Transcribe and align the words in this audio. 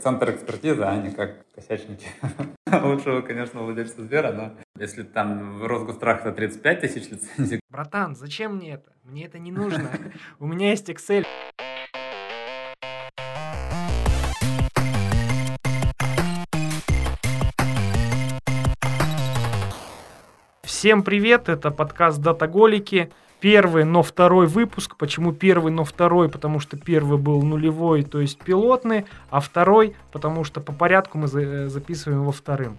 Центр 0.00 0.30
экспертизы, 0.30 0.84
а 0.84 0.96
не 0.96 1.10
как 1.10 1.44
косячники. 1.56 2.06
Лучшего, 2.84 3.20
конечно, 3.20 3.62
владельца 3.62 4.00
Сбера, 4.00 4.30
но 4.30 4.52
если 4.78 5.02
там 5.02 5.58
в 5.58 5.66
Росгострах 5.66 6.20
это 6.20 6.30
35 6.30 6.80
тысяч 6.80 7.10
лицензий. 7.10 7.58
Братан, 7.68 8.14
зачем 8.14 8.58
мне 8.58 8.74
это? 8.74 8.92
Мне 9.02 9.24
это 9.26 9.40
не 9.40 9.50
нужно. 9.50 9.90
У 10.38 10.46
меня 10.46 10.70
есть 10.70 10.88
Excel. 10.88 11.26
Всем 20.62 21.02
привет, 21.02 21.48
это 21.48 21.72
подкаст 21.72 22.20
«Датаголики». 22.20 23.10
Первый, 23.40 23.84
но 23.84 24.02
второй 24.02 24.46
выпуск. 24.48 24.96
Почему 24.96 25.32
первый, 25.32 25.70
но 25.72 25.84
второй? 25.84 26.28
Потому 26.28 26.58
что 26.58 26.76
первый 26.76 27.18
был 27.18 27.40
нулевой, 27.42 28.02
то 28.02 28.20
есть 28.20 28.38
пилотный, 28.40 29.04
а 29.30 29.38
второй, 29.40 29.94
потому 30.10 30.42
что 30.42 30.60
по 30.60 30.72
порядку 30.72 31.18
мы 31.18 31.28
за- 31.28 31.68
записываем 31.68 32.22
его 32.22 32.32
вторым. 32.32 32.76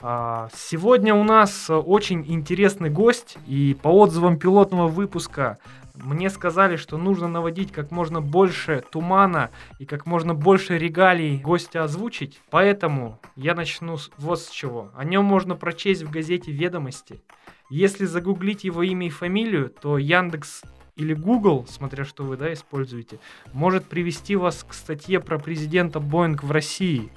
А, 0.00 0.48
Сегодня 0.52 1.14
у 1.14 1.22
нас 1.22 1.70
очень 1.70 2.24
интересный 2.26 2.90
гость, 2.90 3.38
и 3.46 3.76
по 3.80 3.88
отзывам 3.88 4.38
пилотного 4.38 4.88
выпуска 4.88 5.58
мне 5.94 6.28
сказали, 6.30 6.76
что 6.76 6.98
нужно 6.98 7.28
наводить 7.28 7.72
как 7.72 7.90
можно 7.90 8.20
больше 8.20 8.84
тумана 8.90 9.50
и 9.78 9.86
как 9.86 10.04
можно 10.04 10.34
больше 10.34 10.76
регалий 10.78 11.38
гостя 11.38 11.84
озвучить. 11.84 12.40
Поэтому 12.50 13.18
я 13.36 13.54
начну 13.54 13.96
с 13.96 14.10
вот 14.18 14.40
с 14.40 14.50
чего. 14.50 14.90
О 14.96 15.04
нем 15.04 15.24
можно 15.24 15.54
прочесть 15.54 16.02
в 16.02 16.10
газете 16.10 16.50
«Ведомости». 16.50 17.22
Если 17.68 18.04
загуглить 18.04 18.64
его 18.64 18.82
имя 18.82 19.08
и 19.08 19.10
фамилию, 19.10 19.70
то 19.70 19.98
Яндекс 19.98 20.62
или 20.94 21.14
Google, 21.14 21.66
смотря 21.68 22.04
что 22.04 22.24
вы 22.24 22.36
да, 22.36 22.52
используете, 22.52 23.18
может 23.52 23.86
привести 23.86 24.36
вас 24.36 24.64
к 24.64 24.72
статье 24.72 25.20
про 25.20 25.38
президента 25.38 26.00
Боинг 26.00 26.42
в 26.42 26.50
России. 26.50 27.10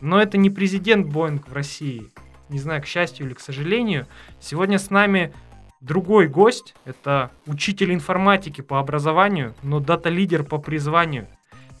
Но 0.00 0.20
это 0.20 0.38
не 0.38 0.50
президент 0.50 1.06
Боинг 1.06 1.48
в 1.48 1.52
России. 1.52 2.10
Не 2.48 2.58
знаю, 2.58 2.82
к 2.82 2.86
счастью 2.86 3.26
или 3.26 3.34
к 3.34 3.40
сожалению. 3.40 4.06
Сегодня 4.40 4.78
с 4.78 4.90
нами 4.90 5.32
другой 5.80 6.28
гость. 6.28 6.74
Это 6.84 7.30
учитель 7.46 7.94
информатики 7.94 8.60
по 8.60 8.78
образованию, 8.78 9.54
но 9.62 9.80
дата-лидер 9.80 10.42
по 10.42 10.58
призванию. 10.58 11.28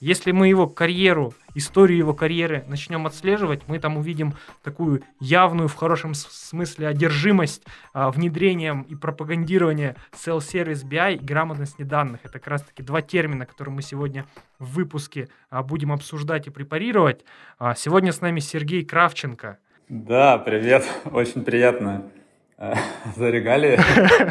Если 0.02 0.32
мы 0.32 0.48
его 0.48 0.66
карьеру, 0.66 1.32
историю 1.54 1.96
его 1.96 2.12
карьеры 2.12 2.64
начнем 2.66 3.06
отслеживать, 3.06 3.68
мы 3.68 3.78
там 3.78 3.96
увидим 3.96 4.34
такую 4.64 5.04
явную, 5.20 5.68
в 5.68 5.76
хорошем 5.76 6.14
смысле, 6.14 6.88
одержимость 6.88 7.62
а, 7.92 8.10
внедрением 8.10 8.82
и 8.82 8.96
пропагандированием 8.96 9.94
Self-Service 10.12 10.84
BI 10.84 11.18
и 11.18 11.24
грамотности 11.24 11.82
данных. 11.82 12.22
Это 12.24 12.40
как 12.40 12.48
раз-таки 12.48 12.82
два 12.82 13.00
термина, 13.00 13.46
которые 13.46 13.76
мы 13.76 13.82
сегодня 13.82 14.26
в 14.58 14.74
выпуске 14.74 15.28
а, 15.50 15.62
будем 15.62 15.92
обсуждать 15.92 16.48
и 16.48 16.50
препарировать. 16.50 17.24
А, 17.60 17.76
сегодня 17.76 18.10
с 18.10 18.20
нами 18.20 18.40
Сергей 18.40 18.84
Кравченко. 18.84 19.58
Да, 19.88 20.36
привет. 20.38 20.84
Очень 21.12 21.44
приятно. 21.44 22.10
э, 22.58 22.74
За 23.16 23.30
регалии. 23.30 23.78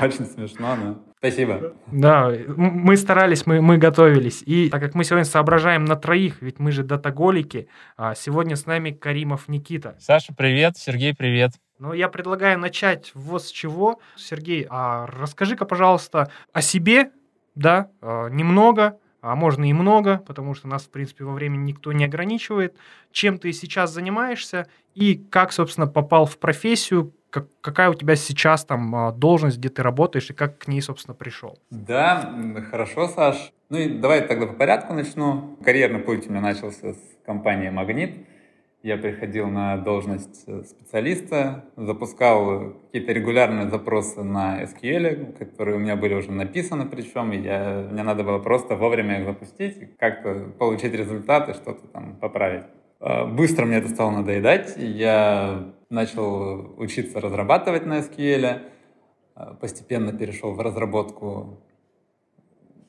Очень 0.03 0.25
смешно, 0.25 0.75
но 0.75 1.10
спасибо. 1.21 1.75
Да, 1.91 2.33
мы 2.57 2.97
старались, 2.97 3.45
мы, 3.45 3.61
мы 3.61 3.77
готовились. 3.77 4.41
И 4.43 4.69
так 4.69 4.81
как 4.81 4.95
мы 4.95 5.03
сегодня 5.03 5.25
соображаем 5.25 5.85
на 5.85 5.95
троих, 5.95 6.41
ведь 6.41 6.57
мы 6.57 6.71
же 6.71 6.83
датаголики, 6.83 7.67
а, 7.95 8.15
сегодня 8.15 8.55
с 8.55 8.65
нами 8.65 8.89
Каримов 8.89 9.47
Никита. 9.47 9.95
Саша, 9.99 10.33
привет. 10.35 10.77
Сергей, 10.77 11.13
привет. 11.15 11.51
Но 11.77 11.93
я 11.93 12.09
предлагаю 12.09 12.57
начать 12.57 13.11
вот 13.13 13.43
с 13.43 13.51
чего. 13.51 13.99
Сергей, 14.15 14.65
а 14.69 15.05
расскажи-ка, 15.05 15.65
пожалуйста, 15.65 16.31
о 16.53 16.61
себе, 16.61 17.11
да, 17.53 17.91
а, 18.01 18.27
немного, 18.29 18.97
а 19.21 19.35
можно 19.35 19.69
и 19.69 19.73
много, 19.73 20.17
потому 20.25 20.55
что 20.55 20.67
нас, 20.67 20.83
в 20.83 20.89
принципе, 20.89 21.23
во 21.23 21.33
времени 21.33 21.65
никто 21.65 21.91
не 21.91 22.05
ограничивает. 22.05 22.75
Чем 23.11 23.37
ты 23.37 23.53
сейчас 23.53 23.93
занимаешься 23.93 24.67
и 24.95 25.15
как, 25.15 25.53
собственно, 25.53 25.85
попал 25.85 26.25
в 26.25 26.39
профессию, 26.39 27.13
как- 27.31 27.47
какая 27.61 27.89
у 27.89 27.93
тебя 27.95 28.15
сейчас 28.15 28.63
там 28.65 28.93
а, 28.95 29.11
должность, 29.11 29.57
где 29.57 29.69
ты 29.69 29.81
работаешь 29.81 30.29
и 30.29 30.33
как 30.33 30.59
к 30.59 30.67
ней, 30.67 30.81
собственно, 30.81 31.15
пришел? 31.15 31.57
Да, 31.71 32.33
хорошо, 32.69 33.07
Саш. 33.07 33.51
Ну 33.69 33.77
и 33.77 33.89
давай 33.99 34.21
тогда 34.27 34.45
по 34.47 34.53
порядку 34.53 34.93
начну. 34.93 35.57
Карьерный 35.63 35.99
путь 35.99 36.27
у 36.27 36.29
меня 36.29 36.41
начался 36.41 36.93
с 36.93 36.99
компании 37.25 37.69
«Магнит». 37.69 38.27
Я 38.83 38.97
приходил 38.97 39.47
на 39.47 39.77
должность 39.77 40.43
э, 40.47 40.63
специалиста, 40.63 41.65
запускал 41.77 42.73
какие-то 42.85 43.11
регулярные 43.13 43.69
запросы 43.69 44.23
на 44.23 44.63
SQL, 44.63 45.37
которые 45.37 45.77
у 45.77 45.79
меня 45.79 45.95
были 45.95 46.15
уже 46.15 46.31
написаны 46.31 46.87
причем, 46.87 47.31
и 47.31 47.37
я, 47.37 47.87
мне 47.91 48.01
надо 48.01 48.23
было 48.23 48.39
просто 48.39 48.75
вовремя 48.75 49.19
их 49.19 49.25
запустить, 49.25 49.95
как-то 49.97 50.51
получить 50.57 50.93
результаты, 50.93 51.53
что-то 51.53 51.87
там 51.87 52.15
поправить. 52.15 52.63
Э, 52.99 53.25
Быстро 53.25 53.65
мне 53.65 53.77
это 53.77 53.87
стало 53.89 54.09
надоедать, 54.11 54.73
я 54.77 55.71
начал 55.91 56.73
учиться 56.79 57.19
разрабатывать 57.19 57.85
на 57.85 57.99
SQL, 57.99 58.61
э, 59.35 59.53
постепенно 59.59 60.13
перешел 60.13 60.53
в 60.53 60.61
разработку 60.61 61.61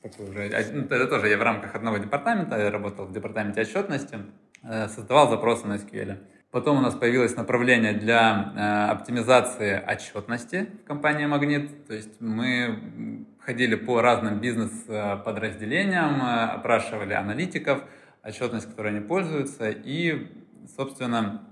такой 0.03 0.29
уже, 0.29 0.51
ну, 0.73 0.83
это 0.83 1.07
тоже 1.07 1.29
я 1.29 1.39
в 1.39 1.43
рамках 1.43 1.75
одного 1.75 1.99
департамента, 1.99 2.59
я 2.59 2.71
работал 2.71 3.07
в 3.07 3.13
департаменте 3.13 3.61
отчетности, 3.63 4.19
э, 4.63 4.89
создавал 4.89 5.31
запросы 5.31 5.67
на 5.67 5.75
SQL. 5.75 6.19
Потом 6.51 6.79
у 6.79 6.81
нас 6.81 6.95
появилось 6.95 7.35
направление 7.37 7.95
для 7.95 8.53
э, 8.55 8.91
оптимизации 8.91 9.83
отчетности 9.87 10.69
в 10.85 10.87
компании 10.87 11.25
«Магнит». 11.25 11.87
То 11.87 11.95
есть 11.95 12.21
мы 12.21 13.27
ходили 13.39 13.75
по 13.75 14.03
разным 14.03 14.39
бизнес-подразделениям, 14.41 16.21
э, 16.21 16.45
опрашивали 16.57 17.15
аналитиков, 17.15 17.83
отчетность, 18.23 18.69
которой 18.69 18.89
они 18.89 19.01
пользуются, 19.01 19.71
и, 19.71 20.31
собственно, 20.77 21.49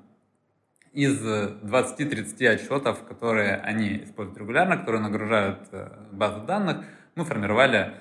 из 0.92 1.24
20-30 1.24 2.46
отчетов, 2.48 3.04
которые 3.04 3.56
они 3.56 4.04
используют 4.04 4.38
регулярно, 4.38 4.76
которые 4.76 5.02
нагружают 5.02 5.68
э, 5.70 5.88
базу 6.10 6.40
данных, 6.40 6.84
мы 7.14 7.24
формировали 7.24 7.94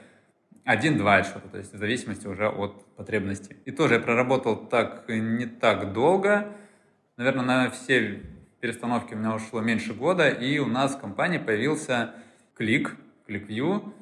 один-два 0.65 1.15
отчета, 1.15 1.47
то 1.51 1.57
есть 1.57 1.73
в 1.73 1.77
зависимости 1.77 2.27
уже 2.27 2.47
от 2.47 2.85
потребностей. 2.95 3.57
И 3.65 3.71
тоже 3.71 3.95
я 3.95 3.99
проработал 3.99 4.55
так 4.55 5.05
не 5.07 5.45
так 5.45 5.93
долго. 5.93 6.55
Наверное, 7.17 7.45
на 7.45 7.69
все 7.69 8.23
перестановки 8.59 9.13
у 9.13 9.17
меня 9.17 9.35
ушло 9.35 9.61
меньше 9.61 9.93
года, 9.93 10.29
и 10.29 10.57
у 10.59 10.67
нас 10.67 10.95
в 10.95 10.99
компании 10.99 11.37
появился 11.37 12.13
Click, 12.57 12.89
ClickView. 13.27 13.93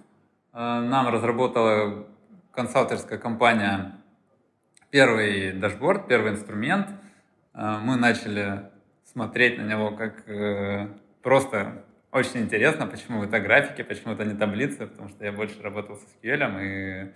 Э, 0.54 0.80
Нам 0.80 1.10
разработала 1.10 2.08
консалтерская 2.52 3.20
компания 3.20 3.98
первый 4.92 5.52
дашборд, 5.52 6.08
первый 6.08 6.32
инструмент. 6.32 6.88
Э, 7.54 7.80
Мы 7.82 7.98
начали 7.98 8.72
смотреть 9.18 9.58
на 9.58 9.64
него 9.64 9.92
как 9.92 10.30
э, 10.30 10.90
просто 11.24 11.84
очень 12.12 12.42
интересно, 12.42 12.86
почему 12.86 13.24
это 13.24 13.40
графики, 13.40 13.82
почему 13.82 14.14
это 14.14 14.24
не 14.24 14.36
таблицы, 14.36 14.86
потому 14.86 15.10
что 15.10 15.26
я 15.26 15.32
больше 15.32 15.60
работал 15.64 15.96
с 15.96 16.24
SQL, 16.24 16.62
и 16.62 17.12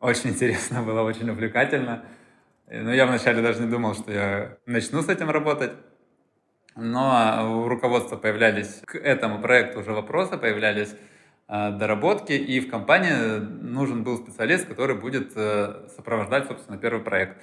очень 0.00 0.30
интересно 0.30 0.82
было, 0.86 1.02
очень 1.02 1.28
увлекательно. 1.28 2.06
Но 2.70 2.94
я 2.94 3.04
вначале 3.04 3.42
даже 3.42 3.60
не 3.60 3.70
думал, 3.70 3.94
что 3.94 4.10
я 4.10 4.56
начну 4.64 5.02
с 5.02 5.10
этим 5.10 5.28
работать. 5.28 5.72
Но 6.74 7.64
у 7.64 7.68
руководства 7.68 8.16
появлялись 8.16 8.80
к 8.86 8.94
этому 8.94 9.42
проекту 9.42 9.80
уже 9.80 9.92
вопросы, 9.92 10.38
появлялись 10.38 10.94
э, 11.48 11.70
доработки, 11.72 12.32
и 12.32 12.60
в 12.60 12.70
компании 12.70 13.40
нужен 13.40 14.04
был 14.04 14.16
специалист, 14.16 14.66
который 14.66 14.96
будет 14.96 15.32
э, 15.36 15.86
сопровождать, 15.94 16.46
собственно, 16.46 16.78
первый 16.78 17.02
проект. 17.02 17.36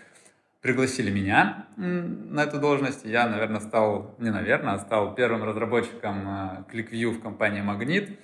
Пригласили 0.61 1.11
меня 1.11 1.67
на 1.75 2.43
эту 2.43 2.59
должность, 2.59 3.05
я, 3.05 3.29
наверное, 3.29 3.59
стал, 3.59 4.15
не 4.17 4.31
наверное, 4.31 4.73
а 4.73 4.79
стал 4.79 5.13
первым 5.13 5.43
разработчиком 5.43 6.27
э, 6.27 6.63
ClickView 6.71 7.11
в 7.11 7.21
компании 7.21 7.61
«Магнит». 7.61 8.19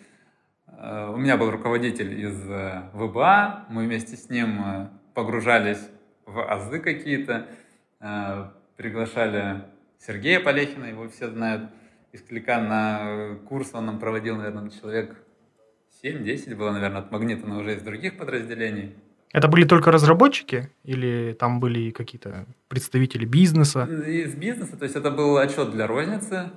Э, 0.68 1.12
У 1.14 1.18
меня 1.18 1.38
был 1.38 1.52
руководитель 1.52 2.20
из 2.20 2.50
э, 2.50 2.90
ВБА, 2.94 3.66
мы 3.70 3.86
вместе 3.86 4.18
с 4.18 4.32
ним 4.32 4.90
погружались 5.14 5.88
в 6.26 6.42
азы 6.42 6.80
какие-то, 6.80 7.48
приглашали 8.78 9.66
Сергея 10.00 10.40
Полехина, 10.40 10.86
его 10.86 11.08
все 11.10 11.30
знают, 11.30 11.70
из 12.14 12.24
Клика 12.24 12.60
на 12.60 13.36
курс 13.48 13.70
он 13.74 13.86
нам 13.86 14.00
проводил, 14.00 14.38
наверное, 14.38 14.72
человек 14.72 15.16
7-10 16.04 16.56
было, 16.56 16.72
наверное, 16.72 17.02
от 17.02 17.12
Магнита, 17.12 17.46
но 17.46 17.60
уже 17.60 17.76
из 17.76 17.84
других 17.84 18.18
подразделений. 18.18 18.96
Это 19.34 19.48
были 19.48 19.66
только 19.66 19.92
разработчики 19.92 20.70
или 20.86 21.36
там 21.38 21.60
были 21.60 21.90
какие-то 21.90 22.46
представители 22.70 23.26
бизнеса? 23.26 23.84
Из 23.86 24.36
бизнеса, 24.36 24.78
то 24.78 24.84
есть 24.84 24.96
это 24.96 25.10
был 25.12 25.38
отчет 25.38 25.72
для 25.72 25.88
розницы, 25.88 26.52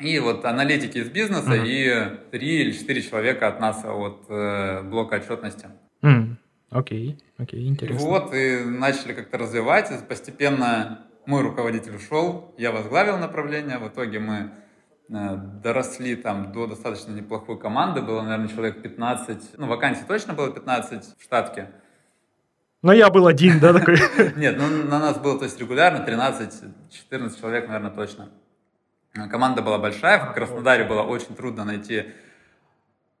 и 0.00 0.18
вот 0.20 0.44
аналитики 0.44 0.98
из 0.98 1.10
бизнеса 1.10 1.50
Мгм. 1.50 1.64
и 1.66 2.28
три 2.30 2.60
или 2.62 2.70
четыре 2.72 3.02
человека 3.02 3.48
от 3.48 3.60
нас, 3.60 3.84
от 3.84 4.24
э, 4.28 4.82
блока 4.82 5.16
отчетности. 5.16 5.66
М, 6.02 6.38
Окей, 6.70 7.18
окей, 7.38 7.68
интересно. 7.68 8.04
Вот, 8.08 8.34
и 8.34 8.58
начали 8.64 9.12
как-то 9.12 9.38
развивать, 9.38 9.90
и 9.92 9.94
постепенно 10.08 11.06
мой 11.26 11.42
руководитель 11.42 11.94
ушел, 11.96 12.52
я 12.58 12.72
возглавил 12.72 13.16
направление, 13.18 13.78
в 13.78 13.86
итоге 13.88 14.18
мы 14.18 14.50
доросли 15.62 16.16
там 16.16 16.52
до 16.52 16.66
достаточно 16.66 17.12
неплохой 17.12 17.58
команды, 17.58 18.02
было, 18.02 18.22
наверное, 18.22 18.48
человек 18.48 18.82
15, 18.82 19.58
ну, 19.58 19.66
вакансий 19.66 20.04
точно 20.06 20.34
было 20.34 20.50
15 20.50 21.16
в 21.18 21.22
штатке, 21.22 21.70
Но 22.82 22.92
я 22.92 23.08
был 23.10 23.26
один, 23.26 23.60
да, 23.60 23.72
такой? 23.72 23.98
Нет, 24.36 24.56
ну 24.58 24.68
на 24.88 24.98
нас 24.98 25.18
было, 25.18 25.38
то 25.38 25.44
есть 25.44 25.58
регулярно 25.60 26.04
13-14 26.04 27.40
человек, 27.40 27.66
наверное, 27.66 27.90
точно. 27.90 28.28
Команда 29.30 29.62
была 29.62 29.78
большая, 29.78 30.18
в 30.26 30.34
Краснодаре 30.34 30.84
было 30.84 31.02
очень 31.02 31.36
трудно 31.36 31.64
найти 31.64 32.06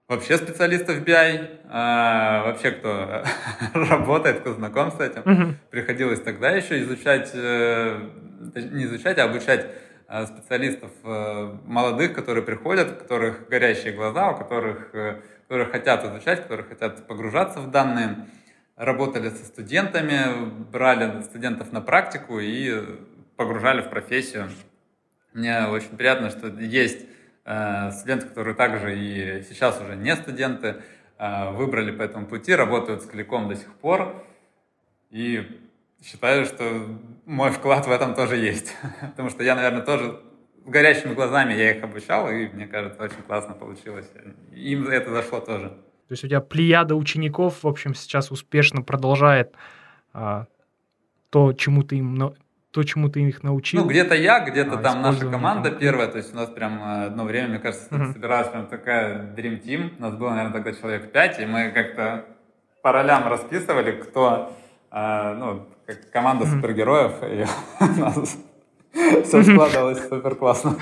вообще 0.08 0.36
специалистов 0.36 0.98
BI, 1.02 1.60
а, 1.70 2.44
вообще 2.44 2.72
кто 2.72 3.24
работает, 3.74 4.40
кто 4.40 4.54
знаком 4.54 4.90
с 4.90 5.00
этим. 5.00 5.58
Приходилось 5.70 6.20
тогда 6.20 6.50
еще 6.50 6.82
изучать, 6.82 7.30
э, 7.34 8.00
не 8.56 8.84
изучать, 8.84 9.18
а 9.18 9.24
обучать 9.24 9.64
э, 9.64 9.83
специалистов 10.26 10.90
э, 11.02 11.56
молодых, 11.64 12.14
которые 12.14 12.44
приходят, 12.44 12.92
у 12.92 12.94
которых 12.96 13.48
горящие 13.48 13.92
глаза, 13.92 14.30
у 14.30 14.36
которых, 14.36 14.90
которые 14.90 15.66
хотят 15.66 16.04
изучать, 16.04 16.42
которые 16.42 16.66
хотят 16.66 17.06
погружаться 17.06 17.60
в 17.60 17.70
данные. 17.70 18.26
Работали 18.76 19.28
со 19.28 19.44
студентами, 19.44 20.50
брали 20.70 21.22
студентов 21.22 21.72
на 21.72 21.80
практику 21.80 22.40
и 22.40 22.82
погружали 23.36 23.82
в 23.82 23.88
профессию. 23.88 24.50
Мне 25.32 25.66
очень 25.66 25.96
приятно, 25.96 26.30
что 26.30 26.48
есть 26.48 27.06
Э, 27.46 27.90
студенты, 27.90 28.26
которые 28.26 28.54
также 28.54 28.98
и 28.98 29.42
сейчас 29.42 29.78
уже 29.80 29.96
не 29.96 30.16
студенты, 30.16 30.76
э, 31.18 31.50
выбрали 31.50 31.90
по 31.90 32.02
этому 32.02 32.26
пути, 32.26 32.54
работают 32.54 33.02
с 33.02 33.06
Кликом 33.06 33.48
до 33.48 33.56
сих 33.56 33.72
пор. 33.74 34.24
И 35.10 35.63
считаю, 36.04 36.44
что 36.44 36.64
мой 37.26 37.50
вклад 37.50 37.86
в 37.86 37.90
этом 37.90 38.14
тоже 38.14 38.36
есть. 38.36 38.76
Потому 39.00 39.30
что 39.30 39.42
я, 39.42 39.54
наверное, 39.54 39.82
тоже 39.82 40.20
с 40.64 40.68
горящими 40.68 41.14
глазами 41.14 41.54
я 41.54 41.72
их 41.72 41.82
обучал, 41.82 42.30
и 42.30 42.46
мне 42.48 42.66
кажется, 42.66 43.02
очень 43.02 43.22
классно 43.26 43.54
получилось. 43.54 44.10
Им 44.52 44.88
это 44.88 45.10
зашло 45.10 45.40
тоже. 45.40 45.68
То 46.08 46.12
есть 46.12 46.24
у 46.24 46.28
тебя 46.28 46.40
плеяда 46.40 46.94
учеников, 46.94 47.62
в 47.62 47.68
общем, 47.68 47.94
сейчас 47.94 48.30
успешно 48.30 48.82
продолжает 48.82 49.54
а, 50.12 50.46
то, 51.30 51.52
чему 51.52 51.82
ты 51.82 51.96
им 51.96 52.34
то, 52.70 52.82
чему 52.82 53.08
ты 53.08 53.22
их 53.22 53.44
научил? 53.44 53.82
Ну, 53.82 53.88
где-то 53.88 54.16
я, 54.16 54.40
где-то 54.40 54.80
а, 54.80 54.82
там 54.82 55.00
наша 55.00 55.30
команда 55.30 55.70
там. 55.70 55.78
первая, 55.78 56.08
то 56.08 56.18
есть 56.18 56.32
у 56.32 56.36
нас 56.36 56.50
прям 56.50 56.82
одно 56.82 57.24
время, 57.24 57.48
мне 57.50 57.58
кажется, 57.60 57.86
uh-huh. 57.88 58.12
собиралась 58.12 58.48
прям 58.48 58.66
такая 58.66 59.32
Dream 59.36 59.62
Team, 59.62 59.92
у 59.96 60.02
нас 60.02 60.14
было, 60.16 60.30
наверное, 60.30 60.52
тогда 60.52 60.72
человек 60.72 61.12
5, 61.12 61.40
и 61.40 61.46
мы 61.46 61.70
как-то 61.70 62.24
по 62.82 62.90
ролям 62.90 63.28
расписывали, 63.28 63.92
кто, 63.92 64.52
э, 64.90 65.34
ну, 65.34 65.68
как 65.86 66.10
команда 66.10 66.46
супергероев, 66.46 67.22
и 67.22 67.46
у 67.80 68.00
нас 68.00 68.38
все 69.24 69.42
складывалось 69.42 70.08
супер 70.08 70.34
классно. 70.34 70.76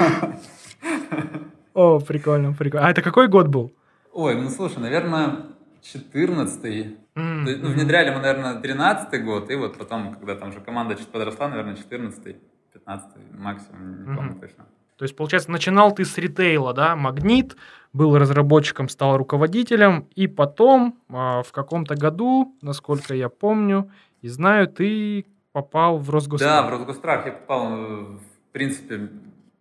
О, 1.75 2.01
прикольно, 2.01 2.53
прикольно. 2.53 2.87
А 2.87 2.91
это 2.91 3.03
какой 3.03 3.29
год 3.29 3.49
был? 3.49 3.73
Ой, 4.13 4.35
ну 4.35 4.51
слушай, 4.51 4.79
наверное, 4.79 5.47
14 5.83 6.99
Mm-hmm. 7.15 7.59
Ну, 7.61 7.69
внедряли 7.69 8.09
мы, 8.09 8.21
наверное, 8.21 8.59
13 8.59 9.23
год, 9.23 9.51
и 9.51 9.55
вот 9.55 9.77
потом, 9.77 10.15
когда 10.15 10.35
там 10.35 10.49
уже 10.49 10.61
команда 10.61 10.95
чуть 10.95 11.09
подросла, 11.09 11.49
наверное, 11.49 11.77
14 11.77 12.37
15 12.73 13.09
максимум, 13.33 14.05
не 14.05 14.11
mm-hmm. 14.11 14.17
помню 14.17 14.41
точно. 14.41 14.65
То 14.97 15.05
есть, 15.05 15.17
получается, 15.17 15.51
начинал 15.51 15.93
ты 15.95 16.05
с 16.05 16.17
ритейла, 16.17 16.73
да, 16.73 16.97
Магнит, 16.97 17.57
был 17.93 18.17
разработчиком, 18.17 18.89
стал 18.89 19.19
руководителем, 19.19 20.09
и 20.15 20.27
потом 20.27 20.99
а, 21.11 21.43
в 21.43 21.53
каком-то 21.53 21.97
году, 21.97 22.57
насколько 22.63 23.15
я 23.15 23.29
помню 23.29 23.91
и 24.23 24.29
знаю, 24.29 24.69
ты 24.69 25.27
попал 25.53 25.99
в 25.99 26.09
Росгострах. 26.09 26.51
Да, 26.51 26.67
в 26.67 26.71
Росгострах 26.71 27.27
я 27.27 27.33
попал, 27.33 27.69
в 28.17 28.21
принципе, 28.53 29.11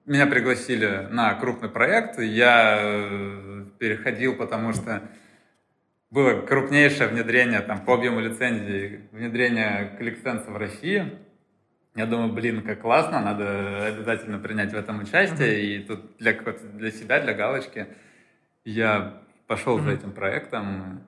меня 0.05 0.27
пригласили 0.27 1.07
на 1.11 1.33
крупный 1.35 1.69
проект, 1.69 2.19
я 2.19 2.77
э, 2.79 3.65
переходил, 3.79 4.35
потому 4.35 4.73
что 4.73 5.01
было 6.11 6.41
крупнейшее 6.41 7.09
внедрение 7.09 7.61
там, 7.61 7.83
по 7.83 7.95
объему 7.95 8.19
лицензий, 8.19 9.01
внедрение 9.11 9.97
ClickSense 9.99 10.51
в 10.51 10.57
России. 10.57 11.17
Я 11.95 12.05
думаю, 12.05 12.31
блин, 12.31 12.61
как 12.61 12.81
классно, 12.81 13.21
надо 13.21 13.85
обязательно 13.85 14.37
принять 14.39 14.73
в 14.73 14.77
этом 14.77 14.99
участие. 14.99 15.55
Mm-hmm. 15.55 15.61
И 15.61 15.79
тут 15.83 16.17
для, 16.17 16.33
для 16.33 16.91
себя, 16.91 17.19
для 17.21 17.33
галочки 17.33 17.87
я 18.63 19.21
пошел 19.47 19.77
mm-hmm. 19.77 19.83
за 19.83 19.91
этим 19.91 20.11
проектом 20.11 21.07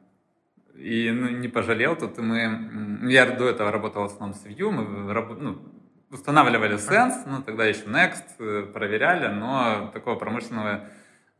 и 0.75 1.11
ну, 1.11 1.29
не 1.29 1.47
пожалел. 1.47 1.95
Тут 1.95 2.17
мы, 2.17 3.09
я 3.09 3.25
до 3.25 3.49
этого 3.49 3.71
работал 3.71 4.03
в 4.03 4.05
основном 4.05 4.37
с 4.37 4.45
Vue, 4.45 4.69
мы 4.69 5.13
ну, 5.39 5.61
устанавливали 6.09 6.75
Sense, 6.75 7.23
ну 7.25 7.41
тогда 7.41 7.65
еще 7.65 7.85
Next, 7.85 8.23
э, 8.39 8.63
проверяли, 8.73 9.27
но 9.27 9.89
такого 9.93 10.15
промышленного 10.15 10.89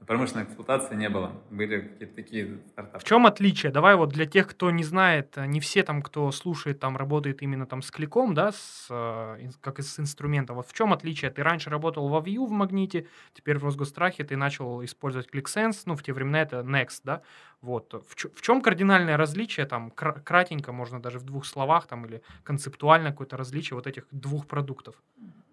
промышленной 0.06 0.46
эксплуатации 0.46 0.96
не 0.96 1.10
было. 1.10 1.32
Были 1.50 1.82
какие-то 1.82 2.16
такие 2.16 2.60
стартапы. 2.70 3.00
В 3.00 3.04
чем 3.04 3.26
отличие? 3.26 3.72
Давай 3.72 3.96
вот 3.96 4.10
для 4.10 4.26
тех, 4.26 4.48
кто 4.48 4.72
не 4.72 4.84
знает, 4.84 5.36
не 5.38 5.60
все 5.60 5.84
там, 5.84 6.02
кто 6.02 6.32
слушает, 6.32 6.80
там 6.80 6.98
работает 6.98 7.42
именно 7.42 7.66
там 7.66 7.82
с 7.82 7.92
кликом, 7.92 8.34
да, 8.34 8.52
с, 8.52 8.88
э, 8.90 9.50
как 9.62 9.80
с 9.80 10.00
инструментом. 10.00 10.56
Вот 10.58 10.68
в 10.68 10.74
чем 10.74 10.94
отличие? 10.94 11.32
Ты 11.32 11.44
раньше 11.44 11.70
работал 11.70 12.08
во 12.08 12.20
Vue 12.20 12.46
в 12.46 12.52
Магните, 12.52 13.08
теперь 13.34 13.58
в 13.58 13.64
Росгострахе 13.64 14.24
ты 14.24 14.38
начал 14.38 14.84
использовать 14.84 15.30
ClickSense, 15.34 15.84
ну, 15.86 15.96
в 15.96 16.04
те 16.04 16.14
времена 16.14 16.42
это 16.42 16.58
Next, 16.60 17.02
да? 17.04 17.22
Вот. 17.62 17.94
В, 17.94 18.16
в 18.16 18.42
чем 18.42 18.62
кардинальное 18.62 19.18
различие, 19.18 19.66
там, 19.66 19.92
кратенько, 19.92 20.72
можно 20.72 21.02
даже 21.02 21.20
в 21.20 21.24
двух 21.24 21.46
словах, 21.46 21.88
там, 21.88 22.06
или 22.06 22.22
концептуально 22.44 23.12
какое-то 23.12 23.38
различие 23.38 23.76
вот 23.76 23.88
этих 23.88 24.06
двух 24.12 24.48
продуктов? 24.48 24.96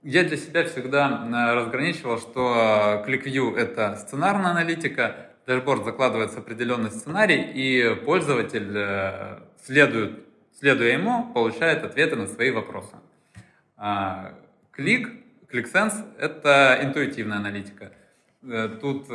Я 0.03 0.25
для 0.25 0.39
себя 0.39 0.65
всегда 0.65 1.27
э, 1.27 1.55
разграничивал, 1.55 2.19
что 2.19 3.05
ClickView— 3.07 3.55
это 3.57 3.97
сценарная 3.97 4.53
аналитика, 4.53 5.27
дашборд 5.47 5.85
закладывается 5.85 6.39
определенный 6.39 6.91
сценарий, 6.91 7.43
и 7.43 7.95
пользователь, 8.07 8.73
э, 8.75 9.41
следует, 9.63 10.25
следуя 10.59 10.95
ему, 10.95 11.31
получает 11.35 11.85
ответы 11.85 12.17
на 12.17 12.27
свои 12.27 12.51
вопросы. 12.51 12.97
Клик, 14.71 15.11
а 15.11 15.53
ClickSense— 15.53 16.17
это 16.19 16.79
интуитивная 16.83 17.37
аналитика. 17.37 17.93
Э, 18.43 18.71
тут 18.81 19.07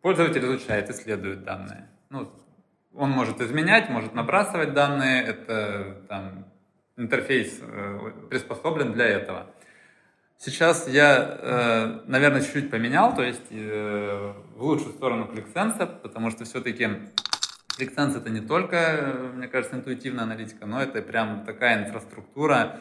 пользователь 0.00 0.44
изучает, 0.44 0.90
исследует 0.90 1.44
данные. 1.44 1.88
Ну, 2.10 2.28
он 2.92 3.10
может 3.10 3.40
изменять, 3.40 3.88
может 3.88 4.14
набрасывать 4.14 4.72
данные, 4.74 5.22
это 5.22 6.02
там, 6.08 6.44
интерфейс 6.96 7.60
приспособлен 8.28 8.94
для 8.94 9.06
этого. 9.06 9.46
Сейчас 10.44 10.88
я, 10.88 11.38
э, 11.40 12.00
наверное, 12.08 12.40
чуть-чуть 12.40 12.68
поменял, 12.68 13.14
то 13.14 13.22
есть 13.22 13.46
э, 13.50 14.32
в 14.56 14.64
лучшую 14.64 14.92
сторону 14.92 15.30
ClickSense, 15.32 16.00
потому 16.02 16.32
что 16.32 16.44
все-таки 16.44 16.88
ClickSense 17.78 18.18
это 18.18 18.28
не 18.28 18.40
только, 18.40 19.30
мне 19.34 19.46
кажется, 19.46 19.76
интуитивная 19.76 20.24
аналитика, 20.24 20.66
но 20.66 20.82
это 20.82 21.00
прям 21.00 21.44
такая 21.44 21.86
инфраструктура, 21.86 22.80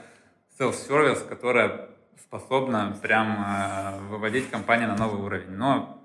self-service, 0.59 1.27
которая 1.29 1.89
способна 2.19 2.97
прям 2.99 3.45
э, 3.45 3.99
выводить 4.09 4.49
компанию 4.49 4.87
на 4.87 4.97
новый 4.97 5.21
уровень. 5.21 5.51
Но 5.51 6.03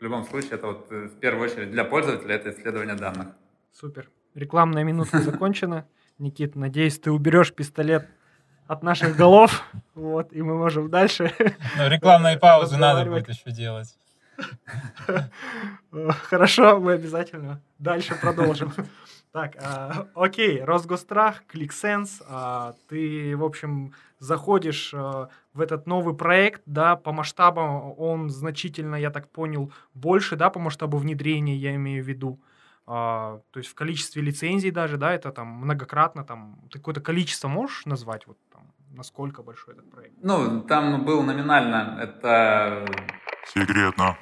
в 0.00 0.02
любом 0.02 0.24
случае 0.24 0.54
это 0.54 0.66
вот 0.66 0.90
в 0.90 1.20
первую 1.20 1.48
очередь 1.48 1.70
для 1.70 1.84
пользователя 1.84 2.34
это 2.34 2.50
исследование 2.50 2.96
данных. 2.96 3.28
Супер. 3.72 4.10
Рекламная 4.34 4.82
минутка 4.82 5.20
закончена. 5.20 5.86
Никит, 6.18 6.56
надеюсь, 6.56 6.98
ты 6.98 7.12
уберешь 7.12 7.54
пистолет 7.54 8.08
от 8.66 8.82
наших 8.82 9.16
голов, 9.16 9.64
вот, 9.94 10.32
и 10.32 10.42
мы 10.42 10.56
можем 10.56 10.90
дальше... 10.90 11.32
Ну, 11.76 11.88
рекламные 11.88 12.38
паузы 12.38 12.76
надо 12.76 13.08
будет 13.08 13.28
еще 13.28 13.50
делать. 13.50 13.96
Хорошо, 16.28 16.78
мы 16.78 16.92
обязательно 16.92 17.60
дальше 17.78 18.14
продолжим. 18.20 18.72
Так, 19.32 19.56
а, 19.60 20.06
окей, 20.14 20.62
Росгострах, 20.62 21.42
ClickSense, 21.52 22.22
а, 22.26 22.74
ты, 22.88 23.36
в 23.36 23.44
общем, 23.44 23.92
заходишь 24.18 24.94
а, 24.94 25.28
в 25.52 25.60
этот 25.60 25.86
новый 25.86 26.14
проект, 26.14 26.62
да, 26.64 26.96
по 26.96 27.12
масштабам 27.12 27.92
он 27.98 28.30
значительно, 28.30 28.96
я 28.96 29.10
так 29.10 29.28
понял, 29.28 29.70
больше, 29.92 30.36
да, 30.36 30.48
по 30.48 30.58
масштабу 30.58 30.96
внедрения, 30.96 31.54
я 31.54 31.74
имею 31.74 32.02
в 32.02 32.08
виду. 32.08 32.40
А, 32.86 33.40
то 33.50 33.58
есть 33.58 33.68
в 33.68 33.74
количестве 33.74 34.22
лицензий 34.22 34.70
даже, 34.70 34.96
да, 34.96 35.12
это 35.12 35.32
там 35.32 35.48
многократно, 35.48 36.24
там, 36.24 36.60
ты 36.70 36.78
какое-то 36.78 37.00
количество 37.00 37.48
можешь 37.48 37.84
назвать, 37.84 38.26
вот 38.26 38.38
там, 38.50 38.72
насколько 38.90 39.42
большой 39.42 39.74
этот 39.74 39.90
проект? 39.90 40.14
Ну, 40.22 40.62
там 40.62 41.04
был 41.04 41.22
номинально, 41.22 41.98
это... 42.00 42.86
Секретно. 43.46 44.16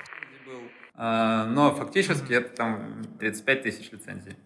А, 0.94 1.44
но 1.46 1.74
фактически 1.74 2.32
это 2.32 2.56
там 2.56 3.02
35 3.18 3.62
тысяч 3.62 3.92
лицензий. 3.92 4.36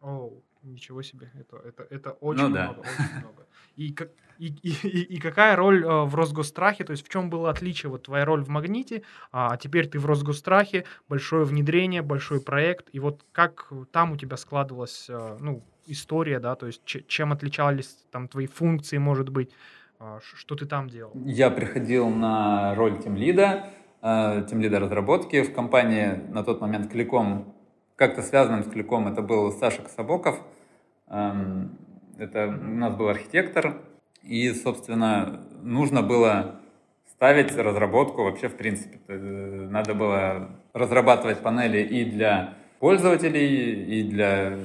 О, 0.00 0.30
ничего 0.66 1.02
себе, 1.02 1.30
это, 1.38 1.56
это, 1.56 1.86
это 1.90 2.10
очень 2.20 2.42
ну, 2.42 2.48
много, 2.50 2.74
да. 2.74 2.80
очень 2.80 3.20
много. 3.20 3.46
И, 3.76 3.94
и, 4.38 4.46
и, 4.48 5.00
и 5.16 5.18
какая 5.18 5.56
роль 5.56 5.84
э, 5.84 6.04
в 6.04 6.14
Росгострахе, 6.14 6.84
то 6.84 6.92
есть 6.92 7.06
в 7.06 7.08
чем 7.08 7.30
было 7.30 7.50
отличие, 7.50 7.90
вот 7.90 8.04
твоя 8.04 8.24
роль 8.24 8.42
в 8.42 8.48
Магните, 8.48 9.02
а, 9.32 9.52
а 9.52 9.56
теперь 9.56 9.88
ты 9.88 9.98
в 9.98 10.06
Росгострахе, 10.06 10.84
большое 11.08 11.44
внедрение, 11.44 12.02
большой 12.02 12.40
проект, 12.40 12.88
и 12.92 13.00
вот 13.00 13.24
как 13.32 13.70
там 13.92 14.12
у 14.12 14.16
тебя 14.16 14.36
складывалась, 14.36 15.06
э, 15.08 15.36
ну, 15.40 15.62
история, 15.86 16.40
да, 16.40 16.54
то 16.56 16.66
есть 16.66 16.82
чем 16.84 17.32
отличались 17.32 17.96
там 18.10 18.28
твои 18.28 18.46
функции, 18.46 18.98
может 18.98 19.28
быть, 19.28 19.50
а, 19.98 20.18
что 20.20 20.54
ты 20.54 20.66
там 20.66 20.88
делал? 20.88 21.12
Я 21.14 21.50
приходил 21.50 22.08
на 22.10 22.74
роль 22.74 23.02
тимлида, 23.02 23.70
э, 24.02 24.46
тимлида 24.48 24.80
разработки 24.80 25.42
в 25.42 25.54
компании. 25.54 26.20
На 26.30 26.44
тот 26.44 26.60
момент 26.60 26.90
Кликом, 26.90 27.54
как-то 27.96 28.22
связанным 28.22 28.64
с 28.64 28.68
Кликом, 28.68 29.08
это 29.08 29.22
был 29.22 29.52
Саша 29.52 29.82
Кособоков, 29.82 30.40
это 31.08 32.46
у 32.48 32.74
нас 32.74 32.94
был 32.94 33.08
архитектор, 33.08 33.80
и, 34.22 34.52
собственно, 34.52 35.40
нужно 35.62 36.02
было 36.02 36.60
ставить 37.16 37.56
разработку 37.56 38.24
вообще 38.24 38.48
в 38.48 38.56
принципе. 38.56 39.00
Э, 39.08 39.68
надо 39.70 39.94
было 39.94 40.50
разрабатывать 40.72 41.38
панели 41.38 41.78
и 41.78 42.04
для 42.04 42.54
пользователей, 42.78 44.00
и 44.00 44.02
для 44.02 44.58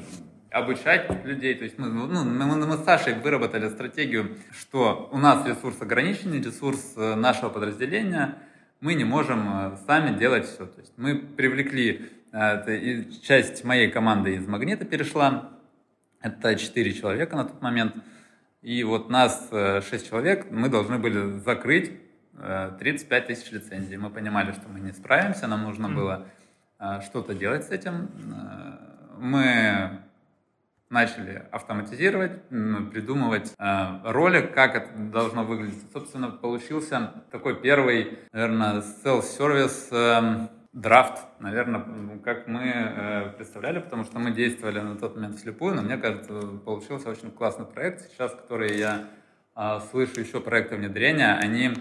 обучать 0.50 1.10
людей. 1.24 1.55
То 1.55 1.63
есть 1.63 1.77
мы, 1.77 1.88
ну, 1.88 2.25
мы, 2.25 2.65
мы 2.65 2.77
с 2.77 2.83
Сашей 2.83 3.13
выработали 3.13 3.69
стратегию, 3.69 4.36
что 4.51 5.10
у 5.13 5.17
нас 5.17 5.45
ресурс 5.48 5.81
ограниченный, 5.81 6.41
ресурс 6.41 6.93
э, 6.98 7.15
нашего 7.15 7.50
подразделения, 7.50 8.38
мы 8.81 8.95
не 8.95 9.05
можем 9.05 9.48
э, 9.48 9.77
сами 9.86 10.17
делать 10.17 10.45
все. 10.45 10.65
То 10.65 10.81
есть 10.81 10.93
мы 10.98 11.15
привлекли, 11.19 12.10
часть 13.24 13.65
моей 13.65 13.91
команды 13.91 14.36
из 14.36 14.48
Магнита 14.48 14.86
перешла, 14.86 15.51
это 16.22 16.56
4 16.56 16.94
человека 16.94 17.36
на 17.36 17.46
тот 17.46 17.62
момент, 17.62 17.96
и 18.62 18.84
вот 18.84 19.10
нас 19.10 19.50
6 19.50 20.08
человек, 20.08 20.51
мы 20.51 20.70
должны 20.70 21.00
были 21.00 21.40
закрыть 21.40 21.92
35 22.80 23.28
тысяч 23.28 23.51
лицензий. 23.51 23.98
Мы 23.98 24.10
понимали, 24.10 24.51
что 24.51 24.68
мы 24.70 24.80
не 24.80 24.94
справимся, 24.94 25.48
нам 25.48 25.63
нужно 25.63 25.88
mm. 25.88 25.96
было 25.96 26.28
э, 26.80 27.01
что-то 27.01 27.36
делать 27.36 27.66
с 27.66 27.70
этим. 27.70 28.10
Э, 28.34 29.18
мы 29.20 30.01
начали 30.90 31.46
автоматизировать, 31.51 32.44
придумывать 32.50 33.54
э, 33.58 34.00
ролик, 34.04 34.54
как 34.54 34.75
это 34.75 34.98
должно 34.98 35.44
выглядеть. 35.44 35.84
Собственно, 35.94 36.30
получился 36.30 37.24
такой 37.32 37.60
первый, 37.62 38.20
наверное, 38.32 38.82
self-service 39.04 39.88
э, 39.92 40.48
драфт, 40.74 41.25
наверное, 41.40 42.20
как 42.24 42.48
мы 42.48 42.62
э, 42.63 43.30
представляли, 43.36 43.80
потому 43.80 44.04
что 44.04 44.20
мы 44.20 44.32
действовали 44.32 44.80
на 44.80 44.96
тот 44.96 45.16
момент 45.16 45.38
вслепую, 45.38 45.75
но 45.75 45.82
мне 45.82 45.98
кажется, 45.98 46.34
получился 46.63 47.10
очень 47.10 47.32
классный 47.32 47.66
проект. 47.66 48.10
Сейчас, 48.10 48.34
который 48.34 48.78
я 48.78 49.06
э, 49.56 49.80
слышу 49.92 50.22
еще 50.22 50.40
проекты 50.40 50.78
внедрения, 50.78 51.34
они 51.34 51.74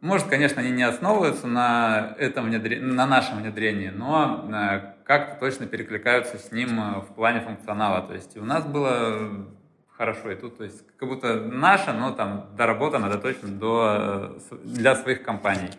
может, 0.00 0.26
конечно, 0.26 0.60
они 0.60 0.70
не 0.72 0.82
основываются 0.82 1.46
на, 1.46 2.16
этом 2.18 2.46
внедр... 2.46 2.80
на 2.80 3.06
нашем 3.06 3.38
внедрении, 3.38 3.90
но 3.90 4.48
э, 4.52 4.94
как-то 5.04 5.38
точно 5.38 5.66
перекликаются 5.66 6.38
с 6.38 6.52
ним 6.52 6.80
э, 6.80 7.00
в 7.00 7.14
плане 7.14 7.40
функционала. 7.40 8.02
То 8.06 8.14
есть 8.14 8.36
у 8.36 8.44
нас 8.44 8.64
было 8.64 9.46
хорошо, 9.88 10.30
и 10.30 10.36
тут, 10.36 10.58
то 10.58 10.64
есть 10.64 10.84
как 10.96 11.08
будто 11.08 11.40
наше, 11.40 11.92
но 11.92 12.10
там 12.12 12.48
доработано, 12.56 13.10
да 13.10 13.18
точно 13.18 13.48
до, 13.48 14.38
для 14.64 14.96
своих 14.96 15.22
компаний 15.22 15.70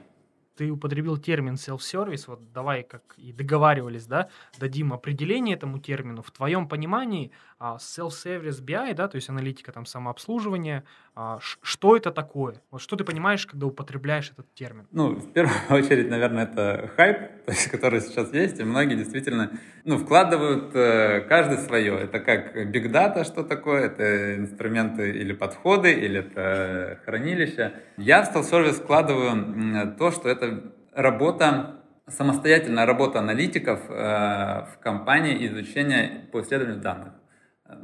ты 0.56 0.70
употребил 0.72 1.18
термин 1.18 1.56
self-service, 1.56 2.26
вот 2.28 2.52
давай, 2.52 2.84
как 2.84 3.16
и 3.18 3.34
договаривались, 3.34 4.06
да, 4.06 4.30
дадим 4.60 4.94
определение 4.94 5.56
этому 5.56 5.80
термину. 5.80 6.22
В 6.22 6.32
твоем 6.32 6.68
понимании 6.68 7.32
self-service 7.80 8.62
BI, 8.62 8.94
да, 8.94 9.08
то 9.08 9.16
есть 9.16 9.30
аналитика 9.30 9.72
там 9.72 9.86
самообслуживания, 9.86 10.84
а, 11.16 11.40
что 11.62 11.96
это 11.96 12.12
такое? 12.12 12.62
Вот 12.72 12.82
что 12.82 12.96
ты 12.96 13.04
понимаешь, 13.04 13.46
когда 13.46 13.68
употребляешь 13.68 14.32
этот 14.32 14.54
термин? 14.54 14.88
Ну, 14.92 15.16
в 15.16 15.32
первую 15.32 15.56
очередь, 15.70 16.10
наверное, 16.10 16.44
это 16.44 16.92
хайп, 16.96 17.18
то 17.46 17.52
есть, 17.52 17.70
который 17.70 18.02
сейчас 18.02 18.34
есть, 18.34 18.60
и 18.60 18.64
многие 18.64 18.96
действительно, 18.96 19.52
ну, 19.86 19.98
вкладывают 19.98 20.76
э, 20.76 21.22
каждый 21.22 21.58
свое. 21.60 22.00
Это 22.00 22.20
как 22.20 22.56
big 22.56 22.92
data, 22.92 23.24
что 23.24 23.44
такое, 23.44 23.86
это 23.86 24.36
инструменты 24.36 25.12
или 25.12 25.34
подходы, 25.34 25.94
или 25.94 26.20
это 26.20 27.00
хранилище. 27.06 27.74
Я 27.98 28.24
в 28.24 28.36
self-service 28.36 28.84
вкладываю 28.84 29.96
то, 29.98 30.12
что 30.12 30.28
это 30.28 30.74
работа 30.92 31.80
самостоятельная 32.08 32.86
работа 32.86 33.20
аналитиков 33.20 33.80
э, 33.90 33.94
в 33.94 34.80
компании 34.82 35.48
изучения 35.48 36.28
по 36.32 36.42
исследованию 36.42 36.82
данных. 36.82 37.14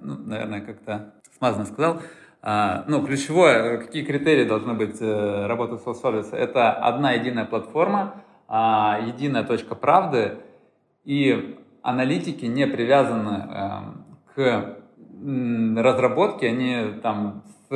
Ну, 0.01 0.17
наверное, 0.17 0.61
как-то 0.61 1.13
смазанно 1.37 1.65
сказал. 1.65 2.01
А, 2.41 2.85
ну, 2.87 3.05
ключевое, 3.05 3.77
какие 3.77 4.03
критерии 4.03 4.45
должны 4.45 4.73
быть 4.73 5.01
э, 5.01 5.45
работы 5.45 5.75
self-service? 5.75 6.33
Это 6.35 6.71
одна 6.71 7.11
единая 7.11 7.45
платформа, 7.45 8.15
а, 8.47 8.99
единая 9.05 9.43
точка 9.43 9.75
правды, 9.75 10.37
и 11.03 11.57
аналитики 11.81 12.45
не 12.45 12.67
привязаны 12.67 13.47
эм, 13.49 14.05
к 14.35 14.77
разработке, 15.77 16.47
они 16.47 16.99
там 17.01 17.43
с 17.69 17.73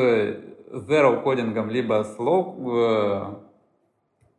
zero 0.74 1.22
кодингом, 1.22 1.70
либо 1.70 2.04
с 2.04 2.18
low, 2.18 2.56
э, 2.60 3.36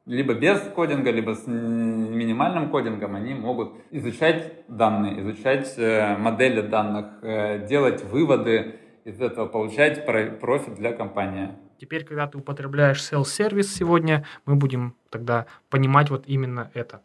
либо 0.06 0.34
без 0.34 0.60
кодинга, 0.74 1.10
либо 1.10 1.34
с 1.34 1.46
минимальным 1.46 2.70
кодингом, 2.70 3.14
они 3.14 3.34
могут 3.34 3.72
изучать 3.90 4.64
данные, 4.68 5.20
изучать 5.20 5.74
э, 5.78 6.16
модели 6.16 6.60
данных, 6.60 7.66
делать 7.68 8.04
выводы, 8.04 8.80
из 9.04 9.20
этого 9.20 9.46
получать 9.46 10.06
профит 10.06 10.74
для 10.74 10.92
компании. 10.92 11.50
Теперь, 11.78 12.04
когда 12.04 12.26
ты 12.26 12.38
употребляешь 12.38 13.02
sales-сервис 13.02 13.74
сегодня, 13.74 14.24
мы 14.46 14.56
будем 14.56 14.94
тогда 15.10 15.46
понимать 15.68 16.10
вот 16.10 16.24
именно 16.26 16.70
это 16.74 17.02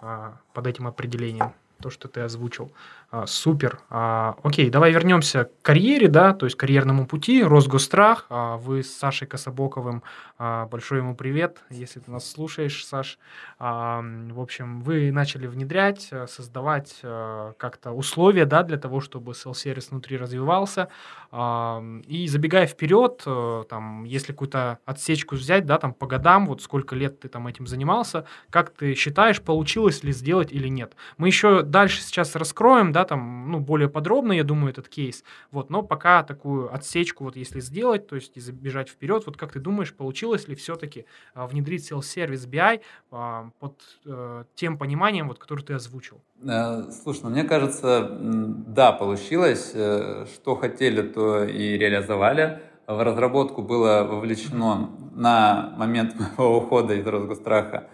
а, 0.00 0.40
под 0.54 0.66
этим 0.66 0.86
определением, 0.86 1.52
то, 1.82 1.90
что 1.90 2.08
ты 2.08 2.20
озвучил. 2.20 2.72
А, 3.08 3.24
супер. 3.26 3.78
А, 3.88 4.34
окей, 4.42 4.68
давай 4.68 4.90
вернемся 4.92 5.44
к 5.44 5.62
карьере, 5.62 6.08
да, 6.08 6.34
то 6.34 6.44
есть 6.44 6.56
карьерному 6.56 7.06
пути, 7.06 7.42
Росгострах. 7.44 8.26
А, 8.30 8.56
вы 8.56 8.82
с 8.82 8.92
Сашей 8.92 9.28
Кособоковым, 9.28 10.02
а, 10.38 10.66
большой 10.66 10.98
ему 10.98 11.14
привет, 11.14 11.62
если 11.70 12.00
ты 12.00 12.10
нас 12.10 12.28
слушаешь, 12.28 12.84
Саш. 12.84 13.18
А, 13.60 14.02
в 14.02 14.40
общем, 14.40 14.80
вы 14.80 15.12
начали 15.12 15.46
внедрять, 15.46 16.08
э, 16.10 16.26
создавать 16.26 16.98
а, 17.04 17.52
как-то 17.58 17.92
условия, 17.92 18.44
да, 18.44 18.64
для 18.64 18.76
того, 18.76 19.00
чтобы 19.00 19.34
селл-сервис 19.34 19.90
внутри 19.92 20.16
развивался. 20.16 20.88
А, 21.30 21.82
и 22.08 22.26
забегая 22.26 22.66
вперед, 22.66 23.22
а, 23.24 23.62
там, 23.64 24.02
если 24.02 24.32
какую-то 24.32 24.78
отсечку 24.84 25.36
взять, 25.36 25.64
да, 25.64 25.78
там 25.78 25.94
по 25.94 26.06
годам, 26.08 26.48
вот 26.48 26.60
сколько 26.60 26.96
лет 26.96 27.20
ты 27.20 27.28
там 27.28 27.46
этим 27.46 27.68
занимался, 27.68 28.26
как 28.50 28.70
ты 28.70 28.94
считаешь, 28.94 29.40
получилось 29.40 30.02
ли 30.02 30.12
сделать 30.12 30.50
или 30.50 30.66
нет? 30.66 30.96
Мы 31.18 31.28
еще 31.28 31.62
дальше 31.62 32.02
сейчас 32.02 32.34
раскроем, 32.34 32.92
да, 32.96 33.04
там, 33.04 33.50
ну, 33.50 33.60
более 33.60 33.90
подробно, 33.90 34.32
я 34.32 34.42
думаю, 34.42 34.70
этот 34.70 34.88
кейс. 34.88 35.22
Вот, 35.50 35.68
но 35.68 35.82
пока 35.82 36.22
такую 36.22 36.74
отсечку, 36.74 37.24
вот 37.24 37.36
если 37.36 37.60
сделать, 37.60 38.06
то 38.06 38.16
есть 38.16 38.38
и 38.38 38.40
забежать 38.40 38.88
вперед, 38.88 39.24
вот 39.26 39.36
как 39.36 39.52
ты 39.52 39.60
думаешь, 39.60 39.92
получилось 39.92 40.48
ли 40.48 40.54
все-таки 40.54 41.04
а, 41.34 41.46
внедрить 41.46 41.92
Sales 41.92 42.48
BI 42.48 42.80
а, 43.10 43.50
под 43.60 43.74
а, 44.06 44.44
тем 44.54 44.78
пониманием, 44.78 45.28
вот, 45.28 45.38
который 45.38 45.62
ты 45.62 45.74
озвучил? 45.74 46.22
Э, 46.42 46.90
слушай, 46.90 47.20
ну, 47.24 47.28
мне 47.28 47.44
кажется, 47.44 48.08
да, 48.18 48.92
получилось. 48.92 49.72
Э, 49.74 50.24
что 50.34 50.56
хотели, 50.56 51.02
то 51.02 51.44
и 51.44 51.76
реализовали. 51.76 52.62
В 52.86 53.04
разработку 53.04 53.60
было 53.60 54.04
вовлечено 54.04 54.88
на 55.14 55.74
момент 55.76 56.14
моего 56.38 56.56
ухода 56.56 56.94
из 56.94 57.06
Росгостраха 57.06 57.90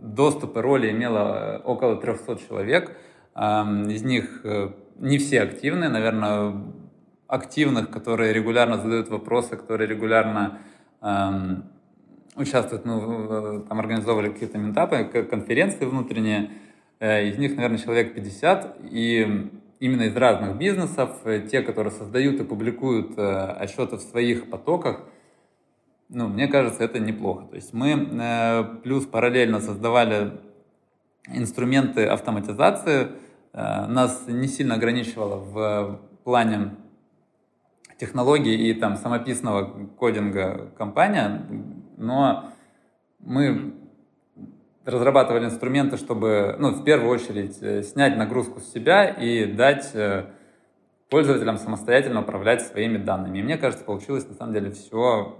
доступ 0.00 0.56
и 0.56 0.60
роли 0.60 0.90
имело 0.90 1.60
около 1.64 1.96
300 1.96 2.38
человек. 2.48 2.96
Из 3.34 4.02
них 4.02 4.40
э, 4.44 4.70
не 4.98 5.18
все 5.18 5.42
активные, 5.42 5.90
наверное, 5.90 6.54
активных, 7.28 7.90
которые 7.90 8.32
регулярно 8.32 8.78
задают 8.78 9.08
вопросы, 9.08 9.56
которые 9.56 9.88
регулярно 9.88 10.58
эм, 11.02 11.64
участвуют, 12.36 12.84
ну, 12.84 13.64
там 13.68 13.80
организовывали 13.80 14.30
какие-то 14.30 14.58
ментапы, 14.58 15.04
конференции 15.04 15.84
внутренние, 15.84 16.50
э, 17.00 17.28
из 17.28 17.38
них, 17.38 17.56
наверное, 17.56 17.78
человек 17.78 18.14
50, 18.14 18.76
и 18.90 19.50
именно 19.80 20.02
из 20.02 20.16
разных 20.16 20.56
бизнесов, 20.56 21.10
э, 21.24 21.46
те, 21.50 21.62
которые 21.62 21.92
создают 21.92 22.40
и 22.40 22.44
публикуют 22.44 23.18
э, 23.18 23.46
отчеты 23.58 23.96
в 23.96 24.00
своих 24.00 24.50
потоках, 24.50 25.00
ну, 26.08 26.28
мне 26.28 26.48
кажется, 26.48 26.84
это 26.84 26.98
неплохо. 26.98 27.46
То 27.46 27.56
есть 27.56 27.72
мы 27.72 27.90
э, 27.92 28.64
плюс 28.82 29.06
параллельно 29.06 29.60
создавали 29.60 30.32
инструменты 31.28 32.06
автоматизации, 32.06 33.08
Э, 33.56 33.86
нас 33.86 34.24
не 34.28 34.48
сильно 34.48 34.74
ограничивало 34.74 35.36
в 35.36 36.00
плане 36.24 36.76
технологий 37.98 38.54
и 38.54 38.74
там 38.74 38.96
самописного 38.96 39.88
кодинга 39.96 40.70
компания, 40.76 41.46
но 41.96 42.50
мы 43.18 43.74
разрабатывали 44.84 45.46
инструменты, 45.46 45.96
чтобы, 45.96 46.54
ну, 46.58 46.72
в 46.72 46.84
первую 46.84 47.10
очередь, 47.10 47.56
э, 47.62 47.82
снять 47.82 48.18
нагрузку 48.18 48.60
с 48.60 48.70
себя 48.70 49.06
и 49.06 49.46
дать 49.46 49.90
э, 49.94 50.26
пользователям 51.08 51.56
самостоятельно 51.56 52.20
управлять 52.20 52.60
своими 52.60 52.98
данными. 52.98 53.38
И 53.38 53.42
мне 53.42 53.56
кажется, 53.56 53.86
получилось 53.86 54.28
на 54.28 54.34
самом 54.34 54.52
деле 54.52 54.70
все 54.70 55.38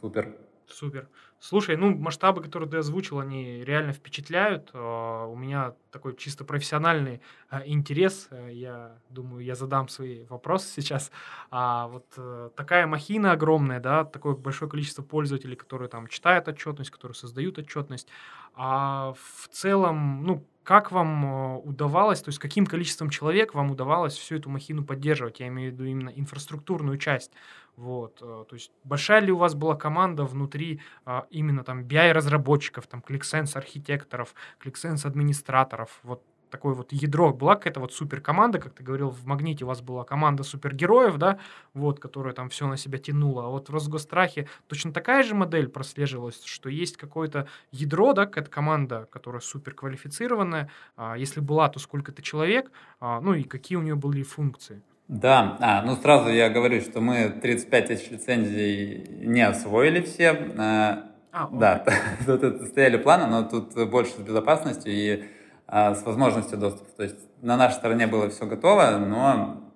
супер. 0.00 0.36
Супер. 0.70 1.08
Слушай, 1.40 1.76
ну, 1.76 1.96
масштабы, 1.96 2.42
которые 2.42 2.68
ты 2.68 2.78
озвучил, 2.78 3.20
они 3.20 3.64
реально 3.64 3.92
впечатляют. 3.92 4.70
А, 4.74 5.26
у 5.26 5.36
меня 5.36 5.74
такой 5.90 6.16
чисто 6.16 6.44
профессиональный 6.44 7.20
а, 7.48 7.66
интерес. 7.66 8.28
Э, 8.30 8.50
я 8.52 8.98
думаю, 9.08 9.44
я 9.44 9.54
задам 9.54 9.88
свои 9.88 10.24
вопросы 10.24 10.68
сейчас. 10.68 11.10
А 11.50 11.86
вот 11.88 12.06
э, 12.16 12.50
такая 12.56 12.86
махина 12.86 13.32
огромная, 13.32 13.80
да, 13.80 14.04
такое 14.04 14.34
большое 14.34 14.70
количество 14.70 15.02
пользователей, 15.02 15.56
которые 15.56 15.88
там 15.88 16.06
читают 16.08 16.48
отчетность, 16.48 16.90
которые 16.90 17.14
создают 17.14 17.58
отчетность. 17.58 18.08
А 18.54 19.14
в 19.14 19.48
целом, 19.48 20.24
ну, 20.24 20.44
как 20.68 20.92
вам 20.92 21.24
э, 21.24 21.56
удавалось, 21.60 22.20
то 22.20 22.28
есть 22.28 22.38
каким 22.38 22.66
количеством 22.66 23.08
человек 23.08 23.54
вам 23.54 23.70
удавалось 23.70 24.14
всю 24.14 24.36
эту 24.36 24.50
махину 24.50 24.84
поддерживать? 24.84 25.40
Я 25.40 25.48
имею 25.48 25.70
в 25.70 25.74
виду 25.74 25.84
именно 25.84 26.10
инфраструктурную 26.10 26.98
часть. 26.98 27.32
Вот, 27.78 28.18
э, 28.22 28.44
то 28.48 28.56
есть 28.56 28.72
большая 28.82 29.20
ли 29.20 29.30
у 29.30 29.36
вас 29.36 29.54
была 29.54 29.76
команда 29.76 30.24
внутри 30.24 30.80
а, 31.04 31.28
именно 31.30 31.62
там 31.62 31.84
BI-разработчиков, 31.84 32.88
там 32.88 33.04
ClickSense 33.08 33.56
архитекторов, 33.56 34.34
ClickSense 34.60 35.06
администраторов, 35.06 36.00
вот 36.02 36.24
такое 36.50 36.74
вот 36.74 36.92
ядро, 36.92 37.32
была 37.32 37.54
какая-то 37.54 37.78
вот 37.78 37.92
суперкоманда, 37.92 38.58
как 38.58 38.74
ты 38.74 38.82
говорил, 38.82 39.10
в 39.10 39.24
«Магните» 39.26 39.64
у 39.64 39.68
вас 39.68 39.80
была 39.80 40.02
команда 40.02 40.42
супергероев, 40.42 41.18
да, 41.18 41.38
вот, 41.72 42.00
которая 42.00 42.34
там 42.34 42.48
все 42.48 42.66
на 42.66 42.76
себя 42.76 42.98
тянула, 42.98 43.46
а 43.46 43.48
вот 43.48 43.68
в 43.68 43.72
«Росгострахе» 43.72 44.48
точно 44.66 44.92
такая 44.92 45.22
же 45.22 45.36
модель 45.36 45.68
прослеживалась, 45.68 46.42
что 46.42 46.68
есть 46.68 46.96
какое-то 46.96 47.46
ядро, 47.70 48.12
да, 48.12 48.26
какая-то 48.26 48.50
команда, 48.50 49.06
которая 49.12 49.40
суперквалифицированная, 49.40 50.68
а, 50.96 51.16
если 51.16 51.38
была, 51.38 51.68
то 51.68 51.78
сколько-то 51.78 52.22
человек, 52.22 52.72
а, 52.98 53.20
ну 53.20 53.34
и 53.34 53.44
какие 53.44 53.78
у 53.78 53.82
нее 53.82 53.94
были 53.94 54.24
функции? 54.24 54.82
Да, 55.08 55.56
а, 55.60 55.82
ну 55.82 55.96
сразу 55.96 56.28
я 56.28 56.50
говорю, 56.50 56.82
что 56.82 57.00
мы 57.00 57.30
35 57.30 57.86
тысяч 57.86 58.10
лицензий 58.10 59.08
не 59.24 59.40
освоили 59.40 60.02
все. 60.02 60.32
А, 60.58 61.10
а, 61.32 61.48
да, 61.50 61.82
тут 62.26 62.68
стояли 62.68 62.98
планы, 62.98 63.26
но 63.26 63.42
тут 63.42 63.74
больше 63.88 64.12
с 64.12 64.18
безопасностью 64.18 64.92
и 64.92 65.24
а, 65.66 65.94
с 65.94 66.04
возможностью 66.04 66.58
доступа. 66.58 66.90
То 66.94 67.04
есть 67.04 67.16
на 67.40 67.56
нашей 67.56 67.76
стороне 67.76 68.06
было 68.06 68.28
все 68.28 68.44
готово, 68.44 68.98
но, 68.98 69.72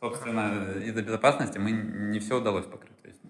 собственно, 0.00 0.72
из-за 0.84 1.02
безопасности 1.02 1.58
мы 1.58 1.72
не 1.72 2.18
все 2.18 2.38
удалось 2.38 2.64
покрыть. 2.64 2.96
То 3.02 3.08
есть, 3.08 3.20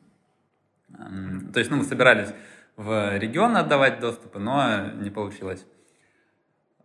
то 1.53 1.59
есть 1.59 1.71
ну, 1.73 1.79
мы 1.79 1.85
собирались 1.85 2.33
в 2.77 3.19
регион 3.19 3.57
отдавать 3.57 3.99
доступы, 3.99 4.39
но 4.39 4.93
не 4.93 5.11
получилось. 5.11 5.67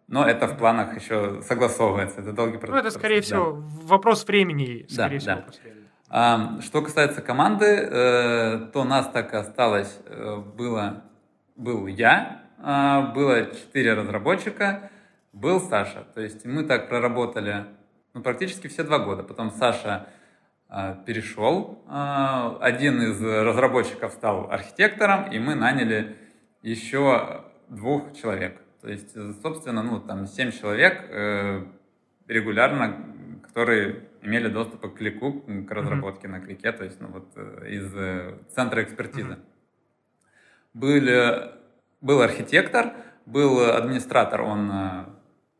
Но 0.07 0.25
это 0.25 0.47
в 0.47 0.57
планах 0.57 0.95
еще 0.95 1.41
согласовывается, 1.41 2.21
это 2.21 2.31
долгий 2.31 2.57
процесс. 2.57 2.73
Ну, 2.73 2.79
это, 2.79 2.91
скорее 2.91 3.17
да. 3.17 3.21
всего, 3.21 3.63
вопрос 3.83 4.25
времени. 4.27 4.85
Скорее 4.87 5.19
да, 5.19 5.19
всего, 5.19 5.35
да. 5.35 5.75
А, 6.09 6.61
что 6.61 6.81
касается 6.81 7.21
команды, 7.21 7.65
э, 7.65 8.69
то 8.71 8.83
нас 8.83 9.09
так 9.09 9.33
и 9.33 9.37
осталось. 9.37 9.99
Э, 10.05 10.37
было, 10.37 11.03
был 11.55 11.87
я, 11.87 12.43
а, 12.59 13.13
было 13.13 13.47
четыре 13.47 13.93
разработчика, 13.93 14.91
был 15.33 15.59
Саша. 15.59 16.05
То 16.13 16.21
есть 16.21 16.45
мы 16.45 16.63
так 16.63 16.87
проработали 16.87 17.65
ну, 18.13 18.21
практически 18.21 18.67
все 18.67 18.83
два 18.83 18.99
года. 18.99 19.23
Потом 19.23 19.51
Саша 19.51 20.07
а, 20.69 20.93
перешел, 20.93 21.83
а, 21.87 22.57
один 22.61 23.01
из 23.01 23.21
разработчиков 23.21 24.13
стал 24.13 24.49
архитектором, 24.49 25.31
и 25.31 25.37
мы 25.37 25.55
наняли 25.55 26.15
еще 26.61 27.43
двух 27.69 28.13
человек. 28.13 28.61
То 28.85 28.91
есть, 28.91 29.17
собственно, 29.41 29.81
ну, 29.81 29.99
там 29.99 30.27
семь 30.27 30.51
человек 30.51 31.07
э, 31.09 31.65
регулярно, 32.27 33.41
которые 33.41 34.07
имели 34.21 34.47
доступ 34.47 34.81
к 34.81 34.97
клику, 34.97 35.41
к 35.41 35.71
разработке 35.71 36.27
mm-hmm. 36.27 36.31
на 36.31 36.39
клике, 36.39 36.71
то 36.71 36.83
есть, 36.83 37.01
ну, 37.01 37.07
вот 37.07 37.31
э, 37.35 37.67
из 37.67 37.91
э, 37.95 38.37
центра 38.53 38.83
экспертизы. 38.83 39.31
Mm-hmm. 39.31 39.45
Были 40.75 41.51
был 42.01 42.21
архитектор, 42.21 42.93
был 43.25 43.71
администратор, 43.71 44.41
он, 44.41 44.69
э, 44.71 45.05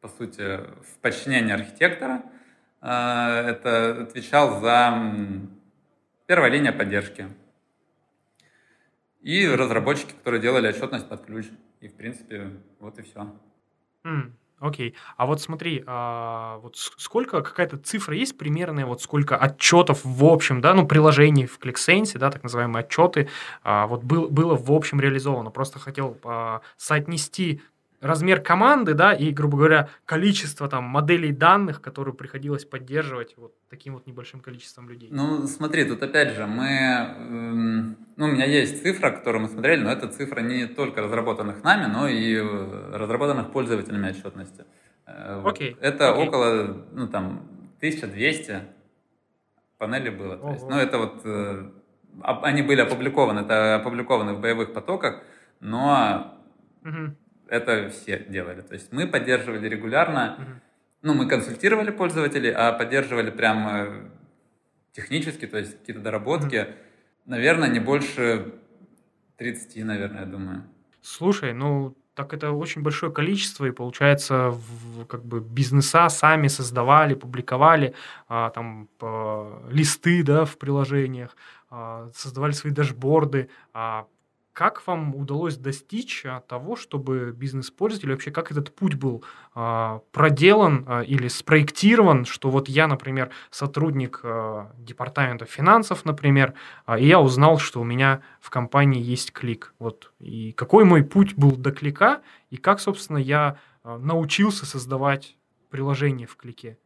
по 0.01 0.07
сути, 0.07 0.59
в 0.83 0.99
подчинении 1.01 1.51
архитектора. 1.51 2.21
Э, 2.83 3.39
это 3.49 4.03
отвечал 4.03 4.61
за 4.61 4.93
первая 6.27 6.51
линия 6.51 6.71
поддержки. 6.71 7.27
И 9.23 9.47
разработчики, 9.47 10.11
которые 10.11 10.39
делали 10.43 10.67
отчетность 10.67 11.09
под 11.09 11.25
ключ. 11.25 11.47
И, 11.85 11.87
в 11.87 11.93
принципе, 11.93 12.49
вот 12.79 12.97
и 12.97 13.03
все. 13.03 13.31
Mm. 14.03 14.31
Окей. 14.59 14.95
А 15.17 15.27
вот 15.27 15.39
смотри, 15.39 15.83
а, 15.85 16.57
вот 16.63 16.77
сколько, 16.77 17.43
какая-то 17.43 17.77
цифра 17.77 18.15
есть 18.15 18.39
примерная, 18.39 18.87
вот 18.87 19.03
сколько 19.03 19.37
отчетов 19.37 20.03
в 20.03 20.25
общем, 20.25 20.61
да, 20.61 20.73
ну, 20.73 20.87
приложений 20.87 21.45
в 21.45 21.59
ClickSense, 21.59 22.17
да, 22.17 22.31
так 22.31 22.41
называемые 22.41 22.83
отчеты, 22.83 23.29
а, 23.61 23.85
вот 23.85 24.03
был, 24.03 24.29
было 24.29 24.55
в 24.55 24.71
общем 24.71 24.99
реализовано. 24.99 25.51
Просто 25.51 25.77
хотел 25.77 26.17
а, 26.23 26.61
соотнести 26.75 27.61
размер 28.05 28.39
команды, 28.41 28.93
да, 28.93 29.13
и, 29.13 29.31
грубо 29.31 29.57
говоря, 29.57 29.89
количество 30.05 30.67
там 30.67 30.83
моделей 30.83 31.31
данных, 31.31 31.81
которые 31.81 32.13
приходилось 32.13 32.63
поддерживать 32.63 33.33
вот 33.37 33.53
таким 33.69 33.95
вот 33.95 34.05
небольшим 34.05 34.41
количеством 34.41 34.89
людей. 34.89 35.09
Ну, 35.11 35.47
смотри, 35.47 35.85
тут 35.85 36.03
опять 36.03 36.33
же 36.35 36.45
мы, 36.45 36.67
эм, 36.67 37.97
ну, 38.15 38.25
у 38.25 38.27
меня 38.27 38.45
есть 38.45 38.83
цифра, 38.83 39.09
которую 39.09 39.43
мы 39.43 39.49
смотрели, 39.49 39.81
но 39.81 39.91
это 39.91 40.07
цифра 40.07 40.41
не 40.41 40.67
только 40.67 41.01
разработанных 41.01 41.63
нами, 41.63 41.91
но 41.91 42.07
и 42.07 42.35
э, 42.35 42.95
разработанных 42.95 43.51
пользователями 43.51 44.09
отчетности. 44.09 44.65
Э, 45.07 45.41
окей. 45.43 45.75
Это 45.81 46.11
окей. 46.11 46.27
около, 46.27 46.85
ну, 46.91 47.07
там, 47.07 47.47
1200 47.79 48.61
панелей 49.79 50.11
было. 50.11 50.37
То 50.37 50.51
есть, 50.51 50.67
ну, 50.69 50.75
это 50.75 50.99
вот, 50.99 51.21
э, 51.25 51.71
они 52.21 52.61
были 52.61 52.81
опубликованы, 52.81 53.39
это 53.39 53.75
опубликованы 53.75 54.33
в 54.33 54.41
боевых 54.41 54.73
потоках, 54.73 55.23
но 55.59 56.39
угу 56.83 57.15
это 57.49 57.89
все 57.89 58.19
делали. 58.27 58.61
То 58.61 58.73
есть 58.73 58.91
мы 58.91 59.07
поддерживали 59.07 59.67
регулярно, 59.67 60.37
mm-hmm. 60.39 60.55
ну, 61.03 61.13
мы 61.13 61.27
консультировали 61.27 61.91
пользователей, 61.91 62.51
а 62.51 62.71
поддерживали 62.73 63.31
прямо 63.31 64.11
технически, 64.91 65.47
то 65.47 65.57
есть 65.57 65.79
какие-то 65.79 66.01
доработки, 66.01 66.55
mm-hmm. 66.55 66.75
наверное, 67.25 67.69
не 67.69 67.79
больше 67.79 68.53
30, 69.37 69.83
наверное, 69.85 70.21
я 70.21 70.25
думаю. 70.25 70.63
Слушай, 71.01 71.53
ну, 71.53 71.95
так 72.15 72.33
это 72.33 72.51
очень 72.51 72.81
большое 72.81 73.11
количество, 73.11 73.65
и 73.65 73.71
получается, 73.71 74.49
в, 74.49 75.05
как 75.05 75.23
бы 75.25 75.41
бизнеса 75.41 76.09
сами 76.09 76.47
создавали, 76.47 77.13
публиковали 77.13 77.93
а, 78.27 78.49
там 78.49 78.87
по, 78.97 79.61
листы, 79.69 80.23
да, 80.23 80.45
в 80.45 80.57
приложениях, 80.57 81.35
а, 81.69 82.09
создавали 82.15 82.53
свои 82.53 82.71
дашборды, 82.71 83.49
а 83.73 84.07
как 84.55 84.87
вам 84.87 85.13
удалось 85.15 85.57
достичь 85.57 86.25
а, 86.25 86.39
того, 86.39 86.77
чтобы 86.77 87.33
бизнес-пользователь, 87.35 88.09
вообще 88.09 88.31
как 88.31 88.51
этот 88.51 88.73
путь 88.73 88.95
был 88.95 89.21
а, 89.53 89.99
проделан 90.13 90.85
а, 90.87 91.01
или 91.01 91.27
спроектирован, 91.27 92.23
что 92.23 92.49
вот 92.49 92.69
я, 92.69 92.87
например, 92.87 93.31
сотрудник 93.51 94.21
а, 94.23 94.71
департамента 94.77 95.45
финансов, 95.45 96.05
например, 96.05 96.53
а, 96.85 96.97
и 96.97 97.05
я 97.05 97.19
узнал, 97.19 97.59
что 97.59 97.81
у 97.81 97.83
меня 97.83 98.21
в 98.39 98.49
компании 98.49 99.03
есть 99.03 99.33
клик. 99.33 99.73
Вот. 99.77 100.13
И 100.19 100.53
какой 100.53 100.85
мой 100.85 101.03
путь 101.03 101.35
был 101.35 101.51
до 101.51 101.71
клика, 101.73 102.21
и 102.49 102.55
как, 102.55 102.79
собственно, 102.79 103.17
я 103.17 103.57
а, 103.83 103.97
научился 103.97 104.65
создавать 104.65 105.35
приложение 105.69 106.27
в 106.27 106.37
клике. 106.37 106.77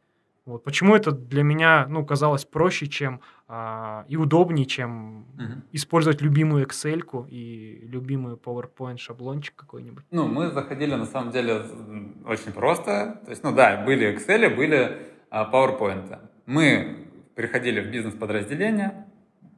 Вот. 0.45 0.63
Почему 0.63 0.95
это 0.95 1.11
для 1.11 1.43
меня 1.43 1.85
ну, 1.87 2.03
казалось 2.03 2.45
проще, 2.45 2.87
чем 2.87 3.21
а, 3.51 4.05
и 4.07 4.15
удобнее, 4.15 4.67
чем 4.67 5.21
угу. 5.21 5.63
использовать 5.71 6.21
любимую 6.21 6.67
Excel 6.67 7.27
и 7.27 7.79
любимый 7.87 8.35
PowerPoint 8.35 8.97
шаблончик 8.97 9.55
какой-нибудь? 9.55 10.05
Ну, 10.11 10.27
мы 10.27 10.51
заходили 10.51 10.93
на 10.93 11.07
самом 11.07 11.31
деле 11.31 11.63
очень 12.27 12.51
просто. 12.53 13.19
То 13.25 13.31
есть, 13.31 13.43
ну 13.43 13.51
да, 13.51 13.83
были 13.83 14.15
Excel, 14.15 14.55
были 14.55 15.01
а, 15.31 15.51
PowerPoint. 15.51 16.19
Мы 16.45 17.07
приходили 17.33 17.81
в 17.81 17.89
бизнес-подразделение 17.89 19.07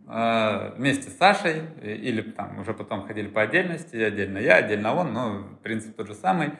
а, 0.08 0.74
вместе 0.78 1.10
с 1.10 1.18
Сашей, 1.18 1.64
или 1.84 2.22
там 2.22 2.60
уже 2.60 2.74
потом 2.74 3.06
ходили 3.06 3.28
по 3.28 3.42
отдельности, 3.42 3.98
отдельно 3.98 4.38
я, 4.38 4.56
отдельно 4.56 4.96
он, 4.96 5.12
но 5.12 5.60
принцип 5.64 5.98
тот 5.98 6.08
же 6.08 6.14
самый 6.14 6.54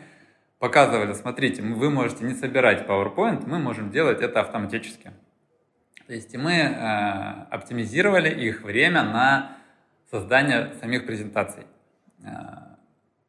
показывали, 0.60 1.14
смотрите, 1.14 1.62
вы 1.62 1.90
можете 1.90 2.26
не 2.26 2.34
собирать 2.34 2.86
PowerPoint, 2.86 3.48
мы 3.48 3.58
можем 3.58 3.90
делать 3.90 4.22
это 4.22 4.42
автоматически. 4.42 5.12
То 6.12 6.16
есть 6.16 6.36
мы 6.36 6.52
э, 6.52 7.46
оптимизировали 7.52 8.30
их 8.30 8.64
время 8.64 9.02
на 9.02 9.56
создание 10.10 10.74
самих 10.82 11.06
презентаций. 11.06 11.64
Э, 12.22 12.76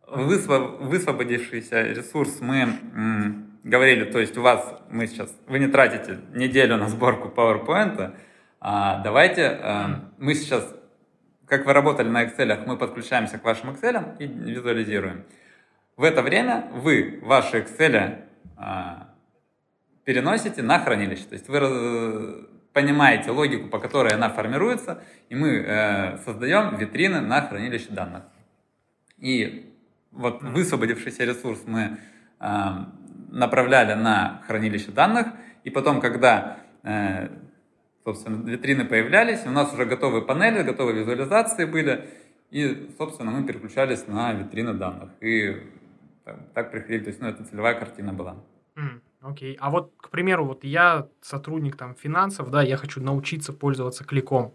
высвободившийся 0.08 1.82
ресурс 1.82 2.40
мы 2.40 2.56
м, 2.56 3.60
говорили, 3.62 4.10
то 4.10 4.18
есть 4.18 4.36
у 4.36 4.42
вас, 4.42 4.82
мы 4.90 5.06
сейчас, 5.06 5.32
вы 5.46 5.60
не 5.60 5.68
тратите 5.68 6.18
неделю 6.34 6.76
на 6.76 6.88
сборку 6.88 7.28
PowerPoint, 7.28 8.16
а 8.58 9.00
давайте 9.04 9.42
э, 9.42 9.86
мы 10.18 10.34
сейчас, 10.34 10.66
как 11.46 11.64
вы 11.66 11.74
работали 11.74 12.08
на 12.08 12.24
Excel, 12.24 12.66
мы 12.66 12.76
подключаемся 12.76 13.38
к 13.38 13.44
вашим 13.44 13.70
Excel 13.70 14.18
и 14.18 14.26
визуализируем. 14.26 15.24
В 15.96 16.02
это 16.02 16.20
время 16.20 16.68
вы 16.72 17.20
ваши 17.22 17.60
Excel 17.60 18.24
а, 18.56 19.08
переносите 20.02 20.62
на 20.62 20.80
хранилище. 20.80 21.26
То 21.26 21.34
есть 21.34 21.48
вы 21.48 22.48
понимаете 22.72 23.30
логику, 23.30 23.68
по 23.68 23.78
которой 23.78 24.14
она 24.14 24.28
формируется, 24.30 25.02
и 25.28 25.34
мы 25.34 25.48
э, 25.48 26.18
создаем 26.18 26.76
витрины 26.76 27.20
на 27.20 27.42
хранилище 27.42 27.90
данных. 27.90 28.24
И 29.18 29.72
вот 30.10 30.42
высвободившийся 30.42 31.24
ресурс 31.24 31.62
мы 31.66 31.98
э, 32.40 32.46
направляли 33.30 33.94
на 33.94 34.42
хранилище 34.46 34.90
данных, 34.90 35.28
и 35.64 35.70
потом, 35.70 36.00
когда 36.00 36.58
э, 36.82 37.28
собственно, 38.04 38.48
витрины 38.48 38.84
появлялись, 38.84 39.46
у 39.46 39.50
нас 39.50 39.72
уже 39.72 39.84
готовые 39.84 40.22
панели, 40.22 40.62
готовые 40.62 41.00
визуализации 41.00 41.64
были, 41.64 42.08
и, 42.50 42.90
собственно, 42.98 43.30
мы 43.30 43.46
переключались 43.46 44.06
на 44.06 44.32
витрины 44.32 44.74
данных. 44.74 45.10
И 45.20 45.62
так, 46.24 46.38
так 46.52 46.70
приходили, 46.70 47.04
то 47.04 47.08
есть, 47.08 47.20
ну, 47.20 47.28
это 47.28 47.44
целевая 47.44 47.74
картина 47.74 48.12
была. 48.12 48.36
Окей. 49.22 49.56
А 49.60 49.70
вот, 49.70 49.92
к 49.98 50.10
примеру, 50.10 50.44
вот 50.44 50.64
я 50.64 51.06
сотрудник 51.20 51.76
там 51.76 51.94
финансов, 51.94 52.50
да, 52.50 52.60
я 52.62 52.76
хочу 52.76 53.00
научиться 53.00 53.52
пользоваться 53.52 54.04
кликом. 54.04 54.52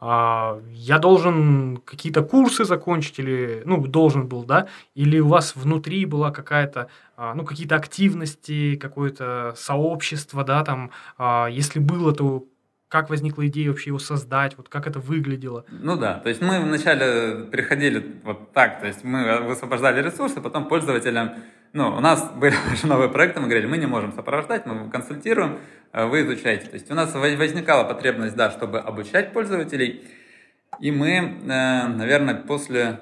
А, 0.00 0.60
я 0.72 0.98
должен 0.98 1.76
какие-то 1.84 2.22
курсы 2.22 2.64
закончить 2.64 3.20
или, 3.20 3.62
ну, 3.66 3.86
должен 3.86 4.26
был, 4.26 4.44
да, 4.44 4.66
или 4.94 5.20
у 5.20 5.28
вас 5.28 5.54
внутри 5.54 6.06
была 6.06 6.32
какая-то, 6.32 6.88
а, 7.16 7.34
ну, 7.34 7.44
какие-то 7.44 7.76
активности, 7.76 8.76
какое-то 8.76 9.54
сообщество, 9.56 10.42
да, 10.42 10.64
там, 10.64 10.90
а, 11.16 11.46
если 11.48 11.78
было, 11.78 12.12
то 12.12 12.46
как 12.88 13.08
возникла 13.08 13.46
идея 13.46 13.68
вообще 13.68 13.90
его 13.90 14.00
создать, 14.00 14.56
вот 14.56 14.68
как 14.68 14.88
это 14.88 14.98
выглядело? 14.98 15.64
Ну 15.68 15.96
да, 15.96 16.18
то 16.18 16.28
есть 16.28 16.40
мы 16.40 16.58
вначале 16.60 17.44
приходили 17.44 18.20
вот 18.24 18.52
так, 18.52 18.80
то 18.80 18.88
есть 18.88 19.04
мы 19.04 19.42
высвобождали 19.42 20.02
ресурсы, 20.02 20.40
потом 20.40 20.66
пользователям, 20.66 21.34
ну, 21.72 21.96
у 21.96 22.00
нас 22.00 22.30
были 22.36 22.54
уже 22.72 22.86
новые 22.86 23.08
проекты, 23.08 23.40
мы 23.40 23.46
говорили, 23.46 23.66
мы 23.66 23.78
не 23.78 23.86
можем 23.86 24.12
сопровождать, 24.12 24.66
мы 24.66 24.90
консультируем, 24.90 25.58
э, 25.92 26.06
вы 26.06 26.22
изучаете. 26.22 26.66
То 26.66 26.74
есть 26.74 26.90
у 26.90 26.94
нас 26.94 27.14
возникала 27.14 27.84
потребность, 27.84 28.36
да, 28.36 28.50
чтобы 28.50 28.80
обучать 28.80 29.32
пользователей, 29.32 30.04
и 30.80 30.90
мы, 30.90 31.10
э, 31.10 31.86
наверное, 31.88 32.34
после 32.34 33.00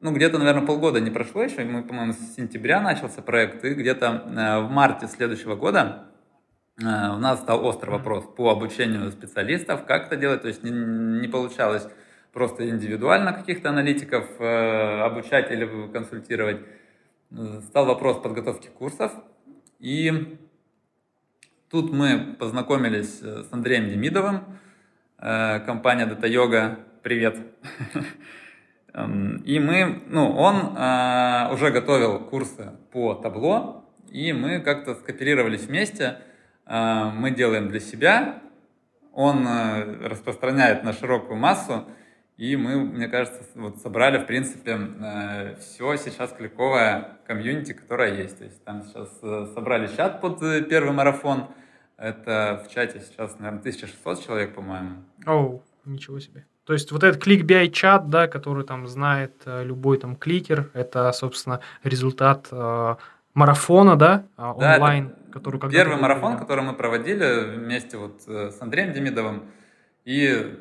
ну, 0.00 0.12
где-то, 0.12 0.38
наверное, 0.38 0.66
полгода 0.66 0.98
не 0.98 1.10
прошло 1.10 1.44
еще, 1.44 1.64
мы, 1.64 1.84
по-моему, 1.84 2.12
с 2.12 2.34
сентября 2.34 2.80
начался 2.80 3.22
проект, 3.22 3.64
и 3.64 3.74
где-то 3.74 4.06
э, 4.06 4.60
в 4.60 4.70
марте 4.70 5.06
следующего 5.06 5.54
года 5.56 6.08
у 6.78 6.84
нас 6.84 7.40
стал 7.40 7.64
острый 7.66 7.90
вопрос 7.90 8.24
по 8.34 8.50
обучению 8.50 9.12
специалистов, 9.12 9.84
как 9.84 10.06
это 10.06 10.16
делать, 10.16 10.40
то 10.40 10.48
есть 10.48 10.64
не, 10.64 10.70
не 10.70 11.28
получалось 11.28 11.86
просто 12.32 12.68
индивидуально 12.68 13.32
каких-то 13.32 13.68
аналитиков 13.68 14.24
э, 14.40 15.00
обучать 15.02 15.50
или 15.50 15.88
консультировать. 15.92 16.60
Э, 17.36 17.60
стал 17.66 17.86
вопрос 17.86 18.18
подготовки 18.18 18.68
курсов, 18.68 19.12
и 19.78 20.38
тут 21.70 21.92
мы 21.92 22.36
познакомились 22.38 23.20
с 23.20 23.48
Андреем 23.52 23.88
Демидовым, 23.88 24.44
э, 25.18 25.60
компания 25.60 26.06
Data 26.06 26.28
Yoga, 26.28 26.78
привет. 27.02 27.38
Эм, 28.94 29.36
и 29.38 29.58
мы, 29.58 30.02
ну, 30.08 30.30
он 30.36 30.76
э, 30.76 31.52
уже 31.52 31.70
готовил 31.70 32.20
курсы 32.20 32.72
по 32.92 33.14
табло, 33.14 33.84
и 34.10 34.32
мы 34.32 34.60
как-то 34.60 34.94
скооперировались 34.94 35.62
вместе– 35.62 36.18
Э, 36.66 37.10
мы 37.14 37.30
делаем 37.30 37.68
для 37.68 37.80
себя, 37.80 38.40
он 39.12 39.46
э, 39.46 40.08
распространяет 40.08 40.84
на 40.84 40.92
широкую 40.92 41.36
массу, 41.36 41.84
и 42.42 42.56
мы, 42.56 42.76
мне 42.76 43.06
кажется, 43.06 43.44
вот 43.54 43.78
собрали, 43.78 44.18
в 44.18 44.26
принципе, 44.26 44.76
э, 45.00 45.54
все 45.60 45.96
сейчас 45.96 46.32
кликовое 46.32 47.18
комьюнити, 47.24 47.72
которое 47.72 48.16
есть. 48.16 48.38
То 48.38 48.44
есть 48.44 48.64
там 48.64 48.82
сейчас 48.82 49.08
собрали 49.54 49.88
чат 49.94 50.20
под 50.20 50.40
первый 50.68 50.92
марафон. 50.92 51.46
Это 51.96 52.64
в 52.66 52.72
чате 52.72 53.00
сейчас, 53.00 53.38
наверное, 53.38 53.60
1600 53.60 54.24
человек, 54.26 54.54
по-моему. 54.56 55.04
Оу, 55.24 55.62
ничего 55.84 56.18
себе. 56.18 56.44
То 56.64 56.72
есть 56.72 56.90
вот 56.90 57.04
этот 57.04 57.24
ClickBI 57.24 57.68
чат, 57.70 58.10
да, 58.10 58.26
который 58.26 58.64
там 58.64 58.88
знает 58.88 59.42
любой 59.46 59.98
там 59.98 60.16
кликер, 60.16 60.68
это, 60.74 61.12
собственно, 61.12 61.60
результат 61.84 62.48
э, 62.50 62.96
марафона, 63.34 63.96
да, 63.96 64.24
онлайн. 64.36 65.08
Да, 65.08 65.14
который 65.32 65.60
Первый 65.70 65.96
марафон, 65.96 66.38
который 66.38 66.64
мы 66.64 66.74
проводили 66.74 67.56
вместе 67.56 67.96
вот 67.96 68.22
э, 68.26 68.50
с 68.50 68.60
Андреем 68.60 68.92
Демидовым 68.92 69.44
и 70.04 70.58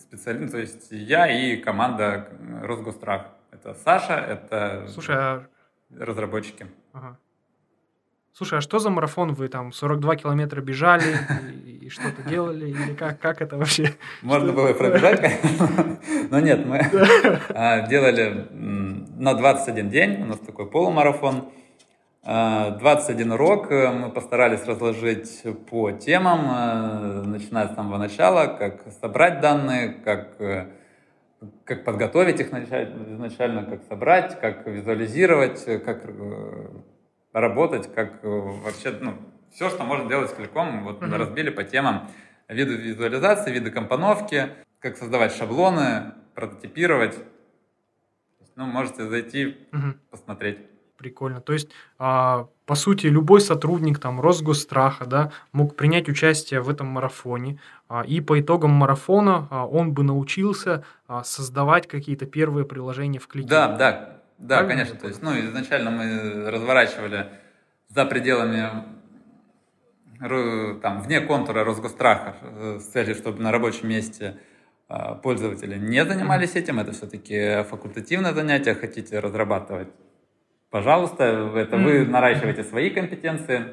специалист, 0.00 0.52
то 0.52 0.58
есть 0.58 0.88
я 0.90 1.26
и 1.26 1.56
команда 1.56 2.28
Росгострах. 2.62 3.26
Это 3.50 3.74
Саша, 3.74 4.14
это 4.14 4.86
Слушай, 4.88 5.16
а... 5.16 5.46
разработчики. 5.90 6.66
Ага. 6.92 7.18
Слушай, 8.36 8.58
а 8.58 8.60
что 8.60 8.78
за 8.78 8.90
марафон? 8.90 9.32
Вы 9.32 9.48
там 9.48 9.72
42 9.72 10.16
километра 10.16 10.60
бежали 10.60 11.16
и, 11.64 11.88
что-то 11.88 12.22
делали? 12.28 12.68
Или 12.68 12.92
как, 12.94 13.18
как 13.18 13.40
это 13.40 13.56
вообще? 13.56 13.94
Можно 14.20 14.52
было 14.52 14.74
пробежать, 14.74 15.22
конечно. 15.22 15.98
Но 16.30 16.40
нет, 16.40 16.66
мы 16.66 16.82
а, 17.54 17.86
делали 17.86 18.46
на 18.50 19.32
21 19.32 19.88
день. 19.88 20.22
У 20.22 20.26
нас 20.26 20.38
такой 20.40 20.68
полумарафон. 20.68 21.50
21 22.26 23.32
урок 23.32 23.70
э, 23.70 23.92
мы 23.92 24.10
постарались 24.10 24.64
разложить 24.64 25.44
по 25.70 25.92
темам, 25.92 26.50
э, 26.50 27.22
начиная 27.22 27.68
с 27.68 27.74
самого 27.76 27.98
начала, 27.98 28.48
как 28.48 28.82
собрать 29.00 29.40
данные, 29.40 29.90
как, 30.04 30.40
э, 30.40 30.66
как 31.64 31.84
подготовить 31.84 32.40
их 32.40 32.48
изначально, 32.52 33.64
как 33.64 33.84
собрать, 33.84 34.40
как 34.40 34.66
визуализировать, 34.66 35.64
как 35.84 36.02
работать, 37.32 37.94
как 37.94 38.24
вообще, 38.24 38.90
ну, 39.00 39.14
все, 39.52 39.70
что 39.70 39.84
можно 39.84 40.08
делать 40.08 40.28
с 40.30 40.34
кликом, 40.34 40.82
вот 40.82 41.00
mm-hmm. 41.00 41.16
разбили 41.16 41.50
по 41.50 41.62
темам 41.62 42.08
виды 42.48 42.74
визуализации, 42.74 43.52
виды 43.52 43.70
компоновки, 43.70 44.48
как 44.80 44.96
создавать 44.96 45.32
шаблоны, 45.32 46.14
прототипировать. 46.34 47.16
Ну, 48.56 48.66
можете 48.66 49.04
зайти, 49.06 49.56
mm-hmm. 49.70 49.94
посмотреть. 50.10 50.58
Прикольно. 50.96 51.40
То 51.40 51.52
есть, 51.52 51.68
а, 51.98 52.48
по 52.66 52.74
сути, 52.74 53.06
любой 53.06 53.40
сотрудник 53.40 54.00
там 54.00 54.20
Росгосстраха 54.20 55.06
да, 55.06 55.32
мог 55.52 55.76
принять 55.76 56.08
участие 56.08 56.60
в 56.60 56.68
этом 56.68 56.88
марафоне, 56.88 57.60
а, 57.88 58.02
и 58.02 58.20
по 58.20 58.40
итогам 58.40 58.72
марафона 58.72 59.46
а, 59.50 59.66
он 59.66 59.92
бы 59.92 60.02
научился 60.02 60.84
а, 61.06 61.22
создавать 61.22 61.86
какие-то 61.86 62.26
первые 62.26 62.66
приложения 62.66 63.20
в 63.20 63.28
клике. 63.28 63.48
Да, 63.48 63.68
да, 63.76 64.18
да, 64.38 64.58
Правильно 64.58 64.84
конечно. 64.84 64.98
То 64.98 65.06
есть, 65.06 65.22
ну, 65.22 65.38
изначально 65.38 65.90
мы 65.90 66.50
разворачивали 66.50 67.28
за 67.88 68.04
пределами 68.04 68.96
там, 70.18 71.02
вне 71.02 71.20
контура 71.20 71.62
Росгостраха 71.62 72.36
э, 72.40 72.78
с 72.80 72.86
целью, 72.86 73.14
чтобы 73.14 73.42
на 73.42 73.52
рабочем 73.52 73.88
месте 73.88 74.38
пользователи 75.22 75.76
не 75.78 76.04
занимались 76.04 76.54
этим. 76.54 76.78
Это 76.78 76.92
все-таки 76.92 77.64
факультативное 77.64 78.32
занятие. 78.32 78.74
Хотите 78.74 79.18
разрабатывать 79.18 79.88
пожалуйста, 80.76 81.24
это 81.54 81.78
вы 81.78 82.04
наращиваете 82.04 82.62
свои 82.62 82.90
компетенции. 82.90 83.72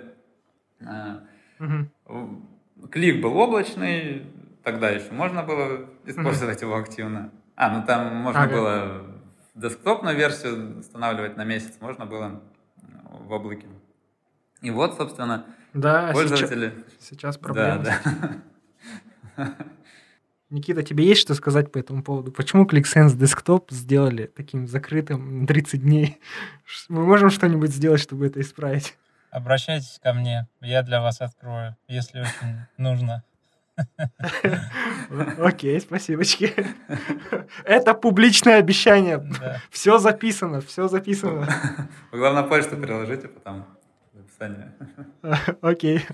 Клик 2.91 3.21
был 3.21 3.35
облачный, 3.37 4.25
тогда 4.63 4.89
еще 4.89 5.11
можно 5.11 5.43
было 5.43 5.89
использовать 6.05 6.61
его 6.61 6.77
активно. 6.77 7.29
А, 7.57 7.77
ну 7.77 7.85
там 7.85 8.15
можно 8.15 8.43
ага. 8.43 8.53
было 8.53 9.05
десктопную 9.53 10.15
версию 10.15 10.79
устанавливать 10.79 11.35
на 11.35 11.43
месяц, 11.43 11.73
можно 11.81 12.05
было 12.05 12.41
в 13.09 13.29
облаке. 13.33 13.67
И 14.61 14.71
вот, 14.71 14.95
собственно, 14.95 15.45
да, 15.73 16.09
пользователи... 16.13 16.71
Сейчас, 16.99 17.09
сейчас 17.09 17.37
проблема. 17.37 17.83
Да, 17.83 17.95
да. 19.35 19.55
Никита, 20.53 20.83
тебе 20.83 21.03
есть 21.03 21.21
что 21.21 21.33
сказать 21.33 21.71
по 21.71 21.79
этому 21.79 22.03
поводу? 22.03 22.31
Почему 22.31 22.65
ClickSense 22.65 23.17
Desktop 23.17 23.65
сделали 23.71 24.27
таким 24.27 24.67
закрытым 24.67 25.41
на 25.41 25.47
30 25.47 25.81
дней? 25.81 26.19
Мы 26.89 27.03
можем 27.03 27.31
что-нибудь 27.31 27.71
сделать, 27.71 27.99
чтобы 27.99 28.27
это 28.27 28.39
исправить? 28.39 28.95
Обращайтесь 29.31 29.99
ко 30.03 30.13
мне, 30.13 30.47
я 30.61 30.83
для 30.83 31.01
вас 31.01 31.21
открою, 31.21 31.75
если 31.87 32.19
очень 32.19 32.67
нужно. 32.77 33.23
Окей, 35.39 35.81
спасибо. 35.81 36.21
Это 37.65 37.95
публичное 37.95 38.59
обещание. 38.59 39.27
Все 39.71 39.97
записано, 39.97 40.61
все 40.61 40.87
записано. 40.87 41.47
Главное, 42.11 42.43
почту 42.43 42.77
приложите 42.77 43.27
потом 43.27 43.65
в 44.13 44.19
описании. 44.19 44.71
Окей. 45.61 46.05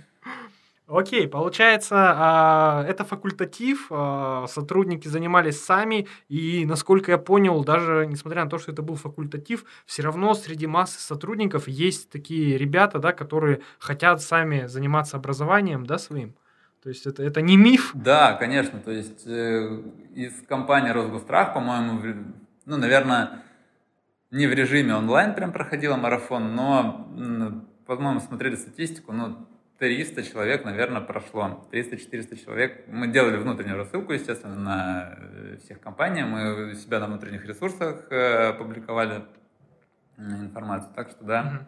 Окей, 0.89 1.27
получается, 1.27 1.95
а, 1.97 2.83
это 2.87 3.05
факультатив, 3.05 3.87
а, 3.91 4.47
сотрудники 4.47 5.07
занимались 5.07 5.63
сами, 5.63 6.07
и, 6.29 6.65
насколько 6.65 7.11
я 7.11 7.19
понял, 7.19 7.63
даже 7.63 8.07
несмотря 8.07 8.43
на 8.43 8.49
то, 8.49 8.57
что 8.57 8.71
это 8.71 8.81
был 8.81 8.95
факультатив, 8.95 9.65
все 9.85 10.01
равно 10.01 10.33
среди 10.33 10.65
массы 10.65 10.99
сотрудников 10.99 11.67
есть 11.67 12.09
такие 12.09 12.57
ребята, 12.57 12.97
да, 12.97 13.11
которые 13.11 13.61
хотят 13.77 14.19
сами 14.23 14.65
заниматься 14.65 15.17
образованием, 15.17 15.85
да, 15.85 15.99
своим. 15.99 16.33
То 16.81 16.89
есть 16.89 17.05
это, 17.05 17.21
это 17.21 17.41
не 17.41 17.55
миф? 17.55 17.91
Да, 17.93 18.33
конечно. 18.33 18.79
То 18.79 18.91
есть 18.91 19.27
э, 19.27 19.83
из 20.15 20.41
компании 20.47 20.89
Росгострах, 20.89 21.53
по-моему, 21.53 22.01
ну, 22.65 22.77
наверное, 22.77 23.43
не 24.31 24.47
в 24.47 24.53
режиме 24.53 24.95
онлайн 24.95 25.35
прям 25.35 25.51
проходила 25.51 25.97
марафон, 25.97 26.55
но, 26.55 27.65
по-моему, 27.85 28.21
смотрели 28.21 28.55
статистику, 28.55 29.11
ну, 29.11 29.48
300 29.79 30.23
человек, 30.23 30.65
наверное, 30.65 31.01
прошло. 31.01 31.65
300-400 31.71 32.35
человек. 32.43 32.83
Мы 32.87 33.07
делали 33.07 33.37
внутреннюю 33.37 33.77
рассылку, 33.77 34.11
естественно, 34.11 34.55
на 34.55 35.15
э, 35.17 35.57
всех 35.63 35.79
компаниях. 35.79 36.27
Мы 36.27 36.75
себя 36.75 36.99
на 36.99 37.07
внутренних 37.07 37.45
ресурсах 37.45 38.11
э, 38.11 38.49
опубликовали 38.49 39.23
информацию. 40.17 40.93
Так 40.95 41.09
что, 41.11 41.23
да, 41.23 41.67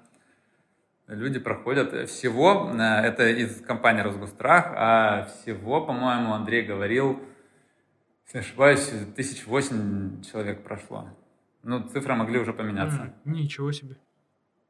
mm-hmm. 1.08 1.16
люди 1.16 1.40
проходят. 1.40 2.10
Всего, 2.10 2.70
э, 2.74 2.82
это 2.82 3.30
из 3.30 3.62
компании 3.62 4.02
Росгострах, 4.02 4.74
а 4.76 5.26
всего, 5.26 5.86
по-моему, 5.86 6.34
Андрей 6.34 6.64
говорил, 6.64 7.22
если 8.26 8.40
не 8.40 8.42
ошибаюсь, 8.42 8.92
тысяч 9.16 9.48
восемь 9.48 10.22
человек 10.24 10.64
прошло. 10.64 11.08
Ну, 11.64 11.88
цифры 11.88 12.14
могли 12.16 12.40
уже 12.40 12.52
поменяться. 12.52 13.14
М, 13.24 13.34
Ничего 13.34 13.72
себе. 13.72 13.96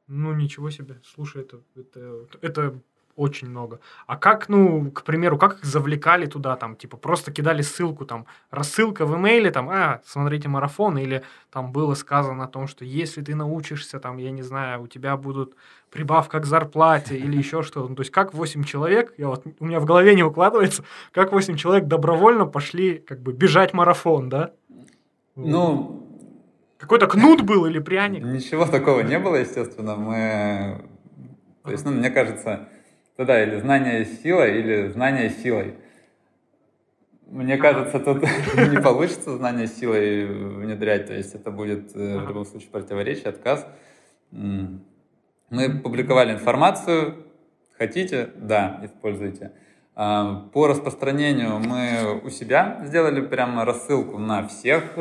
Ну, 0.06 0.34
ничего 0.34 0.70
себе. 0.70 1.00
Слушай, 1.04 1.44
это, 1.44 1.62
это, 1.76 2.28
это 2.42 2.82
очень 3.16 3.50
много. 3.50 3.80
А 4.08 4.18
как, 4.18 4.50
ну, 4.50 4.92
к 4.92 5.04
примеру, 5.04 5.38
как 5.38 5.60
их 5.60 5.66
завлекали 5.66 6.26
туда, 6.26 6.56
там, 6.56 6.76
типа, 6.76 6.98
просто 6.98 7.32
кидали 7.32 7.62
ссылку, 7.62 8.06
там, 8.06 8.26
рассылка 8.50 9.06
в 9.06 9.16
имейле, 9.16 9.52
там, 9.52 9.70
а, 9.70 10.02
смотрите 10.06 10.48
марафон, 10.48 10.98
или 10.98 11.24
там 11.52 11.72
было 11.72 11.94
сказано 11.94 12.46
о 12.46 12.48
том, 12.48 12.68
что 12.68 12.86
если 12.86 13.22
ты 13.22 13.36
научишься, 13.36 14.00
там, 14.00 14.18
я 14.18 14.32
не 14.32 14.42
знаю, 14.42 14.82
у 14.84 14.88
тебя 14.88 15.18
будут 15.18 15.56
прибавка 15.90 16.40
к 16.40 16.46
зарплате 16.46 17.18
или 17.18 17.38
еще 17.38 17.64
что-то. 17.64 17.90
Ну, 17.90 17.96
то 17.96 18.02
есть, 18.02 18.12
как 18.12 18.34
8 18.34 18.64
человек, 18.64 19.14
я 19.18 19.28
вот, 19.28 19.44
у 19.60 19.66
меня 19.66 19.80
в 19.80 19.86
голове 19.86 20.16
не 20.16 20.24
укладывается, 20.24 20.84
как 21.12 21.32
8 21.32 21.56
человек 21.58 21.88
добровольно 21.88 22.46
пошли, 22.46 22.98
как 22.98 23.20
бы, 23.22 23.34
бежать 23.34 23.74
марафон, 23.74 24.30
да? 24.30 24.52
Ну, 25.36 26.08
Какой-то 26.78 27.08
кнут 27.08 27.42
был 27.42 27.66
или 27.66 27.80
пряник? 27.80 28.24
Ничего 28.24 28.66
такого 28.66 29.02
не 29.02 29.20
было, 29.20 29.36
естественно. 29.36 29.96
Мы, 29.96 30.82
то 31.64 31.72
есть, 31.72 31.86
ну, 31.86 31.92
мне 31.92 32.10
кажется, 32.10 32.70
тогда 33.16 33.42
или 33.44 33.60
знание 33.60 34.06
силой, 34.06 34.60
или 34.60 34.88
знание 34.90 35.30
силой. 35.30 35.76
Мне 37.28 37.58
кажется, 37.58 38.00
тут 38.00 38.22
не 38.72 38.82
получится 38.82 39.38
знание 39.38 39.68
силой 39.68 40.26
внедрять, 40.26 41.08
то 41.08 41.14
есть 41.14 41.34
это 41.34 41.50
будет 41.50 41.96
э, 41.96 42.18
в 42.20 42.28
любом 42.28 42.46
случае 42.46 42.70
противоречие, 42.72 43.30
отказ. 43.30 43.66
Мы 44.32 45.80
публиковали 45.84 46.34
информацию, 46.34 47.26
хотите, 47.78 48.30
да, 48.36 48.80
используйте. 48.84 49.52
А, 49.96 50.48
По 50.54 50.68
распространению 50.68 51.60
мы 51.60 52.22
у 52.24 52.30
себя 52.30 52.82
сделали 52.86 53.22
прямо 53.22 53.66
рассылку 53.66 54.18
на 54.18 54.48
всех 54.48 54.98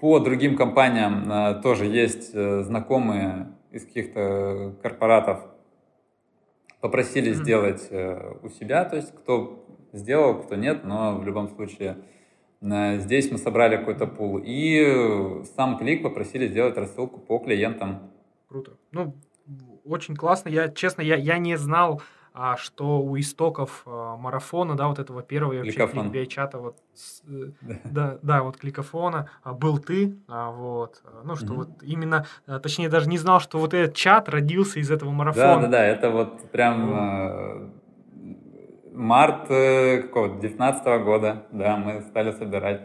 По 0.00 0.20
другим 0.20 0.56
компаниям 0.56 1.30
э, 1.30 1.60
тоже 1.60 1.86
есть 1.86 2.30
э, 2.32 2.62
знакомые 2.62 3.48
из 3.72 3.84
каких-то 3.84 4.76
корпоратов, 4.80 5.40
попросили 6.80 7.30
Мгм. 7.34 7.42
сделать 7.44 7.86
э, 7.90 8.32
у 8.42 8.48
себя, 8.48 8.84
то 8.84 8.96
есть 8.96 9.14
кто 9.14 9.64
сделал, 9.92 10.42
кто 10.42 10.54
нет, 10.56 10.84
но 10.84 11.16
в 11.18 11.24
любом 11.24 11.48
случае 11.48 11.98
э, 12.60 12.98
здесь 12.98 13.30
мы 13.30 13.38
собрали 13.38 13.76
какой-то 13.76 14.06
пул. 14.06 14.40
И 14.44 15.42
сам 15.56 15.78
клик 15.78 16.02
попросили 16.02 16.46
сделать 16.48 16.76
рассылку 16.76 17.18
по 17.20 17.38
клиентам. 17.38 18.10
Круто. 18.48 18.76
Ну, 18.92 19.14
очень 19.84 20.16
классно. 20.16 20.48
Я, 20.50 20.68
честно, 20.68 21.02
я, 21.02 21.16
я 21.16 21.38
не 21.38 21.56
знал, 21.56 22.02
а, 22.32 22.56
что 22.56 23.00
у 23.00 23.18
истоков 23.18 23.82
а, 23.86 24.16
марафона, 24.16 24.76
да, 24.76 24.88
вот 24.88 24.98
этого 24.98 25.22
первого 25.22 25.52
и 25.54 25.58
вообще 25.58 25.86
кликбей-чата, 25.86 26.58
вот, 26.58 26.76
с, 26.94 27.22
э, 27.28 27.52
да, 27.84 28.18
да, 28.22 28.42
вот 28.42 28.56
кликофона, 28.56 29.30
а, 29.42 29.52
был 29.52 29.78
ты, 29.78 30.16
а, 30.28 30.50
вот, 30.50 31.00
а, 31.04 31.22
ну, 31.24 31.36
что 31.36 31.54
Мгм. 31.54 31.56
вот 31.56 31.68
именно, 31.82 32.26
а, 32.46 32.58
точнее, 32.58 32.88
даже 32.88 33.08
не 33.08 33.18
знал, 33.18 33.40
что 33.40 33.58
вот 33.58 33.74
этот 33.74 33.94
чат 33.96 34.28
родился 34.28 34.80
из 34.80 34.90
этого 34.90 35.10
Да, 35.10 35.14
марафона. 35.16 35.62
да, 35.62 35.68
да, 35.68 35.84
это 35.84 36.10
вот 36.10 36.50
прям 36.50 36.94
э, 36.94 37.70
март 38.92 39.50
э, 39.50 40.02
какого 40.02 40.40
19 40.40 41.04
года, 41.04 41.46
да, 41.52 41.76
мы 41.76 42.02
стали 42.02 42.32
собирать. 42.32 42.82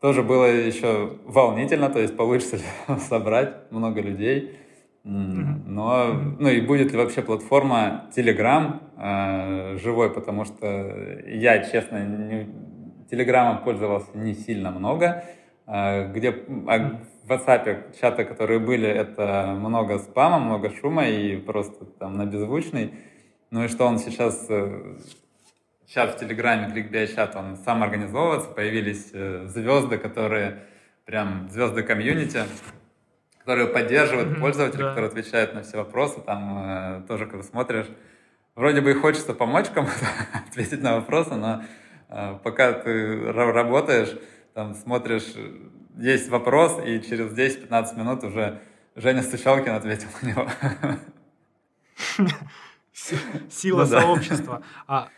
Тоже 0.00 0.22
было 0.22 0.46
еще 0.46 1.18
волнительно, 1.24 1.90
то 1.90 1.98
есть 1.98 2.16
получится 2.16 2.56
ли 2.56 2.62
собрать 3.00 3.70
много 3.70 4.00
людей. 4.00 4.56
Но, 5.02 6.12
ну 6.38 6.48
и 6.48 6.60
будет 6.60 6.92
ли 6.92 6.98
вообще 6.98 7.22
платформа 7.22 8.10
Telegram 8.14 8.80
э, 8.98 9.78
живой, 9.78 10.12
потому 10.12 10.44
что 10.44 11.22
я, 11.26 11.64
честно, 11.64 12.04
не, 12.04 12.48
Телеграмом 13.10 13.64
пользовался 13.64 14.10
не 14.14 14.34
сильно 14.34 14.70
много. 14.70 15.24
Э, 15.66 16.12
Где 16.12 16.30
а 16.66 17.00
в 17.24 17.32
WhatsApp 17.32 17.98
чаты, 18.00 18.24
которые 18.24 18.58
были, 18.58 18.88
это 18.88 19.54
много 19.58 19.98
спама, 19.98 20.38
много 20.38 20.70
шума 20.70 21.06
и 21.06 21.36
просто 21.36 21.84
там 21.84 22.16
на 22.16 22.26
беззвучный. 22.26 22.92
Ну 23.50 23.64
и 23.64 23.68
что 23.68 23.86
он 23.86 23.98
сейчас 23.98 24.46
э, 24.48 24.98
чат 25.86 26.14
в 26.14 26.18
Телеграме, 26.18 26.70
кликбей 26.70 27.06
чат, 27.08 27.36
он 27.36 27.56
сам 27.56 27.82
организовывается, 27.82 28.50
появились 28.50 29.10
э, 29.12 29.46
звезды, 29.46 29.96
которые 29.98 30.64
прям 31.04 31.48
звезды 31.50 31.82
комьюнити, 31.82 32.40
которые 33.40 33.66
поддерживают 33.68 34.30
Мгм, 34.30 34.40
пользователей, 34.40 34.82
да. 34.84 34.88
которые 34.90 35.08
отвечают 35.08 35.54
на 35.54 35.62
все 35.62 35.78
вопросы. 35.78 36.20
Там 36.20 36.58
э, 36.58 37.02
тоже, 37.08 37.26
когда 37.26 37.42
смотришь, 37.42 37.86
вроде 38.54 38.80
бы 38.80 38.90
и 38.90 38.94
хочется 38.94 39.34
помочь 39.34 39.68
кому-то, 39.70 40.06
ответить 40.48 40.82
на 40.82 40.96
вопросы, 40.96 41.34
но 41.34 41.64
э, 42.08 42.38
пока 42.44 42.72
ты 42.72 42.90
ра- 43.30 43.52
работаешь, 43.52 44.16
там 44.54 44.74
смотришь, 44.74 45.32
э, 45.36 45.52
есть 45.98 46.28
вопрос, 46.28 46.80
и 46.84 47.00
через 47.02 47.32
10-15 47.32 47.98
минут 47.98 48.24
уже 48.24 48.60
Женя 48.96 49.22
Стучалкин 49.22 49.72
ответил 49.72 50.08
на 50.22 50.26
него. 50.28 50.48
Си- 52.92 53.16
Сила 53.50 53.84
Ну 53.84 53.90
да. 53.90 54.00
сообщества. 54.00 54.62
А 54.86 55.08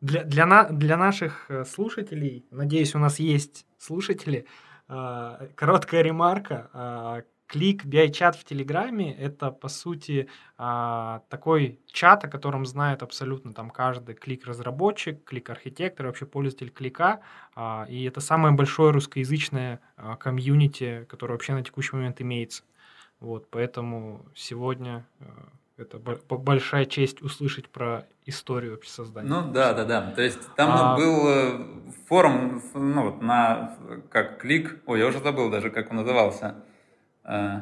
для, 0.00 0.24
для, 0.24 0.46
на, 0.46 0.64
для 0.64 0.96
наших 0.96 1.46
э, 1.50 1.64
слушателей, 1.64 2.44
надеюсь, 2.50 2.94
у 2.94 2.98
нас 2.98 3.18
есть 3.18 3.66
слушатели, 3.78 4.46
а, 4.88 5.48
короткая 5.54 6.02
ремарка. 6.02 7.24
Клик 7.48 7.86
BI-чат 7.86 8.36
в 8.36 8.44
Телеграме– 8.44 9.14
это, 9.18 9.50
по 9.50 9.68
сути, 9.68 10.28
а, 10.58 11.22
такой 11.30 11.78
чат, 11.86 12.22
о 12.24 12.28
котором 12.28 12.66
знает 12.66 13.02
абсолютно 13.02 13.54
там 13.54 13.70
каждый 13.70 14.14
клик-разработчик, 14.14 15.24
клик-архитектор, 15.24 16.06
вообще 16.06 16.26
пользователь 16.26 16.70
клика. 16.70 17.20
а, 17.56 17.86
И 17.88 18.04
это 18.04 18.20
самое 18.20 18.54
большое 18.54 18.90
русскоязычное 18.92 19.80
а, 19.96 20.16
комьюнити, 20.16 21.06
которое 21.08 21.32
вообще 21.32 21.54
на 21.54 21.64
текущий 21.64 21.96
момент 21.96 22.20
имеется. 22.20 22.64
Вот, 23.18 23.48
поэтому 23.50 24.26
сегодня 24.36 25.06
э, 25.18 25.24
это 25.78 25.98
бо- 25.98 26.20
бо- 26.28 26.36
большая 26.38 26.84
честь 26.84 27.20
услышать 27.22 27.68
про 27.70 28.06
историю 28.26 28.72
вообще 28.72 28.90
создания. 28.90 29.28
Ну 29.28 29.50
да, 29.52 29.72
да, 29.72 29.84
да. 29.84 30.10
То 30.12 30.22
есть 30.22 30.38
там 30.54 30.70
А- 30.70 30.96
был 30.96 31.28
э, 31.28 31.66
форум, 32.06 32.62
ну 32.74 33.10
вот 33.10 33.22
на 33.22 33.74
как 34.10 34.38
клик, 34.38 34.82
ой, 34.86 35.00
я 35.00 35.06
уже 35.06 35.18
забыл 35.18 35.50
даже, 35.50 35.70
как 35.70 35.90
он 35.90 35.96
назывался. 35.96 36.62
Э, 37.28 37.60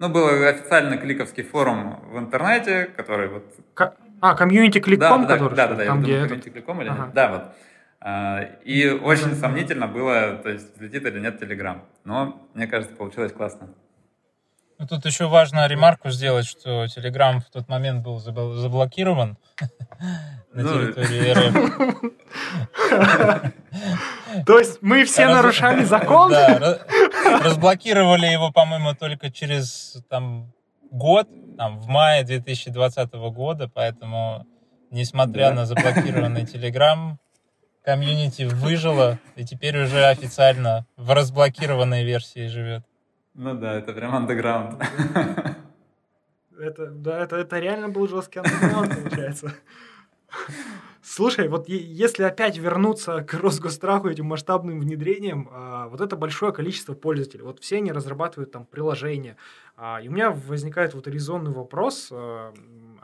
Ну, 0.00 0.08
был 0.08 0.26
официальный 0.48 0.96
кликовский 0.98 1.42
форум 1.42 2.00
в 2.12 2.18
интернете, 2.18 2.86
который 2.96 3.28
вот... 3.28 3.44
А, 4.20 4.34
комьюнити 4.34 4.80
кликом, 4.80 5.26
да, 5.26 5.34
который 5.34 5.54
да, 5.56 5.66
да, 5.68 5.74
да, 5.74 5.82
я 5.82 5.88
там, 5.90 6.02
где 6.02 6.12
думаю, 6.12 6.28
комьюнити 6.28 6.48
кликом 6.50 6.80
или 6.82 6.88
Ага. 6.88 7.04
нет? 7.04 7.14
Да, 7.14 7.28
вот. 7.32 7.42
А, 8.00 8.40
И 8.64 8.88
очень 8.88 9.34
сомнительно 9.34 9.86
было, 9.88 10.36
то 10.42 10.48
есть 10.50 10.74
взлетит 10.76 11.04
или 11.06 11.20
нет 11.20 11.42
Telegram. 11.42 11.80
Но, 12.04 12.48
мне 12.54 12.66
кажется, 12.66 12.94
получилось 12.96 13.32
классно. 13.32 13.68
Ну, 14.78 14.86
тут 14.86 15.04
еще 15.06 15.26
важно 15.26 15.66
ремарку 15.66 16.10
сделать, 16.10 16.46
что 16.46 16.84
Telegram 16.84 17.40
в 17.40 17.50
тот 17.50 17.68
момент 17.68 18.04
был 18.04 18.18
забл- 18.18 18.54
заблокирован 18.54 19.36
на 20.52 20.62
Ну, 20.62 20.68
территории 20.92 21.32
РФ. 21.32 22.12
То 24.46 24.58
есть 24.58 24.78
мы 24.82 25.04
все 25.04 25.26
нарушали 25.26 25.84
закон? 25.84 26.32
Разблокировали 27.44 28.26
его, 28.26 28.50
по-моему, 28.52 28.94
только 28.94 29.30
через 29.30 30.02
там 30.08 30.52
год, 30.90 31.28
там, 31.56 31.78
в 31.78 31.86
мае 31.88 32.24
2020 32.24 33.12
года, 33.12 33.68
поэтому, 33.72 34.46
несмотря 34.90 35.52
на 35.52 35.66
заблокированный 35.66 36.42
Telegram, 36.44 37.16
комьюнити 37.84 38.42
выжило 38.42 39.18
и 39.36 39.44
теперь 39.44 39.82
уже 39.82 40.04
официально 40.04 40.86
в 40.96 41.10
разблокированной 41.10 42.04
версии 42.04 42.46
живет. 42.46 42.84
Ну 43.34 43.54
да, 43.54 43.74
это 43.74 43.92
прям 43.92 44.14
андеграунд. 44.14 44.82
Это, 46.60 46.86
да, 46.90 47.22
это, 47.22 47.36
это 47.36 47.60
реально 47.60 47.88
был 47.88 48.08
жесткий 48.08 48.40
андеграунд, 48.40 49.00
получается. 49.00 49.54
Слушай, 51.10 51.48
вот 51.48 51.70
если 51.70 52.22
опять 52.22 52.58
вернуться 52.58 53.22
к 53.22 53.32
Росгостраху 53.32 54.10
этим 54.10 54.26
масштабным 54.26 54.78
внедрением, 54.78 55.48
а, 55.50 55.88
вот 55.88 56.02
это 56.02 56.16
большое 56.16 56.52
количество 56.52 56.92
пользователей, 56.92 57.44
вот 57.44 57.60
все 57.60 57.78
они 57.78 57.92
разрабатывают 57.92 58.52
там 58.52 58.66
приложения, 58.66 59.38
а, 59.74 60.02
и 60.02 60.08
у 60.08 60.12
меня 60.12 60.30
возникает 60.30 60.92
вот 60.92 61.08
резонный 61.08 61.50
вопрос, 61.50 62.10
а 62.12 62.52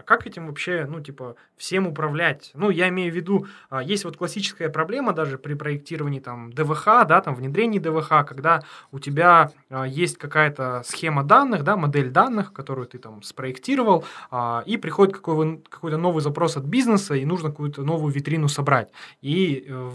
как 0.05 0.27
этим 0.27 0.47
вообще, 0.47 0.87
ну, 0.89 1.01
типа, 1.01 1.37
всем 1.57 1.87
управлять? 1.87 2.51
Ну, 2.55 2.71
я 2.71 2.89
имею 2.89 3.13
в 3.13 3.17
виду, 3.17 3.47
а, 3.71 3.83
есть 3.83 4.05
вот 4.05 4.17
классическая 4.17 4.69
проблема 4.69 5.13
даже 5.13 5.39
при 5.39 5.55
проектировании 5.55 6.21
там 6.21 6.53
ДВХ, 6.53 6.85
да, 7.07 7.21
там 7.21 7.35
внедрении 7.35 7.79
ДВХ, 7.79 8.25
когда 8.27 8.63
у 8.93 8.99
тебя 8.99 9.53
а, 9.71 9.85
есть 9.85 10.19
какая-то 10.19 10.83
схема 10.85 11.25
данных, 11.25 11.65
да, 11.65 11.77
модель 11.77 12.11
данных, 12.11 12.53
которую 12.53 12.87
ты 12.87 12.99
там 12.99 13.23
спроектировал, 13.23 14.05
а, 14.31 14.63
и 14.67 14.77
приходит 14.77 15.15
какой- 15.15 15.63
какой-то 15.69 15.97
новый 15.97 16.23
запрос 16.23 16.57
от 16.57 16.65
бизнеса, 16.65 17.15
и 17.15 17.25
нужно 17.25 17.51
какую-то 17.51 17.83
новую 17.83 18.13
витрину 18.13 18.49
собрать. 18.49 18.91
И 19.23 19.67
э, 19.69 19.91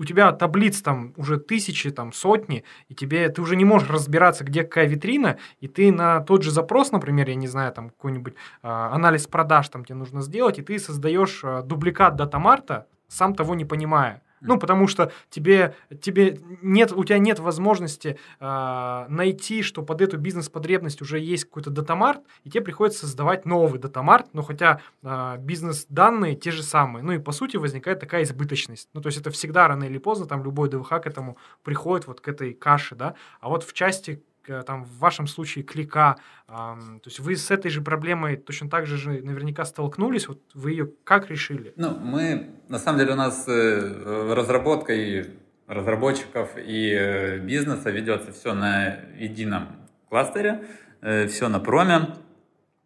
у 0.00 0.04
тебя 0.06 0.32
таблиц 0.32 0.80
там 0.80 1.12
уже 1.18 1.38
тысячи, 1.38 1.90
там 1.90 2.14
сотни, 2.14 2.64
и 2.88 2.94
тебе 2.94 3.28
ты 3.28 3.42
уже 3.42 3.54
не 3.54 3.66
можешь 3.66 3.90
разбираться, 3.90 4.44
где 4.44 4.62
какая 4.62 4.86
витрина, 4.86 5.36
и 5.60 5.68
ты 5.68 5.92
на 5.92 6.20
тот 6.20 6.42
же 6.42 6.50
запрос, 6.50 6.90
например, 6.90 7.28
я 7.28 7.34
не 7.34 7.46
знаю, 7.46 7.70
там 7.74 7.90
какой-нибудь 7.90 8.34
а, 8.62 8.94
анализ 8.94 9.26
продаж 9.26 9.68
там 9.68 9.84
тебе 9.84 9.96
нужно 9.96 10.22
сделать, 10.22 10.58
и 10.58 10.62
ты 10.62 10.78
создаешь 10.78 11.42
а, 11.44 11.60
дубликат 11.60 12.16
датамарта, 12.16 12.86
сам 13.08 13.34
того 13.34 13.54
не 13.54 13.66
понимая. 13.66 14.22
Ну, 14.40 14.58
потому 14.58 14.86
что 14.86 15.12
тебе, 15.28 15.74
тебе 16.00 16.38
нет, 16.62 16.92
у 16.92 17.04
тебя 17.04 17.18
нет 17.18 17.38
возможности 17.38 18.18
э, 18.40 19.06
найти, 19.08 19.62
что 19.62 19.82
под 19.82 20.00
эту 20.00 20.18
бизнес-потребность 20.18 21.02
уже 21.02 21.18
есть 21.18 21.44
какой-то 21.44 21.70
data 21.70 21.92
mart, 21.92 22.20
и 22.44 22.50
тебе 22.50 22.62
приходится 22.62 23.00
создавать 23.00 23.44
новый 23.44 23.78
data 23.78 24.02
mart, 24.02 24.32
но 24.32 24.42
хотя 24.42 24.80
э, 25.02 25.36
бизнес-данные 25.38 26.36
те 26.36 26.50
же 26.50 26.62
самые. 26.62 27.02
Ну 27.02 27.12
и 27.12 27.18
по 27.18 27.32
сути 27.32 27.56
возникает 27.56 28.00
такая 28.00 28.22
избыточность. 28.22 28.88
Ну, 28.94 29.00
то 29.00 29.08
есть 29.08 29.18
это 29.18 29.30
всегда 29.30 29.68
рано 29.68 29.84
или 29.84 29.98
поздно, 29.98 30.26
там 30.26 30.42
любой 30.42 30.68
DWH 30.68 30.88
к 30.88 31.06
этому 31.06 31.36
приходит, 31.62 32.06
вот 32.06 32.20
к 32.20 32.28
этой 32.28 32.54
каше, 32.54 32.94
да. 32.94 33.14
А 33.40 33.48
вот 33.48 33.64
в 33.64 33.72
части 33.72 34.22
там 34.46 34.84
в 34.84 34.98
вашем 34.98 35.26
случае 35.26 35.64
Qlik 35.64 35.99
а, 35.99 36.16
э, 36.48 36.52
то 36.52 37.06
есть 37.06 37.20
вы 37.20 37.36
с 37.36 37.50
этой 37.50 37.70
же 37.70 37.82
проблемой 37.82 38.36
точно 38.36 38.68
так 38.68 38.86
же, 38.86 38.96
же 38.96 39.22
наверняка 39.22 39.64
столкнулись, 39.64 40.28
вот 40.28 40.40
вы 40.54 40.72
ее 40.72 40.90
как 41.04 41.30
решили? 41.30 41.72
Ну, 41.76 41.96
мы, 41.96 42.50
на 42.68 42.78
самом 42.78 42.98
деле 42.98 43.12
у 43.12 43.16
нас 43.16 43.44
э, 43.46 44.32
разработка 44.34 44.92
и 44.92 45.30
разработчиков 45.70 46.50
и 46.56 46.92
э, 46.92 47.38
бизнеса 47.38 47.90
ведется 47.90 48.32
все 48.32 48.54
на 48.54 48.96
едином 49.16 49.68
кластере, 50.08 50.64
э, 51.00 51.28
все 51.28 51.48
на 51.48 51.60
проме. 51.60 52.16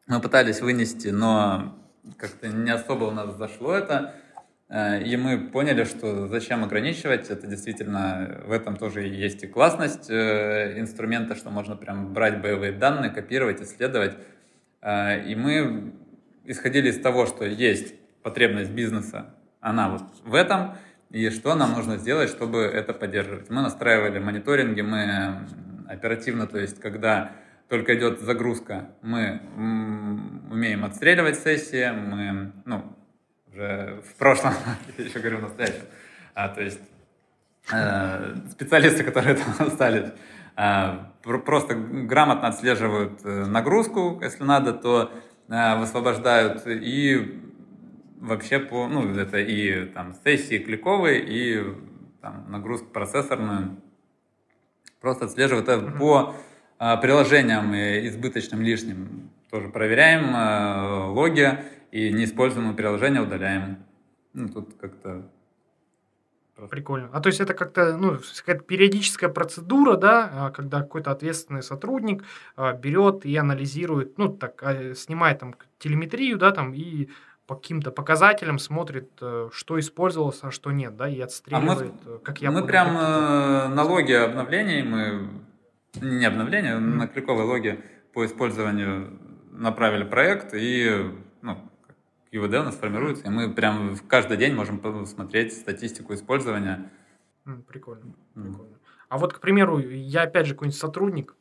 Мы 0.07 0.21
пытались 0.21 0.61
вынести, 0.61 1.09
но 1.09 1.75
как-то 2.19 2.49
не 2.49 2.71
особо 2.71 3.05
у 3.05 3.11
нас 3.11 3.37
зашло 3.37 3.75
это. 3.75 4.15
Э, 4.75 5.01
и 5.01 5.17
мы 5.17 5.39
поняли, 5.39 5.85
что 5.85 6.27
зачем 6.27 6.65
ограничивать, 6.65 7.31
это 7.31 7.47
действительно 7.47 8.41
в 8.45 8.51
этом 8.51 8.77
тоже 8.77 9.03
есть 9.03 9.45
и 9.45 9.47
классность 9.47 10.11
э, 10.11 10.81
инструмента, 10.81 11.37
что 11.37 11.51
можно 11.51 11.77
прям 11.77 12.13
брать 12.13 12.43
боевые 12.43 12.73
данные, 12.73 13.13
копировать, 13.13 13.63
исследовать. 13.63 14.17
Э, 14.83 15.25
и 15.25 15.37
мы 15.37 15.93
исходили 16.45 16.91
из 16.91 17.01
того, 17.01 17.27
что 17.27 17.45
есть 17.45 17.95
потребность 18.25 18.73
бизнеса, 18.73 19.27
она 19.61 19.91
вот 19.91 20.03
в 20.25 20.35
этом, 20.35 20.77
и 21.11 21.31
что 21.31 21.55
нам 21.55 21.73
нужно 21.75 21.97
сделать, 21.97 22.29
чтобы 22.29 22.63
это 22.63 22.93
поддерживать. 22.93 23.51
Мы 23.51 23.63
настраивали 23.63 24.19
мониторинги, 24.19 24.81
мы 24.81 25.47
оперативно, 25.89 26.49
то 26.49 26.59
есть 26.59 26.81
когда 26.81 27.31
только 27.69 27.97
идет 27.97 28.21
загрузка, 28.21 28.89
мы 29.03 29.41
умеем 30.51 30.85
отстреливать 30.85 31.39
сессии, 31.39 31.91
мы, 31.93 32.53
ну, 32.65 32.85
уже 33.55 34.03
в 34.09 34.15
прошлом, 34.17 34.53
я 34.99 35.05
еще 35.05 35.19
говорю 35.21 35.39
в 35.39 35.43
настоящем. 35.43 35.85
А, 36.35 36.49
то 36.49 36.63
есть 36.63 36.81
э, 37.73 38.37
специалисты, 38.51 39.05
которые 39.05 39.35
там 39.57 39.67
остались, 39.67 40.11
э, 40.57 40.99
просто 41.23 41.75
грамотно 41.75 42.49
отслеживают 42.49 43.21
э, 43.25 43.47
нагрузку, 43.47 44.21
если 44.23 44.43
надо, 44.43 44.73
то 44.73 45.13
э, 45.49 45.79
высвобождают 45.79 46.63
и 46.67 47.41
вообще 48.21 48.59
по, 48.59 48.89
ну, 48.89 49.15
это 49.15 49.39
и 49.39 49.87
там 49.87 50.15
сессии 50.25 50.59
кликовые, 50.59 51.23
и 51.25 51.63
там 52.21 52.47
нагрузку 52.49 52.89
процессорную. 52.89 53.77
Просто 55.01 55.27
отслеживают 55.27 55.69
это 55.69 55.91
по 55.93 56.35
э, 56.81 56.97
приложениям 57.01 57.73
избыточным, 57.75 58.63
лишним. 58.63 59.31
Тоже 59.51 59.69
проверяем 59.69 60.35
э, 60.35 61.07
логи, 61.11 61.61
и 61.95 62.13
неиспользуемые 62.13 62.75
приложения 62.75 63.23
удаляем. 63.23 63.85
Ну, 64.33 64.49
тут 64.49 64.75
как-то... 64.81 65.31
Прикольно. 66.69 67.09
А 67.13 67.21
то 67.21 67.29
есть 67.29 67.41
это 67.41 67.55
как-то, 67.55 67.97
ну, 67.97 68.19
какая-то 68.39 68.65
периодическая 68.65 69.31
процедура, 69.31 69.97
да, 69.97 70.31
а, 70.33 70.51
когда 70.51 70.81
какой-то 70.81 71.13
ответственный 71.13 71.63
сотрудник 71.63 72.25
а, 72.57 72.73
берет 72.73 73.25
и 73.25 73.37
анализирует, 73.37 74.19
ну, 74.19 74.29
так, 74.29 74.61
а, 74.65 74.95
снимает 74.95 75.39
там 75.39 75.55
телеметрию, 75.79 76.37
да, 76.37 76.51
там, 76.51 76.75
и 76.75 77.11
по 77.47 77.55
каким-то 77.55 77.93
показателям 77.93 78.59
смотрит, 78.59 79.11
э, 79.21 79.51
что 79.53 79.79
использовалось, 79.79 80.39
а 80.43 80.51
что 80.51 80.73
нет, 80.73 80.97
да, 80.97 81.09
и 81.09 81.21
отстреливает, 81.21 81.93
а 82.07 82.09
мы, 82.09 82.19
как 82.21 82.41
я 82.41 82.51
Мы 82.51 82.67
прям 82.67 82.97
э, 82.97 83.69
на 83.69 83.83
логе 83.83 84.21
обновлений, 84.21 84.83
мы, 84.83 85.29
не 86.01 86.25
обновления, 86.25 86.77
mm-hmm. 86.77 86.97
на 86.97 87.07
кликовой 87.07 87.45
логе 87.45 87.85
по 88.15 88.25
использованию 88.25 89.21
направили 89.53 90.05
проект, 90.05 90.55
и, 90.55 91.13
ну, 91.43 91.59
ИВД 92.35 92.55
у 92.55 92.63
нас 92.65 92.75
формируется, 92.75 93.25
и 93.27 93.31
мы 93.31 93.53
прям 93.55 93.97
каждый 94.09 94.37
день 94.37 94.55
можем 94.55 94.79
посмотреть 94.79 95.53
статистику 95.53 96.15
использования. 96.15 96.91
Прикольно, 97.69 98.15
прикольно. 98.35 98.79
А 99.09 99.19
вот, 99.19 99.33
к 99.33 99.41
примеру, 99.41 99.79
я 99.79 100.23
опять 100.23 100.47
же 100.47 100.55
какой-нибудь 100.55 100.79
сотрудник, 100.79 101.37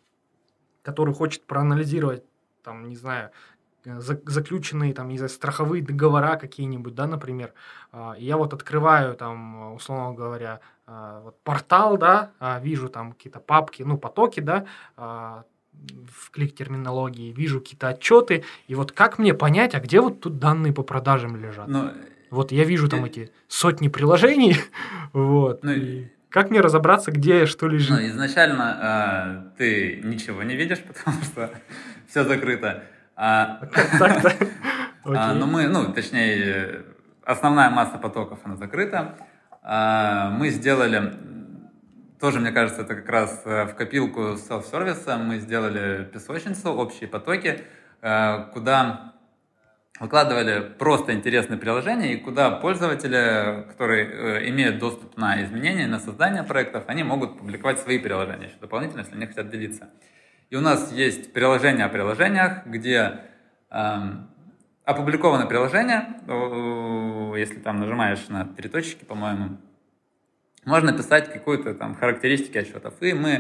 который 0.84 1.14
хочет 1.14 1.48
проанализировать, 1.48 2.24
там, 2.62 2.88
не 2.88 2.96
знаю, 2.96 3.32
заключенные 3.84 4.94
там, 4.94 5.10
не 5.10 5.18
знаю, 5.18 5.30
страховые 5.30 5.84
договора 5.84 6.38
какие-нибудь, 6.38 6.94
да, 6.96 7.08
например. 7.08 7.54
А, 7.92 8.16
я 8.18 8.38
вот 8.38 8.54
открываю 8.54 9.16
там, 9.16 9.74
условно 9.74 10.14
говоря, 10.14 10.62
а, 10.86 11.22
вот 11.22 11.40
портал, 11.44 11.98
да, 11.98 12.32
а, 12.40 12.60
вижу 12.60 12.88
там 12.90 13.14
какие-то 13.14 13.40
папки, 13.40 13.84
ну, 13.84 13.98
потоки, 13.98 14.40
да, 14.40 14.66
в 16.10 16.32
клик-терминологии, 16.32 17.32
вижу 17.32 17.60
какие-то 17.60 17.90
отчеты, 17.90 18.44
и 18.68 18.76
вот 18.76 18.92
как 18.92 19.20
мне 19.20 19.34
понять, 19.34 19.76
а 19.76 19.80
где 19.80 20.00
вот 20.00 20.22
тут 20.22 20.40
данные 20.40 20.74
по 20.74 20.84
продажам 20.84 21.36
лежат? 21.36 21.68
Но... 21.68 21.84
Ну, 21.84 21.92
вот 22.30 22.52
я 22.52 22.64
вижу 22.64 22.90
там 22.90 23.06
и... 23.06 23.10
эти 23.10 23.32
сотни 23.48 23.90
приложений, 23.90 24.58
вот, 25.14 25.64
ну, 25.64 25.72
и 25.72 26.08
как 26.34 26.50
мне 26.50 26.62
разобраться, 26.62 27.12
где 27.12 27.46
что 27.46 27.68
лежит? 27.68 27.92
Ну, 27.92 28.08
изначально 28.08 29.52
э, 29.56 29.58
ты 29.60 30.02
ничего 30.04 30.42
не 30.42 30.56
видишь, 30.56 30.80
потому 30.88 31.22
что 31.22 31.52
все 32.08 32.24
закрыто. 32.24 32.84
А, 33.16 33.62
Так-то. 34.00 34.34
А, 35.06 35.34
но 35.34 35.48
мы, 35.48 35.68
ну, 35.68 35.92
точнее, 35.92 36.86
основная 37.26 37.70
масса 37.70 37.98
потоков, 37.98 38.40
она 38.46 38.56
закрыта. 38.56 39.18
А, 39.62 40.30
мы 40.30 40.50
сделали 40.50 41.14
тоже, 42.24 42.40
мне 42.40 42.54
кажется, 42.54 42.84
это 42.84 42.96
как 42.96 43.10
раз 43.10 43.42
э, 43.44 43.66
в 43.66 43.76
копилку 43.76 44.38
селф-сервиса 44.38 45.18
мы 45.18 45.40
сделали 45.40 46.06
песочницу, 46.06 46.72
общие 46.72 47.10
потоки, 47.10 47.66
э, 48.02 48.46
куда 48.54 49.14
выкладывали 50.00 50.74
просто 50.80 51.14
интересные 51.14 51.60
приложения 51.60 52.14
и 52.14 52.18
куда 52.18 52.50
пользователи, 52.50 53.68
которые 53.68 54.06
э, 54.06 54.50
имеют 54.52 54.80
доступ 54.80 55.18
на 55.18 55.44
изменения, 55.44 55.86
на 55.86 56.00
создание 56.00 56.44
проектов, 56.44 56.86
они 56.88 57.04
могут 57.04 57.40
публиковать 57.40 57.80
свои 57.80 58.00
приложения 58.00 58.46
еще 58.46 58.58
дополнительно, 58.62 59.02
если 59.02 59.16
они 59.16 59.26
хотят 59.26 59.50
делиться. 59.50 59.90
И 60.50 60.56
у 60.56 60.62
нас 60.62 60.94
есть 60.94 61.34
приложение 61.34 61.84
о 61.88 61.90
приложениях, 61.90 62.66
где 62.66 63.20
эм, 63.70 64.30
опубликованы 64.86 65.46
приложения, 65.46 66.22
если 67.38 67.60
там 67.60 67.82
нажимаешь 67.82 68.30
на 68.30 68.46
три 68.46 68.70
точки, 68.70 69.04
по-моему, 69.04 69.58
можно 70.66 70.94
писать 70.94 71.32
какую-то 71.32 71.74
там 71.74 71.96
характеристики 71.96 72.58
отчетов. 72.58 72.94
И 73.02 73.14
мы 73.14 73.32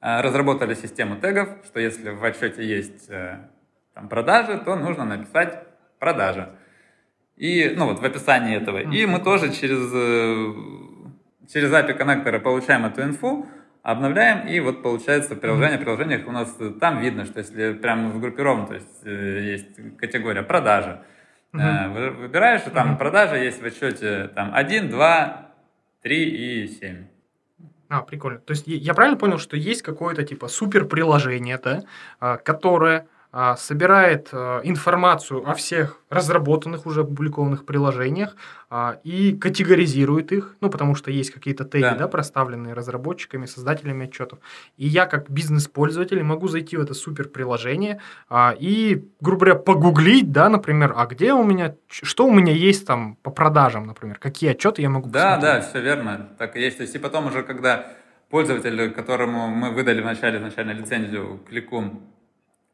э, 0.00 0.20
разработали 0.20 0.74
систему 0.74 1.16
тегов, 1.16 1.48
что 1.64 1.80
если 1.80 2.10
в 2.10 2.24
отчете 2.24 2.64
есть 2.64 3.08
э, 3.08 3.38
там, 3.94 4.08
продажи, 4.08 4.58
то 4.58 4.76
нужно 4.76 5.04
написать 5.04 5.64
продажа. 5.98 6.50
И, 7.36 7.74
ну 7.76 7.86
вот 7.86 8.00
в 8.00 8.04
описании 8.04 8.56
этого. 8.56 8.78
И 8.78 9.06
мы 9.06 9.20
тоже 9.20 9.52
через, 9.52 9.90
э, 9.92 10.54
через 11.52 11.72
API 11.72 11.94
коннектора 11.94 12.38
получаем 12.40 12.86
эту 12.86 13.02
инфу, 13.02 13.46
обновляем, 13.82 14.48
и 14.48 14.58
вот 14.58 14.82
получается 14.82 15.36
приложение, 15.36 15.78
приложение 15.78 16.24
у 16.26 16.32
нас 16.32 16.52
там 16.80 17.00
видно, 17.00 17.24
что 17.24 17.38
если 17.38 17.74
прямо 17.74 18.10
сгруппировано, 18.12 18.66
то 18.66 18.74
есть 18.74 19.04
есть 19.04 19.96
категория 19.98 20.42
продажи, 20.42 21.02
uh 21.52 22.18
выбираешь, 22.20 22.66
и 22.66 22.70
там 22.70 22.94
uh 22.94 22.98
продажа 22.98 23.36
есть 23.36 23.62
в 23.62 23.64
отчете 23.64 24.28
там 24.34 24.50
1, 24.52 24.90
2, 24.90 25.45
3 26.06 26.24
и 26.24 26.68
7. 26.68 27.08
А, 27.88 28.02
прикольно. 28.02 28.38
То 28.38 28.52
есть 28.52 28.62
я 28.68 28.94
правильно 28.94 29.18
понял, 29.18 29.38
что 29.38 29.56
есть 29.56 29.82
какое-то 29.82 30.22
типа 30.22 30.46
супер 30.46 30.84
приложение, 30.84 31.58
да, 31.58 31.82
а, 32.20 32.36
которое 32.36 33.08
собирает 33.56 34.30
а, 34.32 34.60
информацию 34.64 35.46
о 35.46 35.52
всех 35.52 36.00
разработанных 36.08 36.86
уже 36.86 37.02
опубликованных 37.02 37.66
приложениях 37.66 38.34
а, 38.70 38.98
и 39.04 39.36
категоризирует 39.36 40.32
их, 40.32 40.56
ну, 40.62 40.70
потому 40.70 40.94
что 40.94 41.10
есть 41.10 41.32
какие-то 41.32 41.66
теги, 41.66 41.82
да. 41.82 41.96
да, 41.96 42.08
проставленные 42.08 42.72
разработчиками, 42.72 43.44
создателями 43.44 44.06
отчетов. 44.06 44.38
И 44.78 44.86
я, 44.86 45.04
как 45.04 45.28
бизнес-пользователь, 45.28 46.22
могу 46.22 46.48
зайти 46.48 46.78
в 46.78 46.80
это 46.80 46.94
супер 46.94 47.28
приложение 47.28 48.00
и, 48.58 49.04
грубо 49.20 49.44
говоря, 49.44 49.60
погуглить, 49.60 50.32
да, 50.32 50.48
например, 50.48 50.94
а 50.96 51.04
где 51.04 51.34
у 51.34 51.44
меня, 51.44 51.74
что 51.88 52.26
у 52.26 52.32
меня 52.32 52.54
есть 52.54 52.86
там 52.86 53.16
по 53.16 53.30
продажам, 53.30 53.86
например, 53.86 54.18
какие 54.18 54.52
отчеты 54.52 54.80
я 54.80 54.88
могу 54.88 55.10
Да, 55.10 55.34
посмотреть. 55.36 55.62
да, 55.62 55.68
все 55.68 55.80
верно, 55.82 56.28
так 56.38 56.56
и 56.56 56.60
есть. 56.60 56.78
То 56.78 56.84
есть 56.84 56.94
и 56.94 56.98
потом 56.98 57.26
уже, 57.26 57.42
когда 57.42 57.86
пользователь, 58.30 58.90
которому 58.92 59.48
мы 59.48 59.72
выдали 59.72 60.00
вначале 60.00 60.38
изначально 60.38 60.72
лицензию 60.72 61.40
клику, 61.48 61.84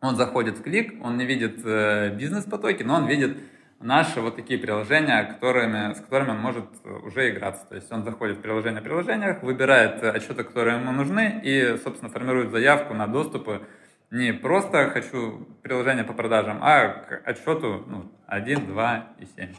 он 0.03 0.16
заходит 0.16 0.59
в 0.59 0.62
клик, 0.62 1.03
он 1.03 1.16
не 1.16 1.24
видит 1.24 1.61
э, 1.64 2.11
бизнес-потоки, 2.11 2.82
но 2.82 2.96
он 2.96 3.07
видит 3.07 3.38
наши 3.80 4.20
вот 4.20 4.36
такие 4.36 4.59
приложения, 4.59 5.22
которыми, 5.24 5.94
с 5.94 6.00
которыми 6.00 6.30
он 6.30 6.38
может 6.38 6.64
уже 6.84 7.30
играться. 7.30 7.66
То 7.66 7.76
есть 7.76 7.90
он 7.90 8.05
заходит 8.05 8.38
в 8.38 8.40
приложение 8.40 8.80
о 8.80 8.82
приложениях, 8.82 9.42
выбирает 9.42 10.03
отчеты, 10.03 10.44
которые 10.44 10.80
ему 10.80 10.92
нужны, 10.92 11.40
и, 11.42 11.78
собственно, 11.82 12.11
формирует 12.11 12.50
заявку 12.50 12.94
на 12.94 13.07
доступы. 13.07 13.62
Не 14.11 14.32
просто 14.32 14.90
хочу 14.90 15.46
приложение 15.62 16.05
по 16.05 16.12
продажам, 16.12 16.59
а 16.62 16.88
к 16.88 17.22
отчету 17.24 17.84
ну, 17.86 18.12
1, 18.26 18.66
2 18.66 19.07
и 19.20 19.26
7. 19.36 19.55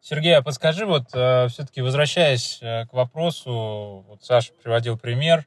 Сергей, 0.00 0.36
а 0.36 0.42
подскажи, 0.42 0.84
вот 0.84 1.14
э, 1.14 1.46
все-таки 1.48 1.80
возвращаясь 1.80 2.58
э, 2.60 2.86
к 2.86 2.92
вопросу, 2.92 4.04
вот 4.08 4.24
Саша 4.24 4.52
приводил 4.60 4.98
пример, 4.98 5.46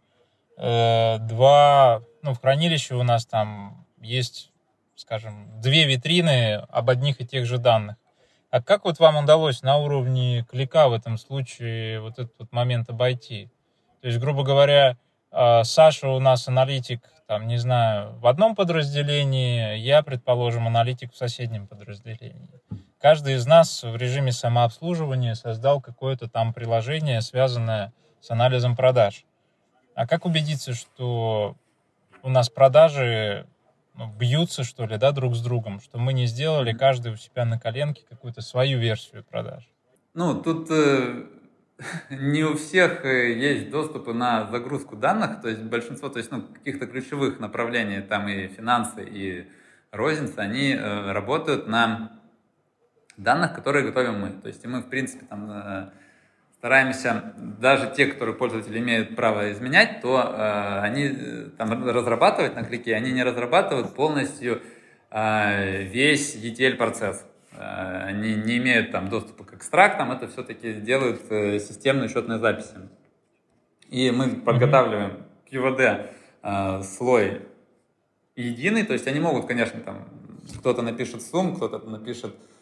э, 0.57 1.17
два, 1.19 2.01
ну, 2.21 2.33
в 2.33 2.39
хранилище 2.39 2.95
у 2.95 3.03
нас 3.03 3.25
там 3.25 3.84
есть, 4.05 4.51
скажем, 4.95 5.61
две 5.61 5.85
витрины 5.85 6.55
об 6.69 6.89
одних 6.89 7.21
и 7.21 7.25
тех 7.25 7.45
же 7.45 7.57
данных. 7.57 7.97
А 8.49 8.61
как 8.61 8.85
вот 8.85 8.99
вам 8.99 9.17
удалось 9.17 9.63
на 9.63 9.77
уровне 9.77 10.45
клика 10.49 10.87
в 10.87 10.93
этом 10.93 11.17
случае 11.17 11.99
вот 11.99 12.13
этот 12.13 12.33
вот 12.39 12.51
момент 12.51 12.89
обойти? 12.89 13.49
То 14.01 14.07
есть, 14.07 14.19
грубо 14.19 14.43
говоря, 14.43 14.97
э, 15.31 15.63
Саша 15.63 16.07
у 16.09 16.19
нас 16.19 16.47
аналитик, 16.47 17.01
там, 17.27 17.47
не 17.47 17.57
знаю, 17.57 18.17
в 18.19 18.27
одном 18.27 18.55
подразделении, 18.55 19.77
я, 19.77 20.03
предположим, 20.03 20.67
аналитик 20.67 21.11
в 21.11 21.17
соседнем 21.17 21.67
подразделении 21.67 22.61
каждый 23.05 23.35
из 23.35 23.45
нас 23.45 23.83
в 23.83 23.95
режиме 23.97 24.31
самообслуживания 24.31 25.35
создал 25.35 25.79
какое-то 25.79 26.27
там 26.27 26.55
приложение, 26.55 27.21
связанное 27.21 27.93
с 28.19 28.31
анализом 28.31 28.75
продаж. 28.75 29.25
А 29.93 30.07
как 30.07 30.25
убедиться, 30.25 30.73
что 30.73 31.55
у 32.23 32.29
нас 32.29 32.49
продажи 32.49 33.45
ну, 33.97 34.11
бьются, 34.11 34.63
что 34.63 34.85
ли, 34.85 34.97
да, 34.97 35.11
друг 35.11 35.35
с 35.35 35.41
другом, 35.41 35.79
что 35.79 35.97
мы 35.97 36.13
не 36.13 36.27
сделали 36.27 36.73
каждый 36.73 37.13
у 37.13 37.17
себя 37.17 37.45
на 37.45 37.59
коленке 37.59 38.03
какую-то 38.09 38.41
свою 38.41 38.79
версию 38.79 39.23
продаж? 39.23 39.69
Ну, 40.13 40.41
тут 40.41 40.69
э, 40.69 41.25
не 42.09 42.43
у 42.43 42.55
всех 42.55 43.05
э, 43.05 43.33
есть 43.33 43.69
доступы 43.69 44.13
на 44.13 44.47
загрузку 44.47 44.95
данных, 44.95 45.41
то 45.41 45.49
есть 45.49 45.61
большинство, 45.61 46.09
то 46.09 46.19
есть, 46.19 46.31
ну, 46.31 46.41
каких-то 46.41 46.87
ключевых 46.87 47.39
направлений, 47.39 48.01
там 48.01 48.27
и 48.27 48.47
финансы, 48.47 49.03
и 49.05 49.47
розница, 49.91 50.41
они 50.41 50.73
э, 50.73 51.11
работают 51.11 51.67
на 51.67 52.19
данных, 53.17 53.53
которые 53.53 53.85
готовим 53.85 54.19
мы. 54.19 54.29
То 54.29 54.47
есть 54.47 54.65
мы, 54.65 54.81
в 54.81 54.89
принципе, 54.89 55.25
там 55.25 55.49
э, 55.51 55.89
стараемся, 56.65 57.35
даже 57.37 57.93
те, 57.95 58.07
которые 58.07 58.35
пользователи 58.35 58.79
имеют 58.79 59.15
право 59.15 59.51
изменять, 59.51 60.01
то 60.01 60.17
э, 60.17 60.79
они 60.79 61.03
э, 61.03 61.49
там 61.59 61.87
разрабатывать 61.87 62.55
на 62.55 62.63
клике, 62.63 62.95
они 62.95 63.11
не 63.11 63.21
разрабатывают 63.21 63.93
полностью 63.93 64.63
э, 65.11 65.83
весь 65.83 66.35
ETL-процесс. 66.35 67.23
Э, 67.51 68.05
они 68.07 68.33
не 68.33 68.57
имеют 68.57 68.91
там 68.91 69.09
доступа 69.09 69.43
к 69.43 69.53
экстрактам, 69.53 70.11
это 70.11 70.27
все-таки 70.27 70.73
делают 70.73 71.21
э, 71.29 71.59
системные 71.59 72.09
счетные 72.09 72.39
записи. 72.39 72.73
И 73.89 74.09
мы 74.09 74.29
подготавливаем 74.29 75.23
QVD 75.51 76.09
э, 76.41 76.81
слой 76.81 77.43
единый, 78.35 78.85
то 78.85 78.93
есть 78.93 79.05
они 79.05 79.19
могут, 79.19 79.45
конечно, 79.45 79.79
там 79.81 80.07
кто-то 80.57 80.81
напишет 80.81 81.21
сумм, 81.21 81.57
кто-то 81.57 81.87
напишет 81.87 82.33
Э, 82.33 82.54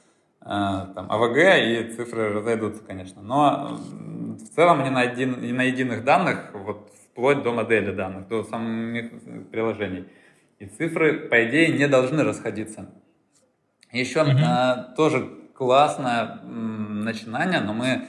там, 0.43 1.11
АВГ 1.11 1.37
и 1.37 1.93
цифры 1.95 2.33
разойдутся, 2.33 2.83
конечно. 2.83 3.21
Но 3.21 3.79
в 4.37 4.55
целом 4.55 4.81
они 4.81 4.89
на, 4.89 5.01
один, 5.01 5.55
на 5.55 5.63
единых 5.63 6.03
данных, 6.03 6.51
вот 6.53 6.91
вплоть 7.05 7.43
до 7.43 7.53
модели 7.53 7.93
данных, 7.93 8.27
до 8.27 8.43
самих 8.43 9.11
приложений. 9.51 10.05
И 10.59 10.65
цифры, 10.65 11.27
по 11.29 11.45
идее, 11.47 11.69
не 11.69 11.87
должны 11.87 12.23
расходиться. 12.23 12.89
Еще 13.91 14.19
mm-hmm. 14.19 14.95
тоже 14.95 15.29
классное 15.55 16.41
начинание, 16.43 17.61
но 17.61 17.73
мы 17.73 18.07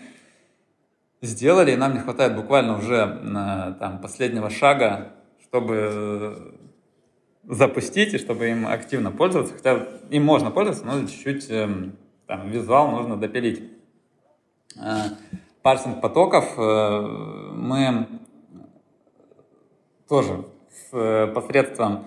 сделали, 1.21 1.73
и 1.73 1.77
нам 1.77 1.95
не 1.95 2.01
хватает 2.01 2.35
буквально 2.35 2.79
уже 2.79 3.03
а, 3.03 3.73
там, 3.73 4.01
последнего 4.01 4.51
шага, 4.51 5.13
чтобы 5.43 6.55
запустить 7.45 8.15
и 8.15 8.19
чтобы 8.19 8.49
им 8.49 8.67
активно 8.67 9.11
пользоваться. 9.11 9.55
Хотя 9.55 9.87
им 10.11 10.25
можно 10.25 10.51
пользоваться, 10.51 10.87
но 10.87 11.07
чуть-чуть 11.07 11.51
эм, 11.51 11.97
там, 12.27 12.49
визуал 12.49 12.91
нужно 12.91 13.17
допилить. 13.17 13.63
Э, 14.77 15.11
парсинг 15.63 16.01
потоков 16.01 16.59
э, 16.59 17.01
мы 17.53 18.09
тоже 20.09 20.45
с 20.71 20.93
э, 20.93 21.27
посредством 21.29 22.07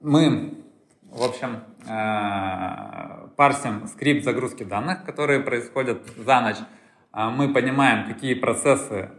мы, 0.00 0.54
в 1.02 1.22
общем, 1.22 1.62
парсим 3.36 3.86
скрипт 3.86 4.24
загрузки 4.24 4.64
данных, 4.64 5.04
которые 5.04 5.40
происходят 5.40 6.02
за 6.16 6.40
ночь. 6.40 6.58
Мы 7.14 7.54
понимаем, 7.54 8.06
какие 8.06 8.34
процессы, 8.34 9.10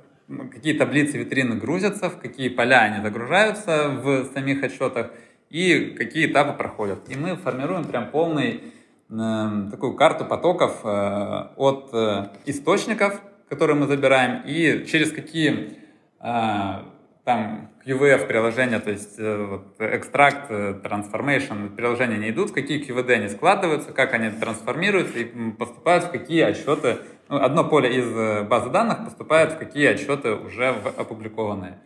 какие 0.52 0.78
таблицы 0.78 1.18
витрины 1.18 1.56
грузятся, 1.56 2.10
в 2.10 2.20
какие 2.20 2.50
поля 2.50 2.82
они 2.82 3.02
загружаются 3.02 3.90
в 3.90 4.26
самих 4.26 4.64
отчетах, 4.64 5.12
и 5.50 5.96
какие 5.98 6.28
этапы 6.28 6.58
проходят. 6.58 7.10
И 7.10 7.16
мы 7.16 7.36
формируем 7.36 7.86
прям 7.86 8.12
полный 8.12 8.64
э, 9.10 9.70
такую 9.72 9.96
карту 9.96 10.26
потоков 10.26 10.82
э, 10.84 11.48
от 11.56 11.90
э, 11.94 12.30
источников, 12.46 13.22
которые 13.50 13.76
мы 13.76 13.88
забираем, 13.88 14.44
и 14.46 14.86
через 14.86 15.12
какие 15.12 15.78
э, 16.20 16.84
там 17.24 17.70
QVF 17.86 18.28
приложения, 18.28 18.80
то 18.80 18.92
есть 18.92 19.20
э, 19.20 19.46
вот, 19.46 19.76
экстракт, 19.80 20.50
э, 20.50 20.80
transformation 20.84 21.76
приложения 21.76 22.18
не 22.18 22.30
идут, 22.30 22.52
какие 22.52 22.86
QVD 22.86 23.14
они 23.14 23.30
складываются, 23.30 23.92
как 23.92 24.14
они 24.14 24.30
трансформируются 24.30 25.20
и 25.20 25.52
поступают 25.52 26.06
в 26.06 26.12
какие 26.12 26.42
отчеты. 26.42 26.98
Ну, 27.30 27.38
одно 27.38 27.64
поле 27.64 27.98
из 27.98 28.06
э, 28.06 28.44
базы 28.44 28.70
данных 28.70 29.06
поступает 29.06 29.54
в 29.54 29.58
какие 29.58 29.88
отчеты 29.88 30.34
уже 30.34 30.74
в 30.74 30.88
опубликованные. 31.00 31.80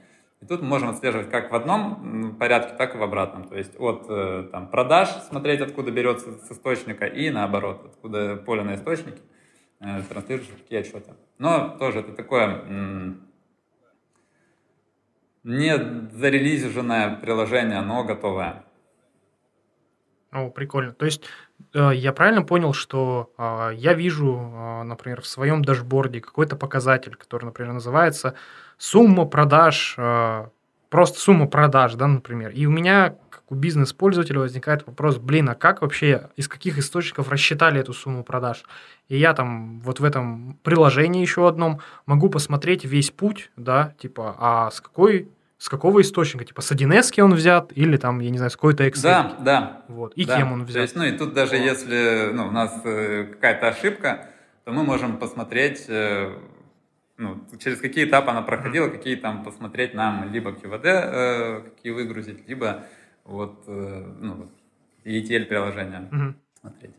И 0.43 0.45
тут 0.45 0.61
мы 0.61 0.67
можем 0.67 0.89
отслеживать 0.89 1.29
как 1.29 1.51
в 1.51 1.55
одном 1.55 2.35
порядке, 2.35 2.75
так 2.75 2.95
и 2.95 2.97
в 2.97 3.03
обратном. 3.03 3.45
То 3.45 3.55
есть 3.55 3.79
от 3.79 4.07
э, 4.09 4.49
там, 4.51 4.67
продаж 4.67 5.07
смотреть, 5.29 5.61
откуда 5.61 5.89
берется 5.89 6.33
с 6.33 6.51
источника, 6.51 7.05
и 7.05 7.29
наоборот, 7.29 7.85
откуда 7.85 8.35
поле 8.35 8.63
на 8.63 8.75
источнике 8.75 9.21
э, 9.79 10.01
транслируется 10.09 10.51
какие 10.53 10.79
отчеты. 10.79 11.13
Но 11.37 11.77
тоже 11.79 11.99
это 11.99 12.11
такое 12.11 12.61
не 15.45 15.77
зарелизированное 16.11 17.15
приложение, 17.15 17.79
но 17.79 18.03
готовое. 18.03 18.65
О, 20.33 20.49
прикольно. 20.49 20.91
То 20.91 21.05
есть 21.05 21.23
э, 21.73 21.91
я 21.93 22.11
правильно 22.11 22.41
понял, 22.41 22.73
что 22.73 23.31
э, 23.37 23.69
я 23.75 23.93
вижу, 23.93 24.35
э, 24.35 24.83
например, 24.83 25.21
в 25.21 25.27
своем 25.27 25.63
дашборде 25.63 26.19
какой-то 26.19 26.57
показатель, 26.57 27.15
который, 27.15 27.45
например, 27.45 27.71
называется 27.71 28.35
сумма 28.77 29.25
продаж, 29.25 29.95
э, 29.97 30.47
просто 30.89 31.19
сумма 31.19 31.47
продаж, 31.47 31.95
да, 31.95 32.07
например. 32.07 32.51
И 32.51 32.65
у 32.65 32.71
меня, 32.71 33.15
как 33.29 33.43
у 33.49 33.55
бизнес-пользователя, 33.55 34.39
возникает 34.39 34.85
вопрос, 34.85 35.17
блин, 35.17 35.49
а 35.49 35.55
как 35.55 35.81
вообще, 35.81 36.29
из 36.35 36.47
каких 36.47 36.77
источников 36.77 37.29
рассчитали 37.29 37.79
эту 37.79 37.93
сумму 37.93 38.23
продаж? 38.23 38.63
И 39.09 39.17
я 39.17 39.33
там 39.33 39.79
вот 39.81 39.99
в 39.99 40.03
этом 40.03 40.59
приложении 40.63 41.21
еще 41.21 41.47
одном 41.47 41.79
могу 42.05 42.29
посмотреть 42.29 42.85
весь 42.85 43.11
путь, 43.11 43.51
да, 43.57 43.93
типа, 43.99 44.35
а 44.37 44.71
с 44.71 44.81
какой 44.81 45.29
с 45.63 45.69
какого 45.69 46.01
источника? 46.01 46.43
Типа 46.43 46.61
с 46.61 46.71
1 46.73 46.93
он 47.21 47.33
взят 47.33 47.71
или 47.73 47.95
там, 47.95 48.19
я 48.19 48.29
не 48.29 48.37
знаю, 48.37 48.51
с 48.51 48.55
какой-то 48.55 48.85
Excel? 48.85 49.01
Да, 49.01 49.35
да. 49.39 49.81
Вот. 49.87 50.13
И 50.15 50.25
да. 50.25 50.35
кем 50.35 50.51
он 50.51 50.65
взят? 50.65 50.75
То 50.75 50.81
есть, 50.81 50.95
ну 50.97 51.03
и 51.05 51.17
тут 51.17 51.33
даже 51.33 51.51
вот. 51.51 51.63
если 51.63 52.31
ну, 52.33 52.49
у 52.49 52.51
нас 52.51 52.81
э, 52.83 53.27
какая-то 53.31 53.69
ошибка, 53.69 54.27
то 54.65 54.73
мы 54.73 54.83
можем 54.83 55.15
посмотреть 55.15 55.85
э, 55.87 56.33
ну, 57.17 57.45
через 57.59 57.79
какие 57.79 58.05
этапы 58.05 58.31
она 58.31 58.41
проходила, 58.41 58.89
какие 58.89 59.15
там 59.15 59.43
посмотреть 59.43 59.93
нам 59.93 60.31
либо 60.31 60.51
QVD, 60.51 60.85
э, 60.85 61.61
какие 61.61 61.91
выгрузить, 61.91 62.47
либо 62.47 62.85
вот, 63.23 63.63
э, 63.67 64.15
ну, 64.19 64.51
ETL 65.05 65.45
приложение 65.45 66.09
угу. 66.11 66.35
смотреть. 66.59 66.95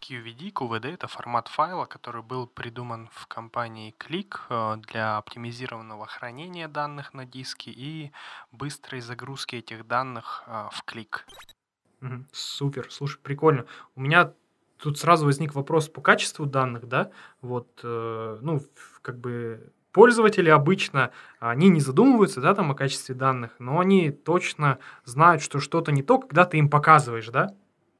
QVD, 0.00 0.52
QVD— 0.52 0.86
это 0.94 1.06
формат 1.06 1.48
файла, 1.48 1.84
который 1.84 2.22
был 2.22 2.46
придуман 2.46 3.10
в 3.12 3.26
компании 3.26 3.94
Click 3.98 4.36
э, 4.48 4.80
для 4.88 5.18
оптимизированного 5.18 6.06
хранения 6.06 6.66
данных 6.66 7.12
на 7.12 7.26
диске 7.26 7.70
и 7.70 8.12
быстрой 8.50 9.02
загрузки 9.02 9.56
этих 9.56 9.86
данных 9.86 10.44
э, 10.46 10.68
в 10.72 10.82
Click. 10.86 11.20
Угу. 12.00 12.24
Супер, 12.32 12.90
слушай, 12.90 13.18
прикольно. 13.20 13.66
У 13.96 14.00
меня 14.00 14.32
тут 14.80 14.98
сразу 14.98 15.26
возник 15.26 15.54
вопрос 15.54 15.88
по 15.88 16.00
качеству 16.00 16.46
данных, 16.46 16.88
да, 16.88 17.10
вот, 17.40 17.68
э, 17.82 18.38
ну, 18.40 18.62
как 19.02 19.18
бы 19.18 19.72
пользователи 19.92 20.48
обычно, 20.48 21.10
они 21.40 21.68
не 21.68 21.80
задумываются, 21.80 22.40
да, 22.40 22.54
там 22.54 22.70
о 22.70 22.74
качестве 22.74 23.14
данных, 23.14 23.52
но 23.58 23.80
они 23.80 24.10
точно 24.10 24.78
знают, 25.04 25.42
что 25.42 25.60
что-то 25.60 25.92
не 25.92 26.02
то, 26.02 26.18
когда 26.18 26.44
ты 26.44 26.58
им 26.58 26.68
показываешь, 26.70 27.28
да, 27.28 27.54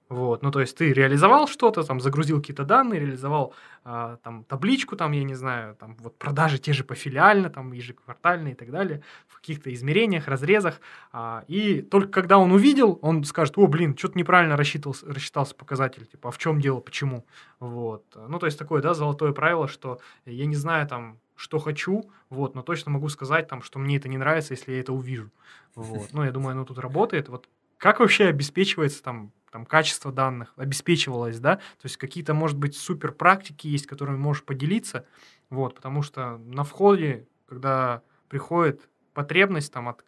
вот, 0.08 0.42
ну 0.42 0.50
то 0.50 0.60
есть 0.60 0.76
ты 0.76 0.92
реализовал 0.92 1.46
что-то, 1.48 1.82
там 1.82 2.00
загрузил 2.00 2.40
какие-то 2.40 2.64
данные, 2.64 3.00
реализовал 3.00 3.54
а, 3.84 4.16
там 4.22 4.44
табличку, 4.44 4.96
там 4.96 5.12
я 5.12 5.22
не 5.22 5.34
знаю, 5.34 5.76
там 5.76 5.96
вот 6.00 6.16
продажи 6.16 6.58
те 6.58 6.72
же 6.72 6.82
пофилиально, 6.82 7.50
там 7.50 7.72
ежеквартальные 7.72 8.54
и 8.54 8.56
так 8.56 8.70
далее, 8.70 9.02
в 9.26 9.36
каких-то 9.36 9.72
измерениях, 9.72 10.26
разрезах, 10.26 10.80
а, 11.12 11.44
и 11.46 11.82
только 11.82 12.08
когда 12.08 12.38
он 12.38 12.52
увидел, 12.52 12.98
он 13.02 13.22
скажет, 13.24 13.58
о, 13.58 13.66
блин, 13.66 13.96
что-то 13.98 14.18
неправильно 14.18 14.56
рассчитался, 14.56 15.06
рассчитался 15.06 15.54
показатель, 15.54 16.06
типа, 16.06 16.30
а 16.30 16.32
в 16.32 16.38
чем 16.38 16.58
дело, 16.60 16.80
почему, 16.80 17.26
вот, 17.60 18.04
ну 18.16 18.38
то 18.38 18.46
есть 18.46 18.58
такое, 18.58 18.80
да, 18.80 18.94
золотое 18.94 19.32
правило, 19.32 19.68
что 19.68 20.00
я 20.24 20.46
не 20.46 20.56
знаю 20.56 20.88
там 20.88 21.18
что 21.36 21.58
хочу, 21.58 22.10
вот, 22.30 22.54
но 22.54 22.62
точно 22.62 22.90
могу 22.90 23.08
сказать 23.10 23.46
там, 23.46 23.62
что 23.62 23.78
мне 23.78 23.98
это 23.98 24.08
не 24.08 24.16
нравится, 24.16 24.54
если 24.54 24.72
я 24.72 24.80
это 24.80 24.92
увижу, 24.92 25.30
вот, 25.74 26.08
ну 26.12 26.24
я 26.24 26.32
думаю, 26.32 26.52
оно 26.52 26.64
тут 26.64 26.78
работает, 26.78 27.28
вот 27.28 27.46
как 27.76 28.00
вообще 28.00 28.26
обеспечивается 28.26 29.02
там 29.02 29.32
там, 29.50 29.66
качество 29.66 30.12
данных 30.12 30.52
обеспечивалось, 30.56 31.38
да, 31.40 31.56
то 31.56 31.84
есть 31.84 31.96
какие-то, 31.96 32.34
может 32.34 32.58
быть, 32.58 32.76
супер 32.76 33.12
практики 33.12 33.66
есть, 33.66 33.86
которыми 33.86 34.16
можешь 34.16 34.44
поделиться, 34.44 35.06
вот, 35.50 35.74
потому 35.74 36.02
что 36.02 36.38
на 36.38 36.64
входе, 36.64 37.26
когда 37.46 38.02
приходит 38.28 38.88
потребность 39.14 39.72
там 39.72 39.88
от, 39.88 40.04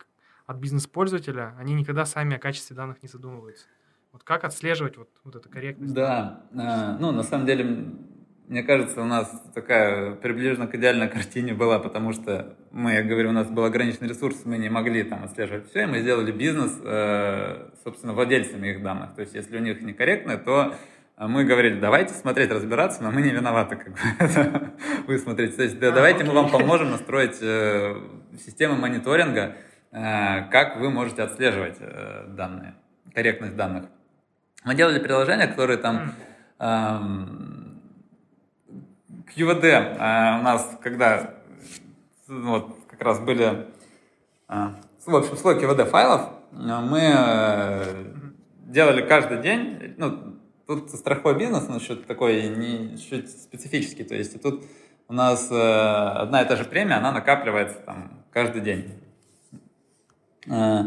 от 0.47 0.57
бизнес-пользователя, 0.57 1.55
они 1.59 1.75
никогда 1.75 2.05
сами 2.05 2.37
о 2.37 2.39
качестве 2.39 2.77
данных 2.77 3.03
не 3.03 3.09
задумываются. 3.09 3.67
Вот 4.13 4.25
как 4.25 4.45
отслеживать 4.45 4.97
вот, 4.97 5.09
вот 5.25 5.37
эту 5.37 5.49
корректность? 5.49 5.95
Да, 5.95 6.43
э, 6.53 6.97
ну, 6.99 7.13
на 7.13 7.23
самом 7.23 7.47
деле, 7.47 7.95
мне 8.51 8.65
кажется, 8.65 9.01
у 9.01 9.05
нас 9.05 9.31
такая 9.55 10.17
приближена 10.17 10.67
к 10.67 10.75
идеальной 10.75 11.09
картине 11.09 11.55
была, 11.55 11.79
потому 11.79 12.13
что 12.13 12.57
мы, 12.73 12.95
я 12.95 13.05
говорю, 13.05 13.29
у 13.29 13.33
нас 13.33 13.47
был 13.47 13.63
ограниченный 13.63 14.09
ресурс, 14.09 14.41
мы 14.45 14.59
не 14.59 14.69
могли 14.69 15.05
там 15.05 15.23
отслеживать 15.23 15.71
все, 15.71 15.85
и 15.85 15.87
мы 15.87 16.01
сделали 16.01 16.33
бизнес, 16.33 16.77
э, 16.83 17.69
собственно, 17.85 18.13
владельцами 18.13 18.67
их 18.67 18.83
данных. 18.83 19.15
То 19.15 19.21
есть, 19.21 19.37
если 19.37 19.57
у 19.57 19.61
них 19.61 19.81
некорректно, 19.83 20.37
то 20.37 20.75
мы 21.17 21.45
говорили, 21.45 21.79
давайте 21.79 22.13
смотреть, 22.13 22.51
разбираться, 22.51 23.05
но 23.05 23.13
мы 23.13 23.23
не 23.23 23.31
виноваты, 23.31 23.77
как 23.77 23.93
бы 23.93 24.73
вы 25.07 25.19
смотрите. 25.19 25.53
То 25.53 25.63
есть, 25.63 25.79
да, 25.79 25.91
а, 25.91 25.93
давайте 25.93 26.25
мы 26.25 26.33
вам 26.33 26.51
поможем 26.51 26.91
настроить 26.91 27.39
э, 27.41 28.01
систему 28.45 28.75
мониторинга, 28.75 29.59
э, 29.93 30.51
как 30.51 30.81
вы 30.81 30.91
можете 30.91 31.23
отслеживать 31.23 31.79
данные, 32.35 32.75
корректность 33.15 33.55
данных. 33.55 33.85
Мы 34.65 34.75
делали 34.75 34.99
приложения, 34.99 35.47
которые 35.47 35.79
там... 35.79 36.17
QVD 39.37 39.65
э, 39.65 40.39
у 40.41 40.43
нас, 40.43 40.79
когда 40.83 41.35
вот, 42.29 42.77
как 42.89 43.03
раз 43.03 43.21
были, 43.21 43.67
э, 44.49 44.69
в 45.07 45.17
общем, 45.17 45.37
слой 45.37 45.59
QVD 45.59 45.85
файлов, 45.87 46.23
э, 46.53 46.57
мы 46.57 47.01
э, 47.01 47.85
делали 48.67 49.07
каждый 49.07 49.43
день, 49.43 49.95
ну, 49.97 50.37
тут 50.67 50.91
страховой 50.91 51.39
бизнес, 51.39 51.67
он 51.69 51.77
еще 51.77 51.97
такой 51.97 52.49
не, 52.49 52.97
чуть 52.99 53.31
специфический, 53.31 54.05
то 54.05 54.15
есть 54.15 54.41
тут 54.41 54.65
у 55.09 55.13
нас 55.13 55.49
э, 55.51 55.55
одна 55.55 56.43
и 56.43 56.49
та 56.49 56.57
же 56.57 56.65
премия, 56.65 56.95
она 56.95 57.11
накапливается 57.13 57.79
там 57.81 58.25
каждый 58.33 58.61
день. 58.63 58.93
Э, 60.47 60.83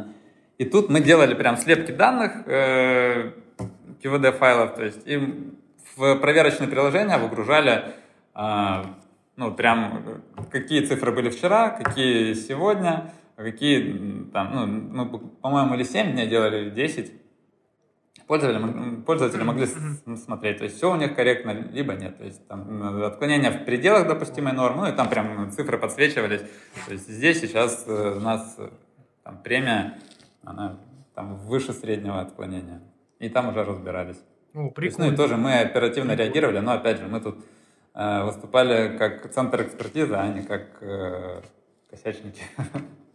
и 0.58 0.66
тут 0.66 0.90
мы 0.90 1.02
делали 1.02 1.34
прям 1.34 1.58
слепки 1.58 1.92
данных, 1.92 2.48
э, 2.48 3.32
QVD 4.02 4.32
файлов, 4.38 4.76
то 4.76 4.84
есть 4.84 5.02
и 5.06 5.18
в 5.96 6.16
проверочное 6.16 6.68
приложение 6.68 7.18
выгружали 7.18 7.94
ну, 8.36 9.54
прям 9.56 10.22
какие 10.52 10.86
цифры 10.86 11.12
были 11.12 11.30
вчера, 11.30 11.70
какие 11.70 12.34
сегодня, 12.34 13.12
какие 13.36 14.26
там, 14.32 14.54
ну, 14.54 14.66
мы, 15.06 15.20
по-моему, 15.20 15.76
или 15.76 15.84
7 15.84 16.12
дней 16.12 16.28
делали, 16.28 16.66
или 16.66 16.70
10. 16.70 17.12
Пользователи, 18.28 19.02
пользователи 19.02 19.44
могли 19.44 19.66
смотреть, 20.18 20.60
то 20.60 20.64
есть 20.64 20.78
все 20.78 20.92
у 20.92 20.96
них 20.96 21.16
корректно, 21.16 21.52
либо 21.52 21.94
нет. 21.94 22.18
То 22.18 22.24
есть 22.24 22.48
там 22.48 23.04
отклонения 23.04 23.52
в 23.52 23.66
пределах 23.66 24.08
допустимой 24.08 24.54
нормы, 24.54 24.84
ну 24.84 24.94
и 24.94 24.96
там 24.96 25.10
прям 25.10 25.52
цифры 25.52 25.78
подсвечивались. 25.78 26.42
То 26.86 26.94
есть 26.94 27.10
здесь 27.10 27.42
сейчас 27.42 27.84
э, 27.88 28.16
у 28.18 28.22
нас 28.22 28.56
э, 28.60 28.70
там, 29.24 29.40
премия, 29.44 30.00
она 30.44 30.80
там 31.16 31.36
выше 31.36 31.74
среднего 31.74 32.22
отклонения. 32.22 32.82
И 33.20 33.30
там 33.30 33.50
уже 33.50 33.64
разбирались. 33.64 34.18
О, 34.54 34.70
прикольно. 34.70 34.84
Есть, 34.86 35.00
ну 35.00 35.12
и 35.12 35.16
тоже 35.16 35.38
мы 35.38 35.60
оперативно 35.60 36.12
прикольно. 36.12 36.30
реагировали, 36.30 36.60
но 36.60 36.74
опять 36.74 37.00
же, 37.00 37.08
мы 37.08 37.20
тут 37.20 37.38
э, 37.38 37.42
выступали 37.94 38.98
как 38.98 39.32
центр 39.32 39.62
экспертизы, 39.64 40.16
а 40.16 40.28
не 40.28 40.42
как 40.42 40.82
э, 40.82 41.42
косячники. 41.90 42.42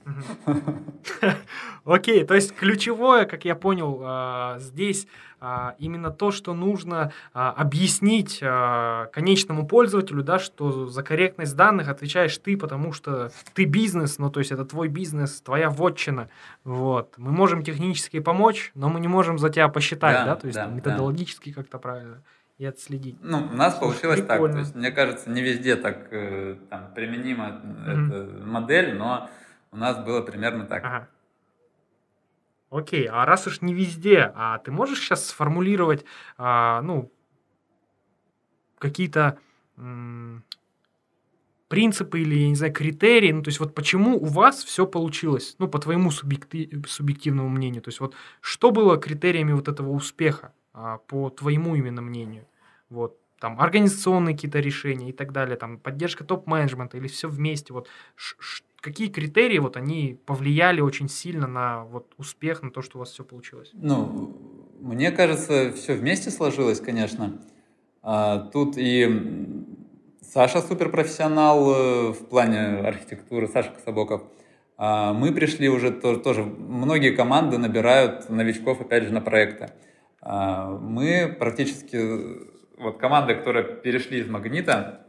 Окей, 1.84 2.24
то 2.24 2.34
есть 2.34 2.54
ключевое, 2.54 3.24
как 3.24 3.44
я 3.44 3.54
понял, 3.54 4.00
а, 4.02 4.58
здесь 4.58 5.06
а, 5.40 5.74
именно 5.78 6.10
то, 6.10 6.30
что 6.30 6.54
нужно 6.54 7.12
а, 7.32 7.50
объяснить 7.52 8.40
конечному 8.40 9.66
пользователю, 9.66 10.22
да, 10.22 10.38
что 10.38 10.86
за 10.86 11.02
корректность 11.02 11.56
данных 11.56 11.88
отвечаешь 11.88 12.36
ты, 12.38 12.56
потому 12.56 12.92
что 12.92 13.30
ты 13.54 13.64
бизнес, 13.64 14.18
ну 14.18 14.30
то 14.30 14.40
есть 14.40 14.52
это 14.52 14.64
твой 14.64 14.88
бизнес, 14.88 15.40
твоя 15.40 15.70
вотчина, 15.70 16.28
вот. 16.64 17.14
Мы 17.16 17.32
можем 17.32 17.62
технически 17.62 18.20
помочь, 18.20 18.70
но 18.74 18.88
мы 18.88 19.00
не 19.00 19.08
можем 19.08 19.38
за 19.38 19.48
тебя 19.50 19.68
посчитать, 19.68 20.16
да, 20.16 20.24
да? 20.26 20.36
то 20.36 20.46
есть 20.46 20.58
да, 20.58 20.66
методологически 20.66 21.50
да. 21.50 21.62
как-то 21.62 21.78
правильно 21.78 22.22
и 22.58 22.64
отследить. 22.64 23.16
Ну, 23.22 23.38
у 23.38 23.54
нас 23.54 23.76
получилось 23.76 24.20
Прикольно. 24.20 24.46
так. 24.46 24.52
То 24.54 24.58
есть, 24.58 24.74
мне 24.74 24.90
кажется, 24.90 25.30
не 25.30 25.42
везде 25.42 25.76
так 25.76 26.08
э, 26.10 26.56
там, 26.68 26.92
применима 26.92 27.62
mm-hmm. 27.64 28.06
эта 28.06 28.44
модель, 28.44 28.94
но 28.94 29.30
у 29.70 29.76
нас 29.76 30.04
было 30.04 30.22
примерно 30.22 30.66
так. 30.66 30.84
Ага. 30.84 31.08
Окей, 32.70 33.06
а 33.06 33.24
раз 33.24 33.46
уж 33.46 33.62
не 33.62 33.72
везде, 33.72 34.30
а 34.34 34.58
ты 34.58 34.70
можешь 34.70 34.98
сейчас 35.00 35.26
сформулировать, 35.26 36.04
а, 36.36 36.82
ну, 36.82 37.10
какие-то 38.78 39.38
м- 39.78 40.44
принципы 41.68 42.20
или, 42.20 42.34
я 42.34 42.48
не 42.48 42.56
знаю, 42.56 42.74
критерии, 42.74 43.32
ну, 43.32 43.42
то 43.42 43.48
есть 43.48 43.60
вот 43.60 43.74
почему 43.74 44.18
у 44.18 44.26
вас 44.26 44.64
все 44.64 44.86
получилось, 44.86 45.54
ну, 45.58 45.68
по 45.68 45.78
твоему 45.78 46.10
субъекти- 46.10 46.86
субъективному 46.86 47.48
мнению, 47.48 47.80
то 47.80 47.88
есть 47.88 48.00
вот 48.00 48.14
что 48.42 48.70
было 48.70 48.98
критериями 48.98 49.52
вот 49.52 49.68
этого 49.68 49.90
успеха, 49.90 50.52
по 50.72 51.30
твоему 51.30 51.74
именно 51.74 52.02
мнению, 52.02 52.46
вот, 52.90 53.18
там, 53.38 53.60
организационные 53.60 54.34
какие-то 54.34 54.60
решения 54.60 55.10
и 55.10 55.12
так 55.12 55.32
далее, 55.32 55.56
там, 55.56 55.78
поддержка 55.78 56.24
топ-менеджмента 56.24 56.96
или 56.96 57.08
все 57.08 57.28
вместе, 57.28 57.72
вот, 57.72 57.88
какие 58.80 59.08
критерии 59.08 59.58
вот 59.58 59.76
они 59.76 60.18
повлияли 60.26 60.80
очень 60.80 61.08
сильно 61.08 61.46
на 61.46 61.84
вот 61.84 62.14
успех, 62.16 62.62
на 62.62 62.70
то, 62.70 62.82
что 62.82 62.98
у 62.98 63.00
вас 63.00 63.10
все 63.10 63.24
получилось? 63.24 63.70
Ну, 63.74 64.36
мне 64.80 65.10
кажется, 65.10 65.72
все 65.72 65.94
вместе 65.94 66.30
сложилось, 66.30 66.80
конечно. 66.80 67.40
А, 68.02 68.38
тут 68.38 68.76
и 68.76 69.66
Саша 70.22 70.60
суперпрофессионал 70.60 71.70
э, 71.70 72.12
в 72.12 72.26
плане 72.28 72.78
архитектуры, 72.78 73.48
Саша 73.48 73.70
Кособоков. 73.70 74.22
А 74.76 75.12
мы 75.12 75.32
пришли 75.32 75.68
уже 75.68 75.90
тоже, 75.90 76.20
тоже, 76.20 76.44
многие 76.44 77.10
команды 77.10 77.58
набирают 77.58 78.30
новичков, 78.30 78.80
опять 78.80 79.04
же, 79.04 79.12
на 79.12 79.20
проекты. 79.20 79.70
А 80.20 80.70
мы 80.70 81.34
практически, 81.38 81.98
вот 82.78 82.98
команды, 82.98 83.34
которые 83.34 83.64
перешли 83.64 84.20
из 84.20 84.28
Магнита, 84.28 85.06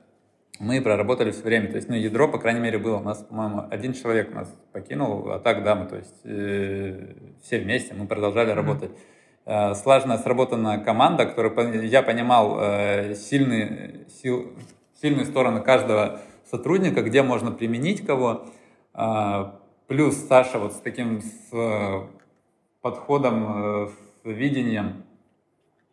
мы 0.60 0.82
проработали 0.82 1.32
все 1.32 1.44
время. 1.44 1.70
То 1.70 1.78
есть, 1.78 1.90
ну, 1.90 1.96
ядро, 1.96 2.28
по 2.28 2.38
крайней 2.38 2.60
мере, 2.60 2.78
было. 2.78 2.98
У 2.98 3.04
нас, 3.04 3.24
по-моему, 3.24 3.66
один 3.70 3.94
человек 3.94 4.34
нас 4.34 4.54
покинул, 4.74 5.32
а 5.32 5.40
так, 5.40 5.64
да, 5.64 5.76
мы, 5.76 5.88
то 5.88 5.96
есть, 5.96 6.20
э, 6.26 7.16
все 7.42 7.60
вместе, 7.60 7.94
мы 7.94 8.08
продолжали 8.08 8.52
mm-hmm. 8.52 8.56
работать. 8.56 8.92
Э, 9.46 9.74
слаженно 9.74 10.18
сработана 10.18 10.80
команда, 10.80 11.26
которая, 11.26 11.82
я 11.84 12.04
понимал, 12.04 12.58
э, 12.60 13.16
сильные, 13.16 14.06
сил, 14.10 14.54
сильные 15.02 15.26
стороны 15.26 15.62
каждого 15.62 16.20
сотрудника, 16.50 17.02
где 17.02 17.24
можно 17.24 17.52
применить 17.52 18.06
кого. 18.06 18.46
Э, 18.94 19.52
плюс 19.88 20.16
Саша 20.28 20.60
вот 20.60 20.74
с 20.74 20.80
таким 20.82 21.22
с, 21.22 21.54
э, 21.54 22.02
подходом, 22.82 23.86
э, 23.86 23.90
видением, 24.24 25.04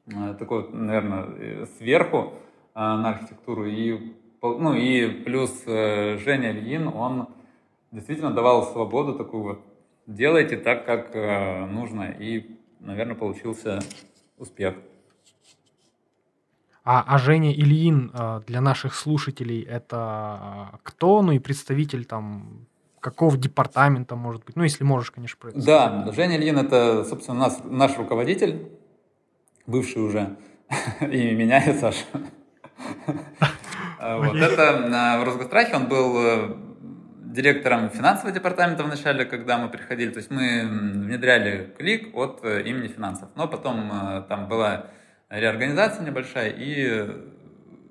э, 0.06 0.34
такой, 0.38 0.68
наверное, 0.70 1.66
сверху 1.78 2.34
э, 2.74 2.78
на 2.78 3.10
архитектуру 3.10 3.66
и 3.66 4.14
ну 4.42 4.74
и 4.74 5.24
плюс 5.24 5.62
э, 5.66 6.18
Женя 6.18 6.52
Ильин, 6.52 6.88
он 6.88 7.28
действительно 7.90 8.32
давал 8.32 8.64
свободу 8.64 9.14
такую 9.14 9.42
вот, 9.42 9.60
делайте 10.06 10.56
так, 10.56 10.84
как 10.86 11.14
э, 11.14 11.66
нужно, 11.66 12.04
и, 12.04 12.56
наверное, 12.80 13.16
получился 13.16 13.80
успех. 14.38 14.74
А, 16.84 17.02
а 17.06 17.18
Женя 17.18 17.52
Ильин 17.52 18.12
э, 18.14 18.42
для 18.46 18.60
наших 18.60 18.94
слушателей 18.94 19.62
это 19.62 20.78
кто? 20.82 21.22
Ну 21.22 21.32
и 21.32 21.38
представитель 21.38 22.04
там 22.04 22.66
какого 23.10 23.36
департамента, 23.38 24.16
может 24.16 24.44
быть? 24.44 24.56
Ну, 24.56 24.64
если 24.64 24.82
можешь, 24.82 25.12
конечно, 25.12 25.38
про 25.40 25.50
это 25.50 25.64
Да, 25.64 25.88
сказать. 25.88 26.14
Женя 26.16 26.36
Ильин 26.38 26.58
это, 26.58 27.04
собственно, 27.04 27.38
нас, 27.38 27.60
наш 27.64 27.96
руководитель, 27.96 28.68
бывший 29.64 30.02
уже, 30.02 30.36
и 31.00 31.30
меня, 31.30 31.62
и 31.62 31.72
Саша. 31.78 32.04
Э, 34.00 34.18
вот 34.24 34.36
это 34.36 35.18
в 35.20 35.24
Росгострахе 35.24 35.76
он 35.76 35.86
был 35.86 36.16
э, 36.18 36.56
директором 37.26 37.90
финансового 37.90 38.32
департамента 38.32 38.82
в 38.82 38.88
начале, 38.88 39.24
когда 39.24 39.56
мы 39.56 39.68
приходили. 39.68 40.10
То 40.10 40.18
есть 40.18 40.32
мы 40.32 40.66
внедряли 40.66 41.72
клик 41.78 42.12
от 42.12 42.40
э, 42.42 42.62
имени 42.62 42.88
финансов. 42.88 43.28
Но 43.36 43.46
потом 43.46 44.24
там 44.28 44.48
была 44.48 44.86
реорганизация 45.30 46.04
небольшая, 46.04 46.50
и 46.50 47.08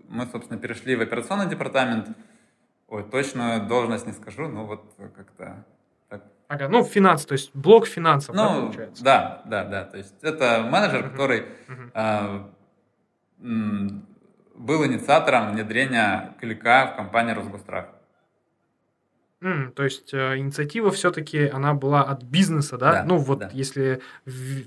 мы, 0.10 0.26
собственно, 0.26 0.60
перешли 0.60 0.98
в 0.98 1.02
операционный 1.02 1.48
департамент. 1.48 2.10
Ой, 2.96 3.04
точную 3.04 3.68
должность 3.68 4.08
не 4.08 4.14
скажу, 4.14 4.48
но 4.48 4.66
вот 4.66 4.82
как-то 5.18 5.66
так. 6.08 6.24
Ага, 6.48 6.70
ну, 6.70 6.82
финанс, 6.86 7.26
то 7.26 7.34
есть 7.34 7.54
блок 7.54 7.88
финансов, 7.88 8.34
ну, 8.34 8.44
да, 8.44 8.62
получается? 8.62 9.04
Да, 9.04 9.42
да, 9.46 9.66
да. 9.66 9.84
То 9.84 9.98
есть 9.98 10.16
это 10.22 10.66
менеджер, 10.72 11.04
uh-huh. 11.04 11.12
который 11.12 11.46
uh-huh. 11.68 12.52
Э, 13.42 13.90
был 14.56 14.86
инициатором 14.86 15.52
внедрения 15.52 16.36
клика 16.40 16.92
в 16.94 16.96
компании 16.96 17.34
Росгострах. 17.34 17.88
Mm, 19.42 19.72
то 19.72 19.84
есть 19.84 20.14
э, 20.14 20.38
инициатива 20.38 20.90
все-таки 20.92 21.50
она 21.50 21.74
была 21.74 22.02
от 22.02 22.24
бизнеса, 22.24 22.78
да? 22.78 22.92
Да, 22.94 23.04
ну 23.04 23.18
вот 23.18 23.40
да. 23.40 23.50
если 23.52 24.02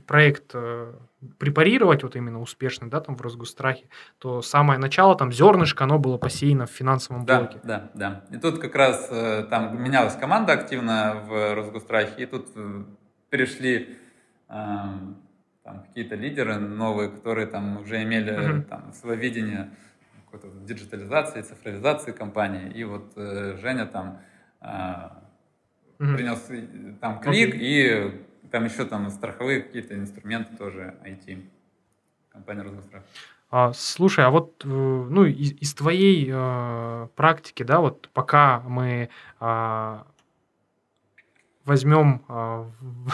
проект 0.07 0.51
э, 0.53 0.93
препарировать 1.39 2.03
вот 2.03 2.17
именно 2.17 2.41
успешно, 2.41 2.89
да, 2.89 3.01
там 3.01 3.17
в 3.17 3.21
Росгострахе, 3.23 3.89
то 4.19 4.41
самое 4.43 4.79
начало 4.79 5.17
там 5.17 5.33
зернышко, 5.33 5.85
оно 5.85 5.99
было 5.99 6.17
посеяно 6.19 6.67
в 6.67 6.71
финансовом 6.71 7.25
Да, 7.25 7.41
блоке. 7.41 7.61
да, 7.65 7.91
да. 7.95 8.25
И 8.31 8.37
тут 8.39 8.59
как 8.61 8.75
раз 8.75 9.09
э, 9.11 9.45
там 9.51 9.83
менялась 9.83 10.15
команда 10.17 10.53
активно 10.53 11.23
в 11.27 11.55
Росгострахе, 11.55 12.23
и 12.23 12.27
тут 12.27 12.49
э, 12.55 12.85
перешли 13.31 13.97
эм, 14.49 15.17
там 15.65 15.83
какие-то 15.85 16.15
лидеры 16.15 16.57
новые, 16.59 17.11
которые 17.11 17.47
там 17.47 17.79
уже 17.79 18.03
имели 18.03 18.31
Мгм. 18.53 18.63
там 18.65 18.93
свое 18.93 19.19
видение 19.19 19.71
какой-то 20.31 20.49
диджитализации, 20.65 21.43
цифровизации 21.43 22.13
компании. 22.13 22.71
И 22.73 22.85
вот 22.85 23.13
э, 23.17 23.57
Женя 23.61 23.87
там 23.87 24.21
э, 24.61 25.09
Мгм. 25.99 26.15
принес 26.15 26.51
там 27.01 27.21
клик 27.21 27.55
и 27.57 28.25
там 28.51 28.65
еще 28.65 28.85
там 28.85 29.09
страховые 29.11 29.63
какие-то 29.63 29.95
инструменты 29.95 30.57
тоже 30.57 30.97
IT. 31.05 31.45
Компания 32.31 32.63
Росгострах. 32.63 33.03
А, 33.51 33.73
слушай, 33.73 34.25
а 34.25 34.31
вот 34.31 34.63
э, 34.65 34.69
ну 34.69 35.25
из, 35.25 35.53
из 35.53 35.75
твоей 35.75 36.29
э, 36.31 37.09
практики, 37.17 37.63
да, 37.63 37.81
вот 37.81 38.11
пока 38.13 38.61
мы 38.61 39.09
а, 39.41 40.07
возьмем 41.65 42.25
а, 42.29 42.71
в, 42.81 43.13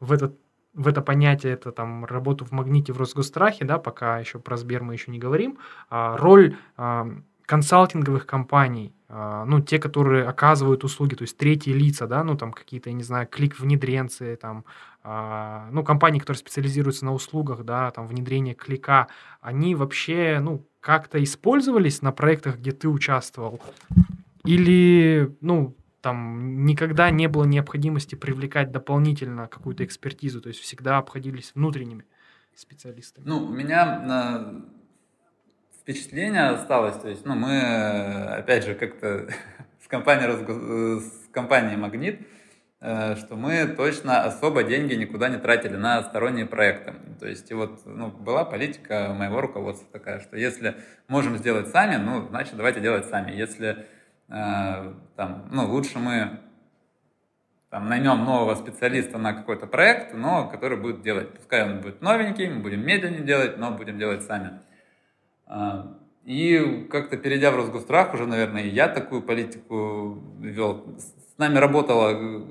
в 0.00 0.12
этот 0.12 0.38
в 0.74 0.88
это 0.88 1.02
понятие, 1.02 1.52
это 1.52 1.70
там 1.72 2.04
работу 2.04 2.44
в 2.44 2.50
магните 2.50 2.92
в 2.92 2.98
Росгострахе, 2.98 3.64
да, 3.64 3.78
пока 3.78 4.18
еще 4.18 4.38
про 4.38 4.56
Сбер 4.56 4.82
мы 4.82 4.94
еще 4.94 5.10
не 5.10 5.18
говорим, 5.18 5.58
а, 5.88 6.16
роль 6.16 6.56
а, 6.76 7.08
консалтинговых 7.46 8.26
компаний, 8.26 8.93
ну, 9.08 9.60
те, 9.60 9.78
которые 9.78 10.24
оказывают 10.24 10.82
услуги, 10.82 11.14
то 11.14 11.22
есть 11.22 11.36
третьи 11.36 11.72
лица, 11.72 12.06
да, 12.06 12.24
ну, 12.24 12.36
там 12.36 12.52
какие-то, 12.52 12.88
я 12.90 12.94
не 12.94 13.02
знаю, 13.02 13.26
клик-внедренцы, 13.26 14.36
там, 14.36 14.64
а, 15.02 15.68
ну, 15.70 15.84
компании, 15.84 16.18
которые 16.18 16.38
специализируются 16.38 17.04
на 17.04 17.12
услугах, 17.12 17.64
да, 17.64 17.90
там, 17.90 18.06
внедрение 18.06 18.54
клика, 18.54 19.08
они 19.40 19.74
вообще, 19.74 20.40
ну, 20.40 20.66
как-то 20.80 21.22
использовались 21.22 22.00
на 22.00 22.12
проектах, 22.12 22.58
где 22.58 22.72
ты 22.72 22.88
участвовал? 22.88 23.60
Или, 24.44 25.36
ну, 25.40 25.76
там 26.00 26.64
никогда 26.66 27.10
не 27.10 27.28
было 27.28 27.44
необходимости 27.44 28.14
привлекать 28.14 28.72
дополнительно 28.72 29.48
какую-то 29.48 29.84
экспертизу, 29.84 30.40
то 30.40 30.48
есть 30.48 30.60
всегда 30.60 30.98
обходились 30.98 31.52
внутренними 31.54 32.04
специалистами? 32.54 33.24
Ну, 33.26 33.44
у 33.46 33.50
меня 33.50 34.02
э, 34.06 34.60
впечатление 35.84 36.48
осталось, 36.48 36.96
то 36.96 37.08
есть, 37.08 37.26
ну, 37.26 37.34
мы, 37.34 37.50
э, 37.50 38.38
опять 38.38 38.64
же, 38.64 38.74
как-то 38.74 39.28
с 39.84 39.86
компанией, 39.86 40.30
э, 40.30 41.00
с 41.00 41.28
компанией 41.30 41.76
«Магнит», 41.76 42.26
э, 42.80 43.16
что 43.16 43.36
мы 43.36 43.66
точно 43.66 44.22
особо 44.22 44.62
деньги 44.62 44.94
никуда 44.94 45.28
не 45.28 45.36
тратили 45.36 45.76
на 45.76 46.02
сторонние 46.02 46.46
проекты. 46.46 46.94
То 47.20 47.28
есть, 47.28 47.50
и 47.50 47.54
вот, 47.54 47.82
ну, 47.84 48.08
была 48.08 48.46
политика 48.46 49.14
моего 49.14 49.42
руководства 49.42 49.86
такая, 49.92 50.20
что 50.20 50.38
если 50.38 50.74
можем 51.06 51.36
сделать 51.36 51.68
сами, 51.68 51.96
ну, 51.96 52.28
значит, 52.28 52.56
давайте 52.56 52.80
делать 52.80 53.04
сами. 53.06 53.32
Если 53.32 53.86
там, 54.26 55.48
ну, 55.50 55.66
лучше 55.66 55.98
мы 55.98 56.40
там, 57.68 57.90
наймем 57.90 58.24
нового 58.24 58.54
специалиста 58.54 59.18
на 59.18 59.34
какой-то 59.34 59.66
проект, 59.66 60.14
но 60.14 60.48
который 60.48 60.78
будет 60.78 61.02
делать. 61.02 61.30
Пускай 61.34 61.62
он 61.62 61.82
будет 61.82 62.00
новенький, 62.00 62.48
мы 62.48 62.62
будем 62.62 62.86
медленнее 62.86 63.20
делать, 63.20 63.58
но 63.58 63.72
будем 63.72 63.98
делать 63.98 64.22
сами. 64.22 64.60
А, 65.46 65.98
И 66.24 66.86
как-то 66.90 67.16
перейдя 67.16 67.50
в 67.50 67.56
Росгострах, 67.56 68.14
уже, 68.14 68.26
наверное, 68.26 68.62
и 68.62 68.68
я 68.68 68.88
такую 68.88 69.22
политику 69.22 70.18
вел. 70.40 70.84
С 70.98 71.38
нами 71.38 71.58
работала 71.58 72.44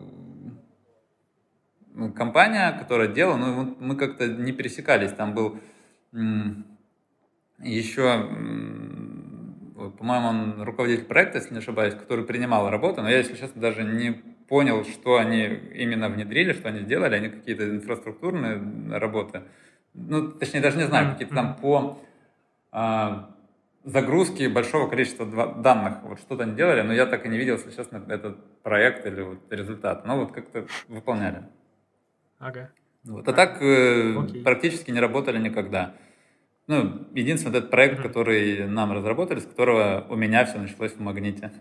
э, 1.95 2.09
компания, 2.15 2.71
которая 2.77 3.07
делала, 3.07 3.37
но 3.37 3.75
мы 3.79 3.95
как-то 3.95 4.27
не 4.27 4.51
пересекались. 4.51 5.11
Там 5.13 5.33
был 5.33 5.57
еще, 7.59 8.27
по-моему, 9.97 10.27
он 10.27 10.61
руководитель 10.61 11.05
проекта, 11.05 11.39
если 11.39 11.53
не 11.53 11.59
ошибаюсь, 11.59 11.95
который 11.95 12.25
принимал 12.25 12.69
работу, 12.69 13.01
но 13.01 13.09
я, 13.09 13.17
если 13.17 13.35
честно, 13.35 13.61
даже 13.61 13.83
не 13.83 14.11
понял, 14.47 14.83
что 14.85 15.17
они 15.17 15.45
именно 15.73 16.09
внедрили, 16.09 16.53
что 16.53 16.69
они 16.69 16.81
сделали, 16.81 17.15
они 17.15 17.29
какие-то 17.29 17.67
инфраструктурные 17.69 18.61
работы, 18.97 19.43
ну, 19.93 20.31
точнее, 20.31 20.61
даже 20.61 20.77
не 20.77 20.85
знаю, 20.85 21.11
какие-то 21.11 21.33
там 21.35 21.55
по 21.55 21.99
а, 22.73 23.29
загрузке 23.83 24.49
большого 24.49 24.89
количества 24.89 25.25
данных, 25.53 26.03
вот 26.03 26.19
что-то 26.19 26.43
они 26.43 26.55
делали, 26.55 26.81
но 26.81 26.93
я 26.93 27.05
так 27.05 27.25
и 27.25 27.29
не 27.29 27.37
видел, 27.37 27.55
если 27.55 27.71
честно, 27.71 28.03
этот 28.07 28.61
проект 28.63 29.05
или 29.05 29.21
вот 29.21 29.39
результат, 29.51 30.05
но 30.05 30.19
вот 30.19 30.31
как-то 30.31 30.65
выполняли. 30.87 31.43
Ага. 32.39 32.71
Вот. 33.03 33.27
А 33.27 33.33
так 33.33 33.61
э, 33.61 34.17
Окей. 34.17 34.43
практически 34.43 34.89
не 34.91 34.99
работали 34.99 35.37
никогда. 35.37 35.93
Ну, 36.67 37.07
единственный 37.13 37.57
этот 37.57 37.69
проект, 37.69 37.99
Мгм. 37.99 38.03
который 38.07 38.67
нам 38.67 38.91
разработали, 38.93 39.39
с 39.39 39.45
которого 39.45 40.05
у 40.09 40.15
меня 40.15 40.45
все 40.45 40.57
началось 40.57 40.93
в 40.93 40.99
Магните. 40.99 41.51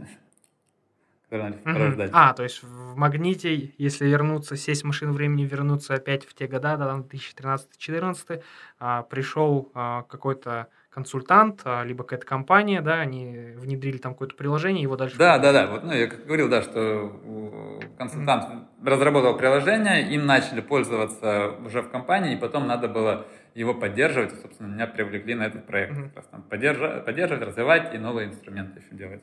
Порождать. 1.65 2.11
А, 2.13 2.35
то 2.35 2.43
есть 2.43 2.63
в 2.63 2.95
магните, 2.95 3.73
если 3.79 4.07
вернуться, 4.07 4.55
сесть 4.57 4.83
в 4.83 4.87
машину 4.87 5.15
времени, 5.15 5.45
вернуться 5.45 5.95
опять 5.95 6.27
в 6.27 6.35
те 6.35 6.47
года, 6.47 6.77
да, 6.77 6.87
там 6.87 7.03
2013-2014, 7.03 8.43
а, 8.79 9.03
пришел 9.05 9.71
а, 9.73 10.03
какой-то 10.03 10.69
консультант, 10.93 11.63
а, 11.65 11.85
либо 11.85 12.05
какая-то 12.05 12.27
компания, 12.27 12.83
да, 12.83 13.01
они 13.01 13.55
внедрили 13.57 13.97
там 13.97 14.13
какое-то 14.13 14.37
приложение, 14.37 14.83
его 14.83 14.97
дальше... 14.97 15.17
Да, 15.17 15.39
да, 15.39 15.53
да. 15.53 15.67
Вот, 15.67 15.85
ну, 15.85 15.93
я 15.93 16.07
как 16.07 16.27
говорил, 16.27 16.49
да, 16.49 16.63
что 16.63 17.81
консультант 17.97 18.69
разработал 18.85 19.37
приложение, 19.37 20.13
им 20.13 20.27
начали 20.27 20.61
пользоваться 20.61 21.53
уже 21.65 21.81
в 21.81 21.91
компании, 21.91 22.35
и 22.35 22.39
потом 22.39 22.67
надо 22.67 22.89
было 22.89 23.27
его 23.55 23.75
поддерживать. 23.75 24.33
И, 24.35 24.37
собственно, 24.37 24.69
меня 24.69 24.87
привлекли 24.87 25.35
на 25.35 25.45
этот 25.45 25.67
проект. 25.67 25.97
Раз 26.15 26.27
там 26.27 26.43
поддержа- 26.43 27.01
поддерживать, 27.01 27.43
развивать 27.43 27.95
и 27.95 27.99
новые 27.99 28.29
инструменты 28.29 28.81
еще 28.81 28.95
делать. 28.95 29.23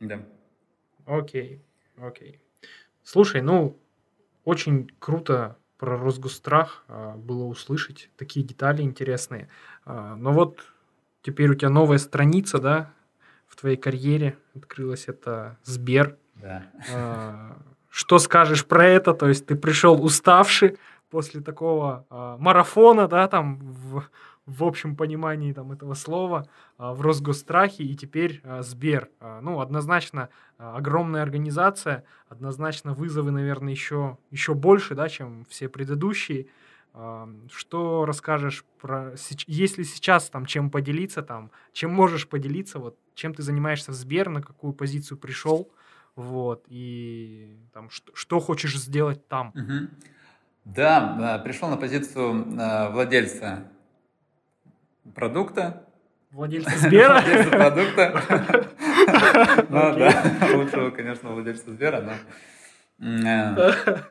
Да. 0.00 0.20
Окей, 1.06 1.62
окей. 1.96 2.40
Слушай, 3.02 3.42
ну, 3.42 3.78
очень 4.44 4.90
круто 4.98 5.56
про 5.78 5.98
Росгострах 5.98 6.84
а, 6.88 7.16
было 7.16 7.44
услышать 7.44 8.10
такие 8.16 8.46
детали 8.46 8.82
интересные. 8.82 9.48
А, 9.84 10.16
но 10.16 10.32
вот 10.32 10.64
теперь 11.22 11.50
у 11.50 11.54
тебя 11.54 11.70
новая 11.70 11.98
страница, 11.98 12.58
да, 12.58 12.90
в 13.46 13.56
твоей 13.56 13.76
карьере 13.76 14.36
открылась, 14.56 15.04
это 15.06 15.56
Сбер. 15.64 16.16
Да. 16.36 16.64
А, 16.92 17.56
Что 17.90 18.18
скажешь 18.18 18.66
про 18.66 18.86
это? 18.86 19.14
То 19.14 19.28
есть 19.28 19.46
ты 19.46 19.54
пришел 19.54 20.02
уставший 20.04 20.78
после 21.10 21.40
такого 21.40 22.06
а, 22.10 22.36
марафона, 22.38 23.06
да, 23.08 23.28
там 23.28 23.58
в, 23.58 24.04
в 24.46 24.64
общем 24.64 24.96
понимании 24.96 25.52
там 25.52 25.72
этого 25.72 25.94
слова, 25.94 26.46
в 26.76 27.00
Росгострахе, 27.02 27.84
и 27.84 27.94
теперь 27.94 28.42
Сбер. 28.60 29.08
Ну, 29.42 29.60
однозначно 29.60 30.28
огромная 30.58 31.22
организация, 31.22 32.04
однозначно 32.28 32.94
вызовы, 32.94 33.30
наверное, 33.30 33.72
еще, 33.72 34.18
еще 34.32 34.54
больше, 34.54 34.96
да, 34.96 35.08
чем 35.08 35.46
все 35.48 35.68
предыдущие. 35.68 36.48
А, 36.96 37.28
Что 37.50 38.04
расскажешь 38.04 38.64
про... 38.80 39.14
Есть 39.48 39.78
ли 39.78 39.84
сейчас 39.84 40.30
там 40.30 40.46
чем 40.46 40.70
поделиться, 40.70 41.22
там, 41.22 41.50
чем 41.72 41.92
можешь 41.92 42.28
поделиться, 42.28 42.78
вот, 42.78 42.96
чем 43.14 43.34
ты 43.34 43.42
занимаешься 43.42 43.90
в 43.90 43.94
Сбер, 43.94 44.30
на 44.30 44.40
какую 44.40 44.72
позицию 44.72 45.18
пришел, 45.18 45.68
вот, 46.14 46.64
и 46.68 47.58
там, 47.72 47.90
что, 47.90 48.14
что 48.14 48.38
хочешь 48.38 48.76
сделать 48.78 49.26
там? 49.26 49.50
Мгм. 49.54 49.90
Да, 50.64 51.16
да, 51.18 51.38
пришел 51.40 51.68
на 51.68 51.76
позицию 51.76 52.46
э, 52.58 52.90
владельца 52.90 53.64
продукта. 55.16 55.88
Владельца 56.30 56.78
Сбера? 56.78 57.20
Владельца 57.20 57.50
продукта. 57.50 58.70
Ну 59.68 59.98
да, 59.98 60.48
лучшего, 60.54 60.90
конечно, 60.90 61.30
владельца 61.30 61.70
Сбера, 61.70 62.16
но... 62.98 63.64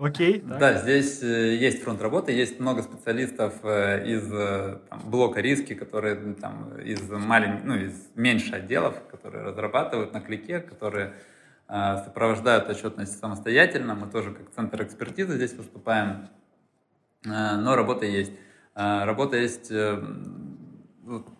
Окей. 0.00 0.40
так. 0.40 0.58
Да, 0.58 0.74
здесь 0.78 1.22
э, 1.22 1.56
есть 1.56 1.82
фронт 1.82 2.00
работы, 2.00 2.32
есть 2.32 2.58
много 2.58 2.82
специалистов 2.82 3.52
э, 3.62 4.06
из 4.06 4.32
э, 4.32 4.78
там, 4.88 5.02
блока 5.04 5.42
риски, 5.42 5.74
которые 5.74 6.16
там 6.34 6.74
из 6.78 7.02
малень... 7.10 7.60
ну, 7.64 7.74
из 7.74 8.08
меньше 8.14 8.54
отделов, 8.54 8.94
которые 9.10 9.44
разрабатывают 9.44 10.14
на 10.14 10.20
клике, 10.22 10.60
которые 10.60 11.14
сопровождают 11.68 12.68
отчетность 12.68 13.20
самостоятельно. 13.20 13.94
Мы 13.94 14.08
тоже 14.10 14.32
как 14.32 14.50
центр 14.50 14.82
экспертизы 14.82 15.36
здесь 15.36 15.52
выступаем, 15.52 16.28
но 17.24 17.76
работа 17.76 18.06
есть. 18.06 18.32
Работа 18.74 19.36
есть. 19.36 19.70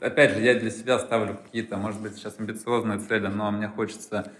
Опять 0.00 0.34
же, 0.34 0.40
я 0.40 0.54
для 0.54 0.70
себя 0.70 1.00
ставлю 1.00 1.34
какие-то, 1.34 1.78
может 1.78 2.00
быть, 2.00 2.14
сейчас 2.14 2.38
амбициозные 2.38 3.00
цели, 3.00 3.26
но 3.26 3.50
мне 3.50 3.66
хочется 3.66 4.30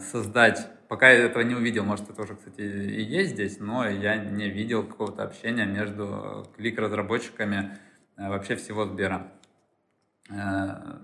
создать, 0.00 0.68
пока 0.88 1.10
я 1.10 1.24
этого 1.24 1.42
не 1.42 1.54
увидел, 1.54 1.84
может, 1.84 2.10
это 2.10 2.22
уже, 2.22 2.36
кстати, 2.36 2.60
и 2.60 3.02
есть 3.02 3.32
здесь, 3.32 3.60
но 3.60 3.88
я 3.88 4.16
не 4.16 4.48
видел 4.48 4.86
какого-то 4.86 5.22
общения 5.22 5.64
между 5.64 6.46
клик-разработчиками 6.56 7.78
э, 8.16 8.28
вообще 8.28 8.56
всего 8.56 8.84
Сбера. 8.84 9.32
Э, 10.30 10.98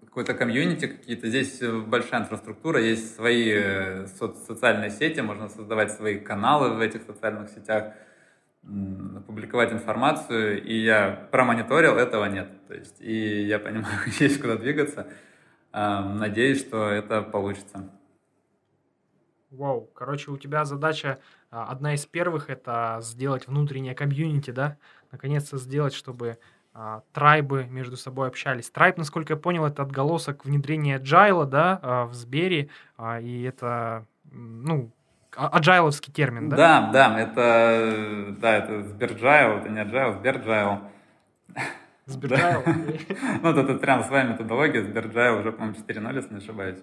какой-то 0.00 0.34
комьюнити 0.34 0.86
какие-то. 0.86 1.28
Здесь 1.28 1.60
большая 1.60 2.22
инфраструктура, 2.22 2.80
есть 2.80 3.16
свои 3.16 4.06
со- 4.06 4.34
социальные 4.46 4.90
сети, 4.90 5.20
можно 5.20 5.48
создавать 5.48 5.92
свои 5.92 6.18
каналы 6.18 6.70
в 6.70 6.80
этих 6.80 7.02
социальных 7.02 7.50
сетях, 7.50 7.92
публиковать 9.26 9.72
информацию, 9.72 10.62
и 10.62 10.74
я 10.74 11.28
промониторил, 11.30 11.96
этого 11.96 12.24
нет. 12.26 12.48
То 12.68 12.74
есть, 12.74 13.00
и 13.00 13.42
я 13.42 13.58
понимаю, 13.58 13.98
есть 14.20 14.40
куда 14.40 14.56
двигаться. 14.56 15.06
Надеюсь, 15.74 16.60
что 16.60 16.88
это 16.88 17.20
получится. 17.22 17.90
Вау, 19.50 19.88
короче, 19.94 20.30
у 20.30 20.36
тебя 20.36 20.64
задача 20.64 21.18
а, 21.50 21.66
одна 21.66 21.94
из 21.94 22.04
первых 22.06 22.50
это 22.50 22.98
сделать 23.02 23.46
внутреннее 23.46 23.94
комьюнити, 23.94 24.50
да? 24.50 24.76
Наконец-то 25.12 25.58
сделать, 25.58 25.94
чтобы 25.94 26.38
а, 26.72 27.02
tribe 27.12 27.55
ы 27.55 27.64
между 27.64 27.96
собой 27.96 28.26
общались. 28.26 28.70
Tribe, 28.70 28.96
насколько 28.96 29.34
я 29.34 29.36
понял, 29.36 29.64
это 29.64 29.82
отголосок 29.82 30.44
внедрения 30.44 30.98
agile, 30.98 31.46
да, 31.46 31.78
а, 31.82 32.06
в 32.06 32.14
Сбере, 32.14 32.68
и 33.20 33.42
это, 33.42 34.06
ну, 34.32 34.90
аджайловский 35.36 36.12
термин, 36.12 36.48
да? 36.48 36.56
Да, 36.56 36.90
да, 36.92 37.20
это, 37.20 38.36
да, 38.40 38.56
это 38.56 38.82
Сберджайл, 38.82 39.58
это 39.58 39.68
не 39.68 39.80
agile, 39.80 40.18
Сберджайл. 40.18 40.80
Сберджайл? 42.06 42.62
Ну, 43.42 43.50
это 43.50 43.74
прям 43.74 44.04
своя 44.04 44.24
методология, 44.24 44.82
Сберджайл 44.82 45.38
уже, 45.38 45.52
по-моему, 45.52 45.76
4.0, 45.76 46.14
если 46.14 46.34
не 46.34 46.38
ошибаюсь. 46.38 46.78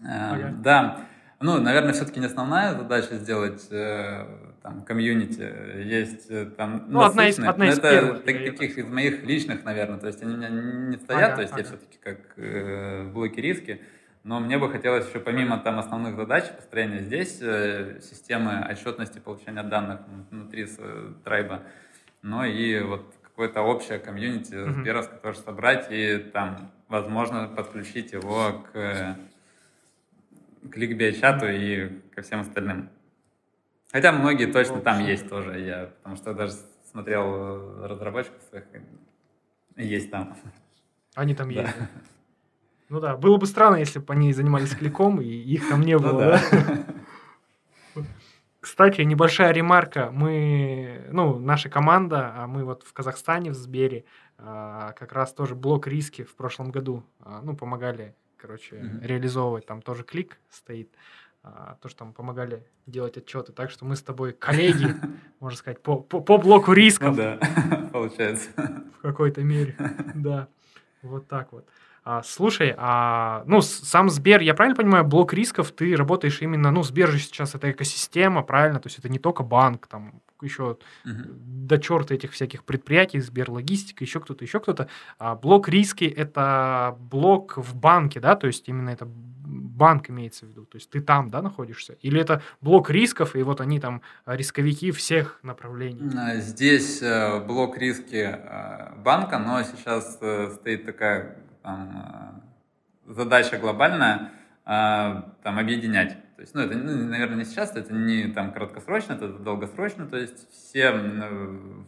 Да, 0.00 1.06
ну, 1.42 1.58
наверное, 1.58 1.94
все-таки 1.94 2.20
не 2.20 2.26
основная 2.26 2.74
задача 2.74 3.14
сделать 3.14 3.66
э, 3.70 4.26
там 4.62 4.82
комьюнити. 4.84 5.40
Есть 5.86 6.30
э, 6.30 6.44
там 6.44 6.84
ну, 6.88 7.00
одна 7.00 7.28
из, 7.28 7.38
одна 7.38 7.68
из 7.68 7.78
это 7.78 8.18
таких 8.18 8.76
из 8.76 8.86
моих 8.86 9.24
личных, 9.24 9.64
наверное. 9.64 9.98
То 9.98 10.08
есть 10.08 10.22
они 10.22 10.34
у 10.34 10.36
меня 10.36 10.50
не 10.50 10.98
стоят, 10.98 11.36
то 11.36 11.40
есть 11.40 11.56
я 11.56 11.64
все-таки 11.64 11.98
как 11.98 12.18
э, 12.36 13.04
блоки 13.04 13.40
риски. 13.40 13.80
Но 14.22 14.38
мне 14.38 14.58
бы 14.58 14.70
хотелось 14.70 15.08
еще 15.08 15.18
помимо 15.18 15.56
там 15.56 15.78
основных 15.78 16.14
задач 16.14 16.44
построения 16.54 17.00
здесь 17.00 17.38
системы 17.38 18.62
отчетности 18.70 19.18
получения 19.18 19.62
данных 19.62 20.00
внутри 20.30 20.68
трайба, 21.24 21.62
но 22.20 22.44
и 22.44 22.80
вот 22.80 23.14
какое-то 23.40 23.62
общее 23.62 23.98
комьюнити 23.98 24.52
mm-hmm. 24.52 24.72
сберовское 24.72 25.18
тоже 25.18 25.38
собрать 25.38 25.86
и 25.90 26.18
там, 26.18 26.70
возможно, 26.88 27.48
подключить 27.48 28.12
его 28.12 28.66
к 28.70 29.16
к 30.70 30.76
ликбей-чату 30.76 31.46
и 31.48 32.00
ко 32.14 32.20
всем 32.20 32.40
остальным. 32.40 32.90
Хотя 33.90 34.12
многие 34.12 34.44
точно 34.44 34.82
там 34.82 35.02
есть 35.02 35.26
тоже, 35.26 35.58
я, 35.58 35.86
потому 35.86 36.16
что 36.16 36.34
даже 36.34 36.52
смотрел 36.90 37.86
разработчиков 37.86 38.42
своих, 38.42 38.64
есть 39.76 40.10
там. 40.10 40.36
Они 41.14 41.34
там 41.34 41.48
есть. 41.48 41.74
Ну 42.90 43.00
да, 43.00 43.16
было 43.16 43.38
бы 43.38 43.46
странно, 43.46 43.76
если 43.76 44.00
бы 44.00 44.12
они 44.12 44.34
занимались 44.34 44.74
кликом, 44.74 45.18
и 45.22 45.26
их 45.26 45.66
там 45.70 45.80
не 45.80 45.96
ну 45.96 46.02
было, 46.02 46.20
да? 46.20 46.40
Кстати, 48.60 49.00
небольшая 49.02 49.52
ремарка. 49.52 50.10
Мы, 50.12 51.06
ну, 51.10 51.38
наша 51.38 51.68
команда, 51.68 52.32
а 52.36 52.46
мы 52.46 52.64
вот 52.64 52.82
в 52.82 52.92
Казахстане, 52.92 53.50
в 53.50 53.54
Сбере, 53.54 54.04
а, 54.38 54.92
как 54.92 55.12
раз 55.12 55.32
тоже 55.32 55.54
блок 55.54 55.86
риски 55.86 56.24
в 56.24 56.36
прошлом 56.36 56.70
году, 56.70 57.02
а, 57.20 57.40
ну, 57.42 57.56
помогали 57.56 58.14
короче, 58.40 58.76
mm-hmm. 58.76 59.06
реализовывать. 59.06 59.66
Там 59.66 59.82
тоже 59.82 60.02
клик 60.02 60.38
стоит. 60.50 60.90
А, 61.42 61.76
то, 61.80 61.88
что 61.88 62.00
там 62.00 62.12
помогали 62.12 62.66
делать 62.86 63.16
отчеты. 63.16 63.52
Так 63.52 63.70
что 63.70 63.84
мы 63.84 63.96
с 63.96 64.02
тобой 64.02 64.32
коллеги, 64.32 64.94
можно 65.40 65.58
сказать, 65.58 65.82
по, 65.82 65.98
по, 65.98 66.20
по 66.20 66.38
блоку 66.38 66.72
рисков. 66.72 67.10
Ну 67.10 67.16
да, 67.16 67.38
получается. 67.92 68.50
В 68.98 69.02
какой-то 69.02 69.42
мере, 69.42 69.74
да. 70.14 70.48
Вот 71.02 71.28
так 71.28 71.52
вот. 71.52 71.66
А, 72.02 72.22
слушай, 72.22 72.74
а, 72.76 73.42
ну, 73.46 73.60
сам 73.60 74.08
Сбер, 74.08 74.40
я 74.40 74.54
правильно 74.54 74.76
понимаю, 74.76 75.04
блок 75.04 75.34
рисков, 75.34 75.70
ты 75.70 75.94
работаешь 75.94 76.40
именно, 76.40 76.70
ну, 76.70 76.82
Сбер 76.82 77.10
же 77.10 77.18
сейчас 77.18 77.54
это 77.54 77.70
экосистема, 77.70 78.42
правильно? 78.42 78.80
То 78.80 78.86
есть 78.86 78.98
это 78.98 79.08
не 79.08 79.18
только 79.18 79.42
банк, 79.42 79.86
там 79.86 80.22
еще 80.40 80.62
угу. 80.62 80.78
до 81.04 81.78
черта 81.78 82.14
этих 82.14 82.32
всяких 82.32 82.64
предприятий, 82.64 83.20
Сбер 83.20 83.50
Логистика, 83.50 84.02
еще 84.02 84.20
кто-то, 84.20 84.44
еще 84.44 84.60
кто-то. 84.60 84.88
А 85.18 85.34
блок 85.34 85.68
риски– 85.68 86.04
это 86.16 86.96
блок 86.98 87.58
в 87.58 87.74
банке, 87.76 88.18
да, 88.20 88.34
то 88.34 88.46
есть 88.46 88.68
именно 88.68 88.90
это 88.90 89.06
банк 89.06 90.08
имеется 90.10 90.46
в 90.46 90.50
виду, 90.50 90.64
то 90.64 90.76
есть 90.76 90.90
ты 90.90 91.00
там, 91.00 91.30
да, 91.30 91.42
находишься? 91.42 91.94
Или 92.00 92.20
это 92.20 92.42
блок 92.60 92.90
рисков, 92.90 93.36
и 93.36 93.42
вот 93.42 93.60
они 93.60 93.80
там 93.80 94.02
рисковики 94.24 94.90
всех 94.90 95.38
направлений? 95.42 96.40
Здесь 96.40 97.02
э, 97.02 97.40
блок 97.40 97.76
риски 97.76 98.38
банка, 98.98 99.38
но 99.38 99.62
сейчас 99.62 100.18
э, 100.20 100.50
стоит 100.54 100.86
такая 100.86 101.36
там, 101.62 102.42
э, 103.06 103.12
задача 103.12 103.58
глобальная 103.58 104.32
а, 104.64 105.34
там, 105.42 105.58
объединять. 105.58 106.16
То 106.36 106.42
есть, 106.42 106.54
ну, 106.54 106.62
это, 106.62 106.76
ну, 106.76 107.08
наверное, 107.08 107.38
не 107.38 107.44
сейчас, 107.44 107.74
это 107.76 107.92
не 107.92 108.28
там 108.28 108.52
краткосрочно, 108.52 109.14
это 109.14 109.28
долгосрочно. 109.28 110.06
То 110.06 110.16
есть 110.16 110.50
все 110.50 110.90
mm 110.90 111.86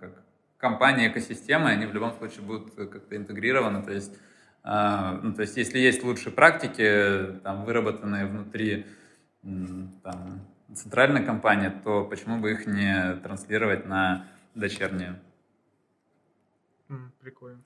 как, 0.00 0.24
компании, 0.58 1.08
экосистемы, 1.08 1.70
они 1.70 1.86
в 1.86 1.94
любом 1.94 2.12
случае 2.14 2.42
будут 2.42 2.74
как-то 2.74 3.16
интегрированы. 3.16 3.82
То 3.82 3.92
есть, 3.92 4.18
э, 4.64 5.18
ну, 5.22 5.34
то 5.34 5.42
есть 5.42 5.56
если 5.56 5.78
есть 5.78 6.02
лучшие 6.02 6.32
практики, 6.32 7.40
там, 7.42 7.64
выработанные 7.64 8.26
внутри 8.26 8.86
там, 9.42 10.46
центральной 10.74 11.24
компании, 11.24 11.72
то 11.84 12.04
почему 12.04 12.38
бы 12.40 12.52
их 12.52 12.66
не 12.66 13.14
транслировать 13.22 13.86
на 13.86 14.26
дочерние? 14.54 15.20
Прикольно. 17.20 17.62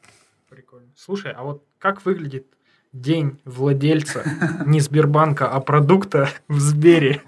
Прикольно. 0.49 0.92
Слушай, 0.97 1.32
а 1.32 1.42
вот 1.42 1.64
как 1.78 2.05
выглядит 2.05 2.47
день 2.92 3.40
владельца 3.44 4.22
не 4.66 4.80
Сбербанка, 4.80 5.49
а 5.49 5.61
продукта 5.61 6.28
в 6.49 6.59
Сбере? 6.61 7.22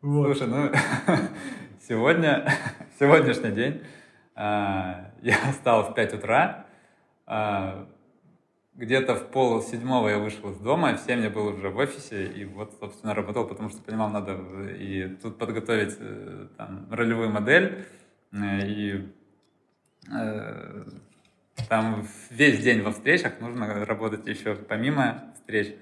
Вот. 0.00 0.36
Слушай, 0.36 0.48
ну 0.48 0.70
сегодня, 1.88 2.52
сегодняшний 2.98 3.50
день 3.50 3.82
а, 4.34 5.12
я 5.22 5.36
встал 5.52 5.90
в 5.90 5.94
5 5.94 6.14
утра, 6.14 6.66
а, 7.26 7.86
где-то 8.74 9.14
в 9.14 9.30
пол 9.30 9.60
седьмого 9.62 10.08
я 10.08 10.18
вышел 10.18 10.50
из 10.50 10.58
дома, 10.58 10.94
в 10.94 11.00
7 11.00 11.22
я 11.22 11.30
был 11.30 11.48
уже 11.48 11.68
в 11.68 11.76
офисе, 11.76 12.26
и 12.26 12.44
вот, 12.46 12.74
собственно, 12.80 13.14
работал, 13.14 13.46
потому 13.46 13.68
что 13.68 13.82
понимал, 13.82 14.08
надо 14.08 14.32
и 14.78 15.16
тут 15.22 15.38
подготовить 15.38 15.96
э, 15.98 16.48
там, 16.56 16.86
ролевую 16.90 17.30
модель, 17.30 17.84
э, 18.32 18.66
и 18.66 19.12
э, 20.10 20.84
там 21.68 22.06
весь 22.30 22.60
день 22.60 22.82
во 22.82 22.92
встречах 22.92 23.40
нужно 23.40 23.84
работать 23.84 24.26
еще 24.26 24.54
помимо 24.54 25.32
встреч. 25.34 25.74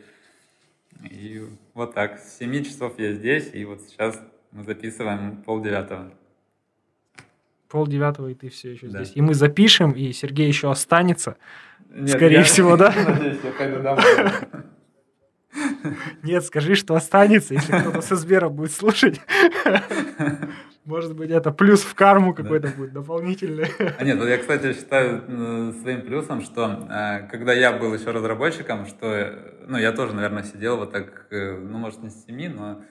И 1.03 1.43
вот 1.75 1.95
так, 1.95 2.19
с 2.19 2.39
7 2.39 2.65
часов 2.65 2.99
я 2.99 3.13
здесь, 3.13 3.51
и 3.53 3.65
вот 3.65 3.81
сейчас 3.83 4.21
мы 4.53 4.65
записываем 4.65 5.43
полдевятого. 5.43 6.13
Полдевятого, 7.69 8.29
и 8.29 8.35
ты 8.35 8.49
все 8.51 8.73
еще 8.73 8.89
да. 8.89 9.05
здесь. 9.05 9.17
И 9.17 9.23
мы 9.23 9.35
запишем, 9.35 9.93
и 9.93 10.13
Сергей 10.13 10.49
еще 10.49 10.71
останется. 10.71 11.37
Нет, 11.89 12.11
скорее 12.11 12.39
я, 12.39 12.43
всего, 12.45 12.77
да? 12.77 12.93
Надеюсь, 12.93 13.39
я 13.43 13.53
пойду 13.53 13.83
домой. 13.83 14.05
Нет, 16.23 16.45
скажи, 16.45 16.75
что 16.75 16.95
останется, 16.95 17.55
если 17.55 17.79
кто-то 17.79 18.03
со 18.03 18.17
Сбера 18.17 18.49
будет 18.49 18.73
слушать. 18.73 19.21
Может 20.85 21.15
быть, 21.15 21.31
это 21.31 21.53
плюс 21.53 21.83
в 21.83 21.95
карму 21.95 22.35
какой-то 22.35 22.69
да. 22.69 22.75
будет 22.75 22.93
дополнительный. 22.93 23.69
А 23.99 24.03
нет, 24.03 24.19
вот 24.19 24.29
я, 24.29 24.39
кстати, 24.39 24.73
считаю 24.73 25.23
э, 25.27 25.73
своим 25.83 26.01
плюсом, 26.03 26.41
что 26.41 26.87
э, 26.91 27.29
когда 27.29 27.53
я 27.53 27.73
был 27.73 27.93
еще 27.93 28.11
разработчиком, 28.11 28.87
что, 28.87 29.59
ну, 29.67 29.77
я 29.77 29.93
тоже, 29.93 30.15
наверное, 30.15 30.43
сидел 30.43 30.79
вот 30.79 30.93
так, 30.93 31.27
э, 31.31 31.59
ну, 31.59 31.79
может, 31.79 32.03
не 32.03 32.09
с 32.09 32.25
7, 32.25 32.55
но 32.55 32.83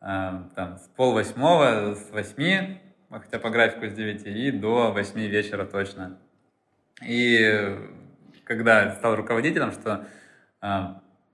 там 0.00 0.76
с 0.76 0.90
пол 0.96 1.14
восьмого, 1.14 1.94
с 1.94 2.10
восьми, 2.10 2.78
хотя 3.10 3.38
по 3.38 3.48
графику 3.48 3.86
с 3.86 3.92
9, 3.94 4.26
и 4.26 4.50
до 4.50 4.92
8 4.92 5.18
вечера 5.18 5.64
точно. 5.64 6.18
И 7.02 7.74
когда 8.44 8.92
стал 8.96 9.16
руководителем, 9.16 9.72
что 9.72 10.06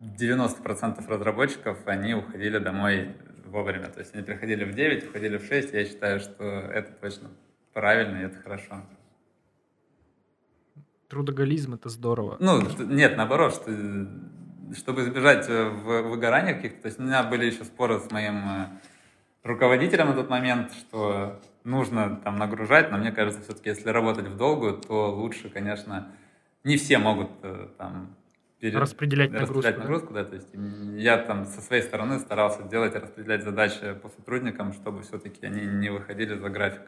90% 0.01 1.05
разработчиков, 1.09 1.79
они 1.87 2.15
уходили 2.15 2.59
домой 2.59 3.17
вовремя. 3.51 3.89
То 3.89 4.01
есть 4.01 4.15
они 4.15 4.23
приходили 4.23 4.65
в 4.65 4.75
9, 4.75 5.09
уходили 5.09 5.37
в 5.37 5.45
6. 5.45 5.75
Я 5.75 5.85
считаю, 5.85 6.21
что 6.21 6.45
это 6.45 6.93
точно 6.93 7.29
правильно 7.73 8.19
и 8.19 8.25
это 8.25 8.39
хорошо. 8.39 8.83
Трудоголизм— 11.09 11.75
это 11.75 11.89
здорово. 11.89 12.37
Ну, 12.39 12.63
нет, 12.79 13.17
наоборот, 13.17 13.53
что, 13.53 13.73
чтобы 14.77 15.03
избежать 15.03 15.49
э, 15.49 15.69
выгорания 15.69 16.55
каких-то. 16.55 16.83
То 16.83 16.87
есть 16.87 17.01
у 17.01 17.03
меня 17.03 17.25
были 17.25 17.47
еще 17.47 17.65
споры 17.65 17.99
с 17.99 18.11
моим 18.13 18.49
э, 18.49 18.67
руководителем 19.43 20.07
на 20.07 20.15
тот 20.15 20.31
момент, 20.31 20.73
что 20.73 21.41
нужно 21.65 22.21
там 22.23 22.37
нагружать, 22.37 22.91
но 22.93 22.99
мне 22.99 23.11
кажется, 23.11 23.43
все-таки 23.43 23.71
если 23.71 23.91
работать 23.91 24.29
в 24.29 24.37
долгую, 24.37 24.75
то 24.75 25.13
лучше, 25.13 25.49
конечно, 25.49 26.13
не 26.63 26.77
все 26.77 26.99
могут 26.99 27.31
э, 27.43 27.69
там 27.77 28.15
пере... 28.61 28.79
распределять 28.79 29.31
нагрузку. 29.31 29.55
Распределять 29.57 29.79
нагрузку, 29.79 30.15
да? 30.15 30.25
да, 30.25 30.31
то 30.31 30.35
есть 30.37 30.49
я 31.03 31.19
там 31.19 31.47
со 31.47 31.61
своей 31.61 31.83
стороны 31.83 32.19
старался 32.19 32.63
делать, 32.63 32.95
распределять 32.95 33.43
задачи 33.43 33.95
по 33.95 34.09
сотрудникам, 34.09 34.73
чтобы 34.73 35.03
все-таки 35.03 35.47
они 35.47 35.67
не 35.67 35.91
выходили 35.91 36.35
за 36.35 36.49
график. 36.49 36.83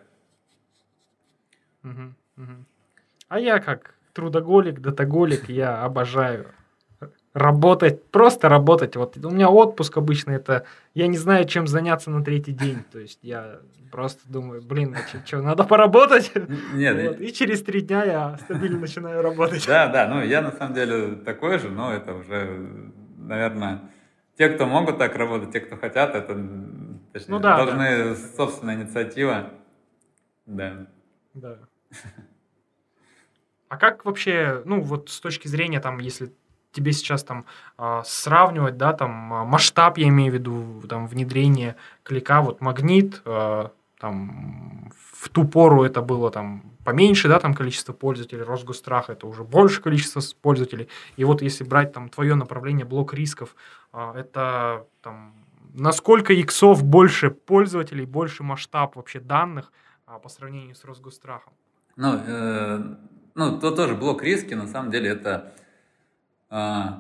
Угу, 1.83 2.15
угу. 2.37 2.65
А 3.29 3.41
я 3.41 3.59
как 3.59 3.95
трудоголик, 4.13 4.81
датаголик, 4.81 5.49
я 5.49 5.83
обожаю 5.83 6.53
работать, 7.35 8.05
просто 8.11 8.49
работать. 8.49 8.97
Вот 8.97 9.17
у 9.17 9.31
меня 9.31 9.49
отпуск 9.49 9.97
обычно 9.97 10.33
это, 10.33 10.67
я 10.95 11.07
не 11.07 11.17
знаю, 11.17 11.47
чем 11.47 11.67
заняться 11.67 12.11
на 12.11 12.23
третий 12.23 12.53
день. 12.53 12.85
То 12.93 12.99
есть 12.99 13.19
я 13.23 13.61
просто 13.91 14.21
думаю, 14.27 14.63
блин, 14.63 14.97
а 14.97 15.27
что, 15.27 15.43
надо 15.43 15.65
поработать? 15.65 16.33
Нет. 16.75 17.09
Вот. 17.09 17.21
И 17.21 17.33
через 17.33 17.63
три 17.63 17.81
дня 17.81 18.05
я 18.05 18.39
стабильно 18.39 18.81
начинаю 18.81 19.23
работать. 19.23 19.67
Да, 19.67 19.89
да, 19.89 20.09
ну 20.09 20.23
я 20.23 20.43
на 20.43 20.53
самом 20.53 20.75
деле 20.75 21.17
такой 21.17 21.59
же, 21.59 21.71
но 21.71 21.93
это 21.93 22.15
уже, 22.15 22.91
наверное, 23.19 23.81
те, 24.37 24.49
кто 24.49 24.67
могут 24.67 24.99
так 24.99 25.15
работать, 25.17 25.53
те, 25.53 25.61
кто 25.61 25.77
хотят, 25.77 26.15
это 26.15 26.35
точнее, 27.13 27.35
ну, 27.35 27.39
да, 27.39 27.57
должны 27.57 28.05
да. 28.11 28.17
собственная 28.37 28.77
инициатива. 28.77 29.51
Да. 30.47 30.87
Да. 31.35 31.59
А 33.69 33.79
как 33.79 34.05
вообще, 34.05 34.63
ну 34.67 34.83
вот 34.83 35.09
с 35.09 35.19
точки 35.21 35.49
зрения 35.49 35.81
там, 35.81 35.99
если 35.99 36.31
тебе 36.73 36.93
сейчас 36.93 37.23
там 37.25 37.45
э, 37.79 38.03
сравнивать, 38.05 38.77
да, 38.77 38.93
там 38.93 39.33
а, 39.33 39.45
масштаб, 39.45 39.99
я 39.99 40.09
имею 40.09 40.33
в 40.33 40.35
виду, 40.35 40.83
там 40.89 41.07
внедрение 41.07 41.77
клика, 42.03 42.43
вот 42.43 42.61
магнит, 42.61 43.23
э, 43.25 43.69
там 43.99 44.91
в 45.13 45.29
ту 45.29 45.45
пору 45.45 45.85
это 45.85 46.03
было 46.03 46.31
там 46.31 46.65
поменьше, 46.85 47.29
да, 47.29 47.39
там 47.39 47.55
количество 47.55 47.93
пользователей, 47.93 48.43
Росгострах 48.43 49.11
это 49.11 49.27
уже 49.27 49.45
больше 49.45 49.81
количество 49.81 50.21
пользователей. 50.41 50.89
И 51.17 51.25
вот 51.25 51.43
если 51.43 51.63
брать 51.63 51.93
там 51.93 52.09
твое 52.09 52.35
направление, 52.35 52.85
блок 52.85 53.15
рисков, 53.15 53.55
это 53.93 54.87
там 55.03 55.35
насколько 55.75 56.33
иксов 56.33 56.83
больше 56.85 57.31
пользователей, 57.31 58.05
больше 58.05 58.43
масштаб 58.43 58.97
вообще 58.97 59.21
данных 59.21 59.73
а, 60.07 60.19
по 60.19 60.29
сравнению 60.29 60.75
с 60.75 60.85
Росгострахом? 60.85 61.53
Ну, 61.97 62.15
э, 62.27 62.97
ну, 63.35 63.59
то 63.59 63.71
тоже 63.71 63.95
блок 63.95 64.23
риски, 64.23 64.55
на 64.55 64.67
самом 64.67 64.91
деле 64.91 65.11
это 65.11 65.35
а, 65.35 65.53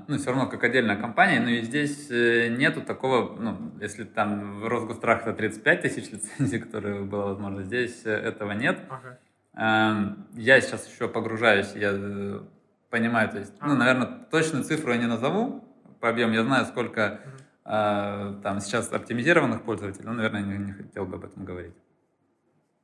ну, 0.08 0.16
все 0.16 0.30
равно 0.30 0.46
как 0.46 0.64
отдельная 0.64 0.96
компания, 0.96 1.38
но 1.38 1.50
и 1.50 1.60
здесь 1.60 2.10
э, 2.10 2.48
нету 2.48 2.80
такого, 2.80 3.36
ну, 3.38 3.72
если 3.82 4.04
там 4.04 4.60
в 4.60 4.66
Росгострах 4.66 5.26
это 5.26 5.34
35 5.34 5.82
тысяч 5.82 6.10
лицензий, 6.10 6.58
которые 6.64 7.02
было 7.02 7.26
возможно, 7.26 7.62
здесь 7.62 8.00
э, 8.06 8.12
этого 8.12 8.52
нет. 8.52 8.80
Ага. 8.88 9.18
Эм, 9.54 10.26
я 10.32 10.58
сейчас 10.62 10.90
еще 10.90 11.06
погружаюсь, 11.06 11.72
я 11.74 11.90
э, 11.92 12.40
понимаю, 12.88 13.28
то 13.28 13.40
есть, 13.40 13.52
ну, 13.60 13.66
ага. 13.66 13.72
ну, 13.74 13.78
наверное, 13.78 14.06
точную 14.30 14.64
цифру 14.64 14.90
я 14.90 14.96
не 14.96 15.06
назову 15.06 15.62
по 16.00 16.08
объему, 16.08 16.32
я 16.32 16.44
знаю, 16.44 16.64
сколько 16.64 17.20
ага. 17.64 18.40
там 18.42 18.58
сейчас 18.60 18.90
оптимизированных 18.90 19.64
пользователей, 19.64 20.06
но, 20.06 20.14
наверное, 20.14 20.40
не, 20.40 20.56
не 20.64 20.72
хотел 20.72 21.04
бы 21.04 21.16
об 21.16 21.26
этом 21.26 21.44
говорить. 21.44 21.74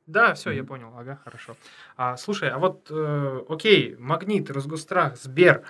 Да, 0.09 0.33
все, 0.33 0.49
я 0.49 0.63
понял. 0.63 0.91
Ага, 0.97 1.19
хорошо. 1.23 1.55
А, 1.95 2.17
слушай, 2.17 2.49
а 2.49 2.57
вот, 2.57 2.87
э, 2.89 3.43
окей, 3.47 3.95
Магнит, 3.99 4.49
Росгострах, 4.49 5.15
Сбер, 5.17 5.61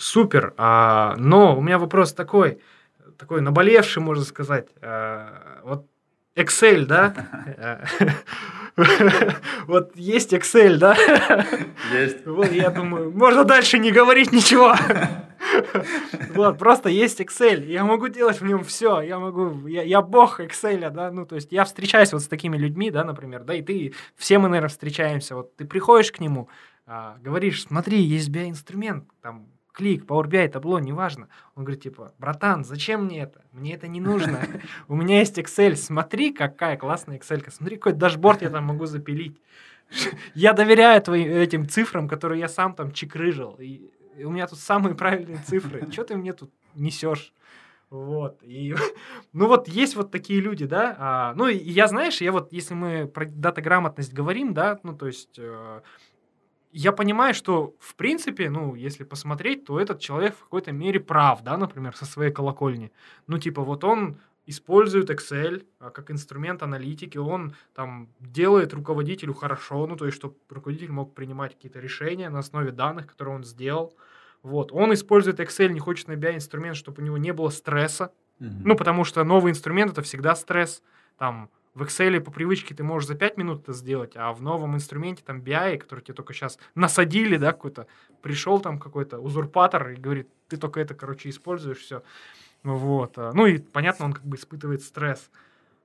супер. 0.00 0.54
А, 0.56 1.14
но 1.18 1.56
у 1.56 1.60
меня 1.60 1.78
вопрос 1.78 2.12
такой, 2.12 2.58
такой 3.18 3.42
наболевший, 3.42 4.02
можно 4.02 4.24
сказать. 4.24 4.68
А, 4.80 5.60
вот 5.62 5.86
Excel, 6.34 6.86
да? 6.86 7.14
Вот 9.66 9.94
есть 9.94 10.32
Excel, 10.32 10.78
да? 10.78 10.96
Есть. 11.92 12.24
Вот 12.24 12.50
я 12.50 12.70
думаю, 12.70 13.10
можно 13.10 13.44
дальше 13.44 13.78
не 13.78 13.92
говорить 13.92 14.32
ничего. 14.32 14.74
Вот, 16.34 16.58
просто 16.58 16.88
есть 16.88 17.20
Excel. 17.20 17.66
Я 17.66 17.84
могу 17.84 18.08
делать 18.08 18.40
в 18.40 18.44
нем 18.44 18.62
все. 18.62 19.00
Я 19.00 19.18
могу, 19.18 19.66
я, 19.66 19.82
я 19.82 20.00
бог 20.00 20.38
Excel, 20.38 20.88
да. 20.90 21.10
Ну, 21.10 21.26
то 21.26 21.34
есть 21.34 21.50
я 21.50 21.64
встречаюсь 21.64 22.12
вот 22.12 22.22
с 22.22 22.28
такими 22.28 22.56
людьми, 22.56 22.90
да, 22.90 23.04
например, 23.04 23.42
да, 23.42 23.54
и 23.54 23.62
ты, 23.62 23.92
все 24.16 24.38
мы, 24.38 24.48
наверное, 24.48 24.68
встречаемся. 24.68 25.34
Вот 25.34 25.56
ты 25.56 25.64
приходишь 25.64 26.12
к 26.12 26.20
нему, 26.20 26.48
а, 26.86 27.16
говоришь, 27.20 27.64
смотри, 27.64 28.00
есть 28.00 28.30
BI-инструмент, 28.30 29.04
там, 29.20 29.48
клик, 29.72 30.04
Power 30.04 30.26
BI, 30.26 30.48
табло, 30.48 30.78
неважно. 30.78 31.28
Он 31.54 31.64
говорит, 31.64 31.82
типа, 31.82 32.14
братан, 32.18 32.64
зачем 32.64 33.04
мне 33.04 33.20
это? 33.22 33.42
Мне 33.52 33.74
это 33.74 33.88
не 33.88 34.00
нужно. 34.00 34.40
У 34.88 34.96
меня 34.96 35.18
есть 35.18 35.38
Excel, 35.38 35.76
смотри, 35.76 36.32
какая 36.32 36.76
классная 36.76 37.18
Excel, 37.18 37.44
смотри, 37.50 37.76
какой 37.76 37.92
дашборд 37.92 38.42
я 38.42 38.50
там 38.50 38.64
могу 38.64 38.86
запилить. 38.86 39.40
Я 40.34 40.52
доверяю 40.52 41.02
твоим 41.02 41.32
этим 41.32 41.68
цифрам, 41.68 42.08
которые 42.08 42.40
я 42.40 42.48
сам 42.48 42.74
там 42.74 42.92
чекрыжил. 42.92 43.56
И 43.58 43.90
у 44.18 44.30
меня 44.30 44.46
тут 44.46 44.58
самые 44.58 44.94
правильные 44.94 45.42
цифры. 45.44 45.86
Что 45.92 46.04
ты 46.04 46.16
мне 46.16 46.32
тут 46.32 46.50
несешь? 46.74 47.32
Вот. 47.90 48.38
И, 48.42 48.74
ну 49.32 49.48
вот 49.48 49.66
есть 49.66 49.96
вот 49.96 50.12
такие 50.12 50.40
люди, 50.40 50.64
да. 50.64 50.94
А, 50.98 51.34
ну 51.34 51.48
и 51.48 51.56
я, 51.56 51.88
знаешь, 51.88 52.20
я 52.20 52.30
вот, 52.30 52.52
если 52.52 52.74
мы 52.74 53.08
про 53.08 53.26
дата-грамотность 53.26 54.12
говорим, 54.12 54.54
да, 54.54 54.78
ну 54.84 54.96
то 54.96 55.08
есть 55.08 55.36
э, 55.38 55.80
я 56.72 56.92
понимаю, 56.92 57.34
что, 57.34 57.74
в 57.78 57.94
принципе, 57.96 58.50
ну, 58.50 58.74
если 58.74 59.04
посмотреть, 59.04 59.64
то 59.64 59.80
этот 59.80 60.00
человек 60.00 60.36
в 60.36 60.44
какой-то 60.44 60.72
мере 60.72 61.00
прав, 61.00 61.42
да, 61.42 61.56
например, 61.56 61.96
со 61.96 62.04
своей 62.04 62.32
колокольни. 62.32 62.92
Ну, 63.26 63.38
типа, 63.38 63.62
вот 63.62 63.84
он 63.84 64.18
использует 64.46 65.10
Excel 65.10 65.64
а, 65.78 65.90
как 65.90 66.10
инструмент 66.10 66.62
аналитики, 66.62 67.18
он 67.18 67.54
там 67.74 68.08
делает 68.20 68.72
руководителю 68.72 69.34
хорошо, 69.34 69.86
ну, 69.86 69.96
то 69.96 70.06
есть, 70.06 70.16
чтобы 70.16 70.36
руководитель 70.48 70.90
мог 70.90 71.14
принимать 71.14 71.54
какие-то 71.54 71.80
решения 71.80 72.28
на 72.30 72.38
основе 72.38 72.72
данных, 72.72 73.06
которые 73.06 73.36
он 73.36 73.44
сделал. 73.44 73.94
Вот. 74.42 74.72
Он 74.72 74.92
использует 74.94 75.40
Excel, 75.40 75.68
не 75.68 75.80
хочет 75.80 76.08
на 76.08 76.12
BI 76.12 76.36
инструмент, 76.36 76.76
чтобы 76.76 77.02
у 77.02 77.04
него 77.04 77.18
не 77.18 77.32
было 77.32 77.50
стресса. 77.50 78.12
Mm-hmm. 78.40 78.62
Ну, 78.64 78.76
потому 78.76 79.04
что 79.04 79.22
новый 79.22 79.50
инструмент 79.50 79.92
это 79.92 80.02
всегда 80.02 80.34
стресс. 80.34 80.82
Там 81.18 81.50
в 81.74 81.82
Excel 81.82 82.20
по 82.20 82.30
привычке 82.30 82.74
ты 82.74 82.82
можешь 82.82 83.08
за 83.08 83.14
5 83.14 83.36
минут 83.36 83.62
это 83.62 83.72
сделать, 83.72 84.12
а 84.16 84.32
в 84.32 84.42
новом 84.42 84.74
инструменте, 84.74 85.22
там, 85.24 85.40
BI, 85.40 85.78
который 85.78 86.00
тебе 86.00 86.14
только 86.14 86.34
сейчас 86.34 86.58
насадили, 86.74 87.36
да, 87.36 87.52
какой-то, 87.52 87.86
пришел 88.22 88.60
там 88.60 88.78
какой-то 88.78 89.20
узурпатор 89.20 89.90
и 89.90 89.96
говорит, 89.96 90.28
ты 90.48 90.56
только 90.56 90.80
это, 90.80 90.94
короче, 90.94 91.28
используешь, 91.28 91.78
все. 91.78 92.02
Вот. 92.62 93.16
А, 93.16 93.32
ну 93.32 93.46
и, 93.46 93.58
понятно, 93.58 94.06
он 94.06 94.12
как 94.12 94.24
бы 94.24 94.36
испытывает 94.36 94.82
стресс. 94.82 95.30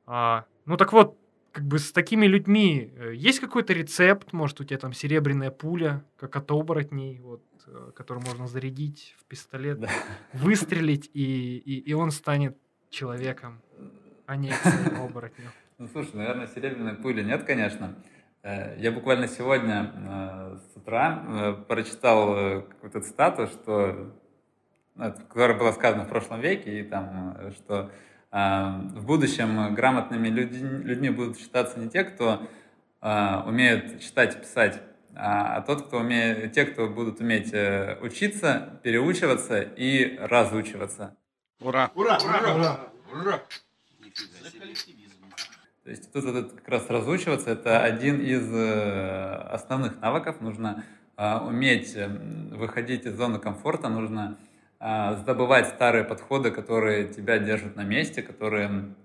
А, 0.08 0.46
ну 0.66 0.78
так 0.78 0.92
вот, 0.92 1.18
как 1.52 1.64
бы 1.64 1.80
с 1.80 1.92
такими 1.92 2.26
людьми 2.26 2.92
э, 2.98 3.14
есть 3.16 3.40
какой-то 3.40 3.72
рецепт, 3.72 4.34
может, 4.34 4.60
у 4.60 4.66
тебя 4.66 4.78
там 4.78 4.92
серебряная 4.92 5.52
пуля, 5.52 6.04
как 6.18 6.36
от 6.36 6.52
оборотней, 6.52 7.20
вот, 7.20 7.44
э, 7.68 7.92
которую 7.96 8.26
можно 8.26 8.48
зарядить 8.48 9.16
в 9.20 9.24
пистолет, 9.24 9.80
да. 9.80 9.90
выстрелить, 10.34 11.10
и, 11.14 11.58
и, 11.58 11.80
и 11.80 11.94
он 11.94 12.12
станет 12.12 12.58
человеком, 12.90 13.62
а 14.26 14.36
не 14.36 14.52
оборотнем. 15.00 15.52
Ну, 15.78 15.90
слушай, 15.92 16.12
наверное, 16.14 16.48
серебряной 16.48 16.94
пули 16.96 17.22
нет, 17.22 17.44
конечно. 17.44 17.96
Э, 18.44 18.78
я 18.80 18.94
буквально 18.94 19.28
сегодня 19.28 19.92
э, 19.94 20.58
с 20.72 20.78
утра 20.78 21.26
э, 21.28 21.54
прочитал 21.68 22.62
какую-то 22.62 23.02
цитату, 23.02 23.48
что, 23.48 24.14
ну, 24.96 25.14
которая 25.28 25.58
была 25.58 25.74
сказана 25.74 26.06
в 26.06 26.10
прошлом 26.10 26.40
веке, 26.40 26.80
и 26.80 26.84
там, 26.84 27.52
что 27.58 27.92
в 28.32 29.06
будущем 29.06 29.74
грамотными 29.76 30.28
людьми 30.28 31.10
будут 31.10 31.38
считаться 31.40 31.80
не 31.80 31.90
те, 31.90 32.04
кто 32.04 32.46
умеют 33.00 34.02
читать 34.02 34.36
и 34.36 34.40
писать, 34.40 34.82
а, 35.16 35.56
а 35.56 35.62
тот, 35.62 35.88
кто 35.88 36.00
умеет, 36.00 36.52
те, 36.52 36.66
кто 36.66 36.90
будут 36.90 37.22
уметь 37.22 37.54
учиться, 38.02 38.78
переучиваться 38.84 39.62
и 39.62 40.18
разучиваться. 40.18 41.16
Ура! 41.62 41.92
Ура! 41.96 42.18
Ура! 42.18 42.56
Ура! 42.56 42.80
Ура! 43.14 43.42
То 45.86 45.92
есть 45.92 46.12
тут 46.12 46.26
этот 46.26 46.54
как 46.54 46.68
раз 46.68 46.90
разучиваться, 46.90 47.52
это 47.52 47.84
один 47.84 48.20
из 48.20 48.52
э, 48.52 49.36
основных 49.52 50.02
навыков. 50.02 50.42
Нужно 50.42 50.84
а, 51.16 51.46
уметь 51.46 51.96
эм, 51.96 52.50
выходить 52.50 53.06
из 53.06 53.16
зоны 53.16 53.38
комфорта, 53.38 53.88
нужно 53.88 54.38
забывать 54.80 55.68
старые 55.68 56.04
подходы, 56.04 56.52
которые 56.52 57.08
тебя 57.08 57.38
держат 57.38 57.76
на 57.76 57.84
месте, 57.84 58.22
которые 58.24 58.96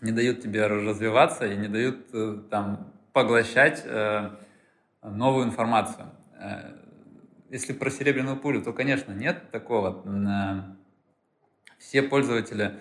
не 0.00 0.12
дают 0.12 0.42
тебе 0.42 0.66
развиваться 0.66 1.46
и 1.46 1.56
не 1.56 1.68
дают 1.68 2.08
э, 2.12 2.38
там 2.50 2.92
поглощать 3.12 3.82
э, 3.84 4.30
новую 5.02 5.46
информацию. 5.46 6.06
Если 7.50 7.72
про 7.72 7.88
серебряную 7.88 8.36
пулю, 8.36 8.62
то, 8.62 8.72
конечно, 8.72 9.12
нет 9.12 9.52
такого. 9.52 10.04
Все 11.78 12.02
пользователи 12.02 12.80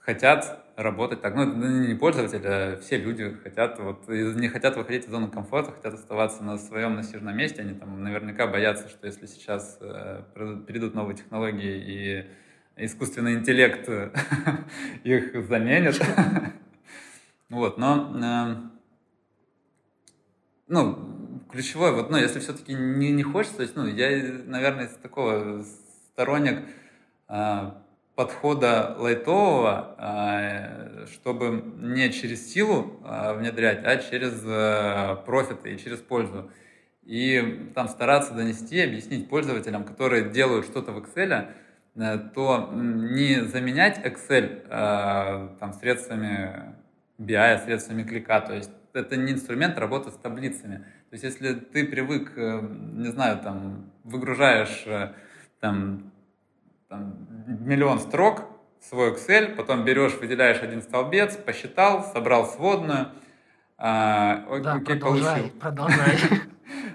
хотят 0.00 0.67
работать 0.78 1.20
так. 1.20 1.34
Ну, 1.34 1.44
не 1.44 1.94
пользователи, 1.94 2.46
а 2.46 2.78
все 2.80 2.98
люди 2.98 3.36
хотят, 3.42 3.78
вот, 3.80 4.08
не 4.08 4.48
хотят 4.48 4.76
выходить 4.76 5.04
из 5.04 5.10
зоны 5.10 5.28
комфорта, 5.28 5.72
хотят 5.72 5.94
оставаться 5.94 6.42
на 6.44 6.56
своем 6.56 6.94
насиженном 6.94 7.36
месте. 7.36 7.62
Они 7.62 7.74
там 7.74 8.02
наверняка 8.02 8.46
боятся, 8.46 8.88
что 8.88 9.06
если 9.06 9.26
сейчас 9.26 9.78
э, 9.80 10.22
перейдут 10.66 10.94
новые 10.94 11.16
технологии 11.16 12.26
и 12.76 12.84
искусственный 12.84 13.34
интеллект 13.34 13.88
их 15.04 15.46
заменит. 15.46 16.00
Вот, 17.50 17.78
но 17.78 18.12
э, 18.22 18.56
ну, 20.66 21.42
ключевое, 21.50 21.92
вот, 21.92 22.10
ну, 22.10 22.18
если 22.18 22.40
все-таки 22.40 22.74
не, 22.74 23.10
не 23.10 23.22
хочется, 23.22 23.56
то 23.56 23.62
есть, 23.62 23.74
ну, 23.74 23.86
я, 23.86 24.10
наверное, 24.44 24.84
из 24.84 24.92
такого 24.96 25.64
сторонник 26.12 26.68
э, 27.30 27.70
подхода 28.18 28.96
лайтового, 28.98 29.94
а, 29.96 31.06
чтобы 31.12 31.62
не 31.78 32.10
через 32.10 32.52
силу 32.52 33.00
а, 33.04 33.32
внедрять, 33.34 33.84
а 33.84 33.96
через 33.98 34.42
э, 34.44 35.24
профиты 35.24 35.74
и 35.74 35.78
через 35.78 36.00
пользу. 36.00 36.50
и 37.04 37.70
там 37.76 37.86
стараться 37.86 38.34
донести, 38.34 38.80
объяснить 38.80 39.28
пользователям, 39.28 39.84
которые 39.84 40.30
делают 40.30 40.66
что-то 40.66 40.90
в 40.90 40.98
Excel, 40.98 41.52
э, 41.94 42.18
то 42.34 42.70
не 42.74 43.44
заменять 43.44 43.98
Excel 44.04 44.64
э, 44.66 45.56
там, 45.60 45.72
средствами 45.74 46.74
BI, 47.18 47.64
средствами 47.66 48.02
клика, 48.02 48.40
то 48.40 48.52
есть 48.52 48.72
это 48.94 49.16
не 49.16 49.34
инструмент 49.34 49.78
работы 49.78 50.10
с 50.10 50.14
таблицами. 50.14 50.78
То 51.10 51.14
есть 51.14 51.22
если 51.22 51.52
ты 51.54 51.86
привык, 51.86 52.32
э, 52.36 52.62
не 52.94 53.12
знаю, 53.12 53.38
там, 53.38 53.92
выгружаешь 54.02 54.86
там, 55.60 56.10
там, 56.88 57.27
миллион 57.48 57.98
строк 58.00 58.42
свой 58.80 59.12
Excel, 59.12 59.54
потом 59.56 59.84
берешь, 59.84 60.14
выделяешь 60.14 60.62
один 60.62 60.82
столбец, 60.82 61.36
посчитал, 61.36 62.04
собрал 62.12 62.46
сводную, 62.46 63.08
а, 63.76 64.44
да, 64.60 64.74
окей, 64.74 64.96
продолжай, 64.96 65.40
получил. 65.40 65.60
продолжай. 65.60 66.16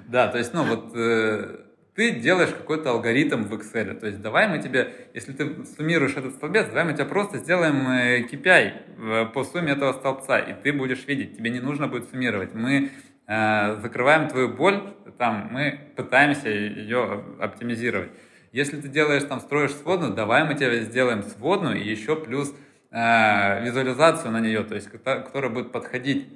Да, 0.08 0.28
то 0.28 0.38
есть, 0.38 0.54
ну 0.54 0.64
вот 0.64 0.92
э, 0.96 1.64
ты 1.96 2.12
делаешь 2.12 2.50
какой-то 2.50 2.92
алгоритм 2.92 3.44
в 3.44 3.54
Excel. 3.54 4.00
То 4.00 4.06
есть 4.06 4.22
давай 4.22 4.48
мы 4.48 4.60
тебе, 4.60 4.94
если 5.14 5.32
ты 5.34 5.66
суммируешь 5.66 6.16
этот 6.16 6.36
столбец, 6.36 6.68
давай 6.68 6.84
мы 6.84 6.94
тебе 6.94 7.06
просто 7.06 7.40
сделаем 7.40 7.88
э, 7.88 8.22
KPI 8.22 9.32
по 9.32 9.44
сумме 9.44 9.72
этого 9.72 9.94
столбца, 9.94 10.38
и 10.38 10.54
ты 10.54 10.74
будешь 10.74 11.08
видеть, 11.08 11.38
тебе 11.38 11.50
не 11.50 11.60
нужно 11.60 11.88
будет 11.88 12.10
суммировать. 12.10 12.54
Мы 12.54 12.92
э, 13.28 13.78
закрываем 13.82 14.28
твою 14.28 14.50
боль, 14.50 14.94
там, 15.18 15.50
мы 15.52 15.80
пытаемся 15.96 16.50
ее 16.50 17.24
оптимизировать. 17.40 18.12
Если 18.54 18.80
ты 18.80 18.88
делаешь 18.88 19.24
там, 19.24 19.42
строишь 19.42 19.74
сводную, 19.74 20.14
давай 20.14 20.46
мы 20.46 20.56
тебе 20.56 20.84
сделаем 20.84 21.24
сводную 21.24 21.82
и 21.82 21.90
еще 21.90 22.16
плюс 22.16 22.56
э, 22.92 23.66
визуализацию 23.66 24.32
на 24.32 24.40
нее, 24.40 24.64
то 24.64 24.76
есть 24.76 24.90
которая 24.90 25.50
будет 25.50 25.72
подходить 25.72 26.30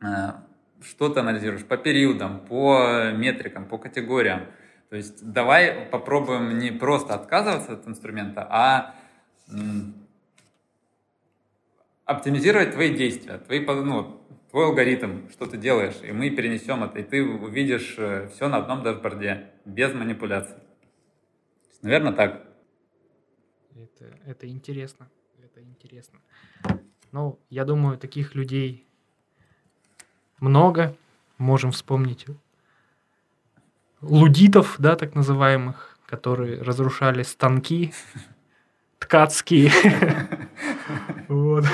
э, 0.00 0.32
что 0.82 1.08
ты 1.08 1.20
анализируешь 1.20 1.64
по 1.64 1.76
периодам, 1.76 2.40
по 2.40 3.10
метрикам, 3.12 3.64
по 3.66 3.78
категориям. 3.78 4.46
То 4.90 4.96
есть 4.96 5.32
давай 5.32 5.86
попробуем 5.90 6.58
не 6.58 6.70
просто 6.70 7.14
отказываться 7.14 7.72
от 7.72 7.88
инструмента, 7.88 8.46
а 8.48 8.94
оптимизировать 12.04 12.72
твои 12.72 12.94
действия, 12.94 13.38
твои, 13.38 13.64
ну, 13.64 14.20
твой 14.50 14.66
алгоритм, 14.66 15.28
что 15.30 15.46
ты 15.46 15.56
делаешь, 15.58 15.96
и 16.02 16.12
мы 16.12 16.30
перенесем 16.30 16.84
это, 16.84 16.98
и 16.98 17.02
ты 17.02 17.22
увидишь 17.22 17.96
э, 17.98 18.28
все 18.32 18.48
на 18.48 18.58
одном 18.58 18.82
дашборде, 18.82 19.50
без 19.64 19.92
манипуляций. 19.92 20.56
Наверное, 21.82 22.12
так. 22.12 22.46
Это, 23.74 24.04
это 24.26 24.48
интересно. 24.48 25.08
Это 25.42 25.62
интересно. 25.62 26.18
Ну, 27.12 27.38
я 27.50 27.64
думаю, 27.64 27.98
таких 27.98 28.34
людей 28.34 28.86
много. 30.40 30.96
Можем 31.38 31.70
вспомнить 31.70 32.26
лудитов, 34.00 34.76
да, 34.78 34.96
так 34.96 35.14
называемых, 35.14 35.98
которые 36.06 36.62
разрушали 36.62 37.22
станки 37.22 37.92
ткацкие. 38.98 39.70
Вот. 41.28 41.64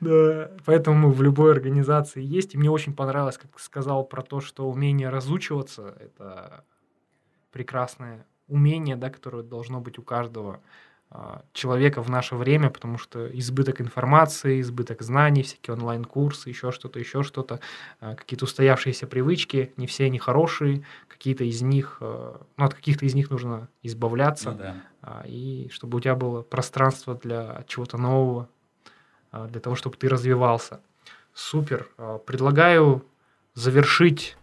Да. 0.00 0.50
Поэтому 0.64 1.12
в 1.12 1.22
любой 1.22 1.52
организации 1.52 2.20
есть. 2.20 2.54
И 2.54 2.58
мне 2.58 2.68
очень 2.68 2.94
понравилось, 2.94 3.38
как 3.38 3.58
сказал 3.60 4.04
про 4.04 4.22
то, 4.22 4.40
что 4.40 4.68
умение 4.68 5.08
разучиваться– 5.08 5.96
это 6.00 6.64
прекрасное 7.52 8.26
умение, 8.48 8.96
да, 8.96 9.10
которое 9.10 9.42
должно 9.42 9.80
быть 9.80 9.98
у 9.98 10.02
каждого 10.02 10.60
а, 11.10 11.42
человека 11.54 12.02
в 12.02 12.10
наше 12.10 12.36
время, 12.36 12.68
потому 12.68 12.98
что 12.98 13.26
избыток 13.38 13.80
информации, 13.80 14.60
избыток 14.60 15.00
знаний, 15.00 15.42
всякие 15.42 15.74
онлайн-курсы, 15.74 16.50
еще 16.50 16.70
что-то, 16.70 16.98
еще 16.98 17.22
что-то, 17.22 17.60
а, 18.00 18.14
какие-то 18.14 18.44
устоявшиеся 18.44 19.06
привычки, 19.06 19.72
не 19.78 19.86
все 19.86 20.04
они 20.04 20.18
хорошие, 20.18 20.84
какие-то 21.08 21.44
из 21.44 21.62
них, 21.62 21.96
а, 22.00 22.44
ну, 22.58 22.64
от 22.64 22.74
каких-то 22.74 23.06
из 23.06 23.14
них 23.14 23.30
нужно 23.30 23.68
избавляться, 23.82 24.50
ну, 24.50 24.58
да. 24.58 25.22
и 25.26 25.70
чтобы 25.72 25.96
у 25.96 26.00
тебя 26.00 26.14
было 26.14 26.42
пространство 26.42 27.14
для 27.14 27.64
чего-то 27.66 27.96
нового, 27.96 28.48
для 29.32 29.60
того, 29.60 29.76
чтобы 29.76 29.96
ты 29.96 30.08
развивался. 30.08 30.80
Супер. 31.34 31.88
Предлагаю 32.26 33.04
завершить 33.54 34.36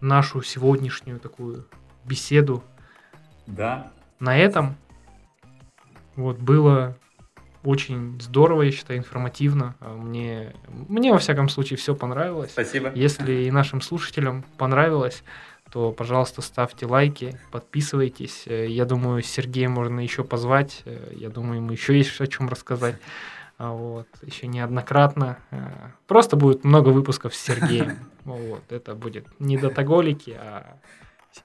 нашу 0.00 0.42
сегодняшнюю 0.42 1.20
такую 1.20 1.66
беседу. 2.08 2.64
Да. 3.46 3.92
На 4.18 4.36
этом 4.36 4.76
вот 6.16 6.38
было 6.38 6.96
очень 7.64 8.20
здорово, 8.20 8.62
я 8.62 8.72
считаю, 8.72 8.98
информативно. 8.98 9.74
Мне, 9.80 10.54
мне 10.88 11.12
во 11.12 11.18
всяком 11.18 11.48
случае 11.48 11.76
все 11.76 11.94
понравилось. 11.94 12.50
Спасибо. 12.50 12.90
Если 12.94 13.44
и 13.44 13.50
нашим 13.50 13.80
слушателям 13.80 14.44
понравилось, 14.56 15.22
то, 15.70 15.92
пожалуйста, 15.92 16.40
ставьте 16.40 16.86
лайки, 16.86 17.38
подписывайтесь. 17.50 18.44
Я 18.46 18.84
думаю, 18.84 19.22
Сергея 19.22 19.68
можно 19.68 20.00
еще 20.00 20.24
позвать. 20.24 20.82
Я 21.12 21.28
думаю, 21.28 21.56
ему 21.56 21.72
еще 21.72 21.96
есть 21.96 22.18
о 22.20 22.26
чем 22.26 22.48
рассказать. 22.48 22.96
Вот, 23.58 24.06
еще 24.22 24.46
неоднократно. 24.46 25.38
Просто 26.06 26.36
будет 26.36 26.64
много 26.64 26.88
выпусков 26.88 27.34
с 27.34 27.40
Сергеем. 27.40 27.98
Вот, 28.28 28.60
это 28.68 28.94
будет 28.94 29.26
не 29.38 29.56
датаголики, 29.56 30.36
а 30.38 30.76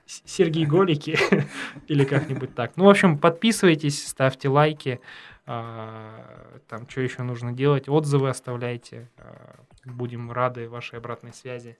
Сергей 0.06 0.66
Голики 0.66 1.18
или 1.88 2.06
как-нибудь 2.06 2.56
так. 2.56 2.78
Ну, 2.78 2.86
в 2.86 2.90
общем, 2.90 3.18
подписывайтесь, 3.18 4.08
ставьте 4.08 4.50
лайки. 4.50 5.02
А, 5.46 6.60
там 6.68 6.88
что 6.90 7.02
еще 7.02 7.24
нужно 7.24 7.52
делать? 7.52 7.90
Отзывы 7.90 8.30
оставляйте. 8.30 9.10
А, 9.18 9.60
будем 9.86 10.32
рады 10.32 10.70
вашей 10.70 11.00
обратной 11.00 11.34
связи. 11.34 11.78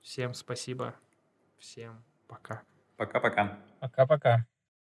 Всем 0.00 0.34
спасибо. 0.34 0.94
Всем 1.58 2.02
пока. 2.28 2.62
Пока-пока. 2.96 3.58
Пока-пока. 3.80 4.46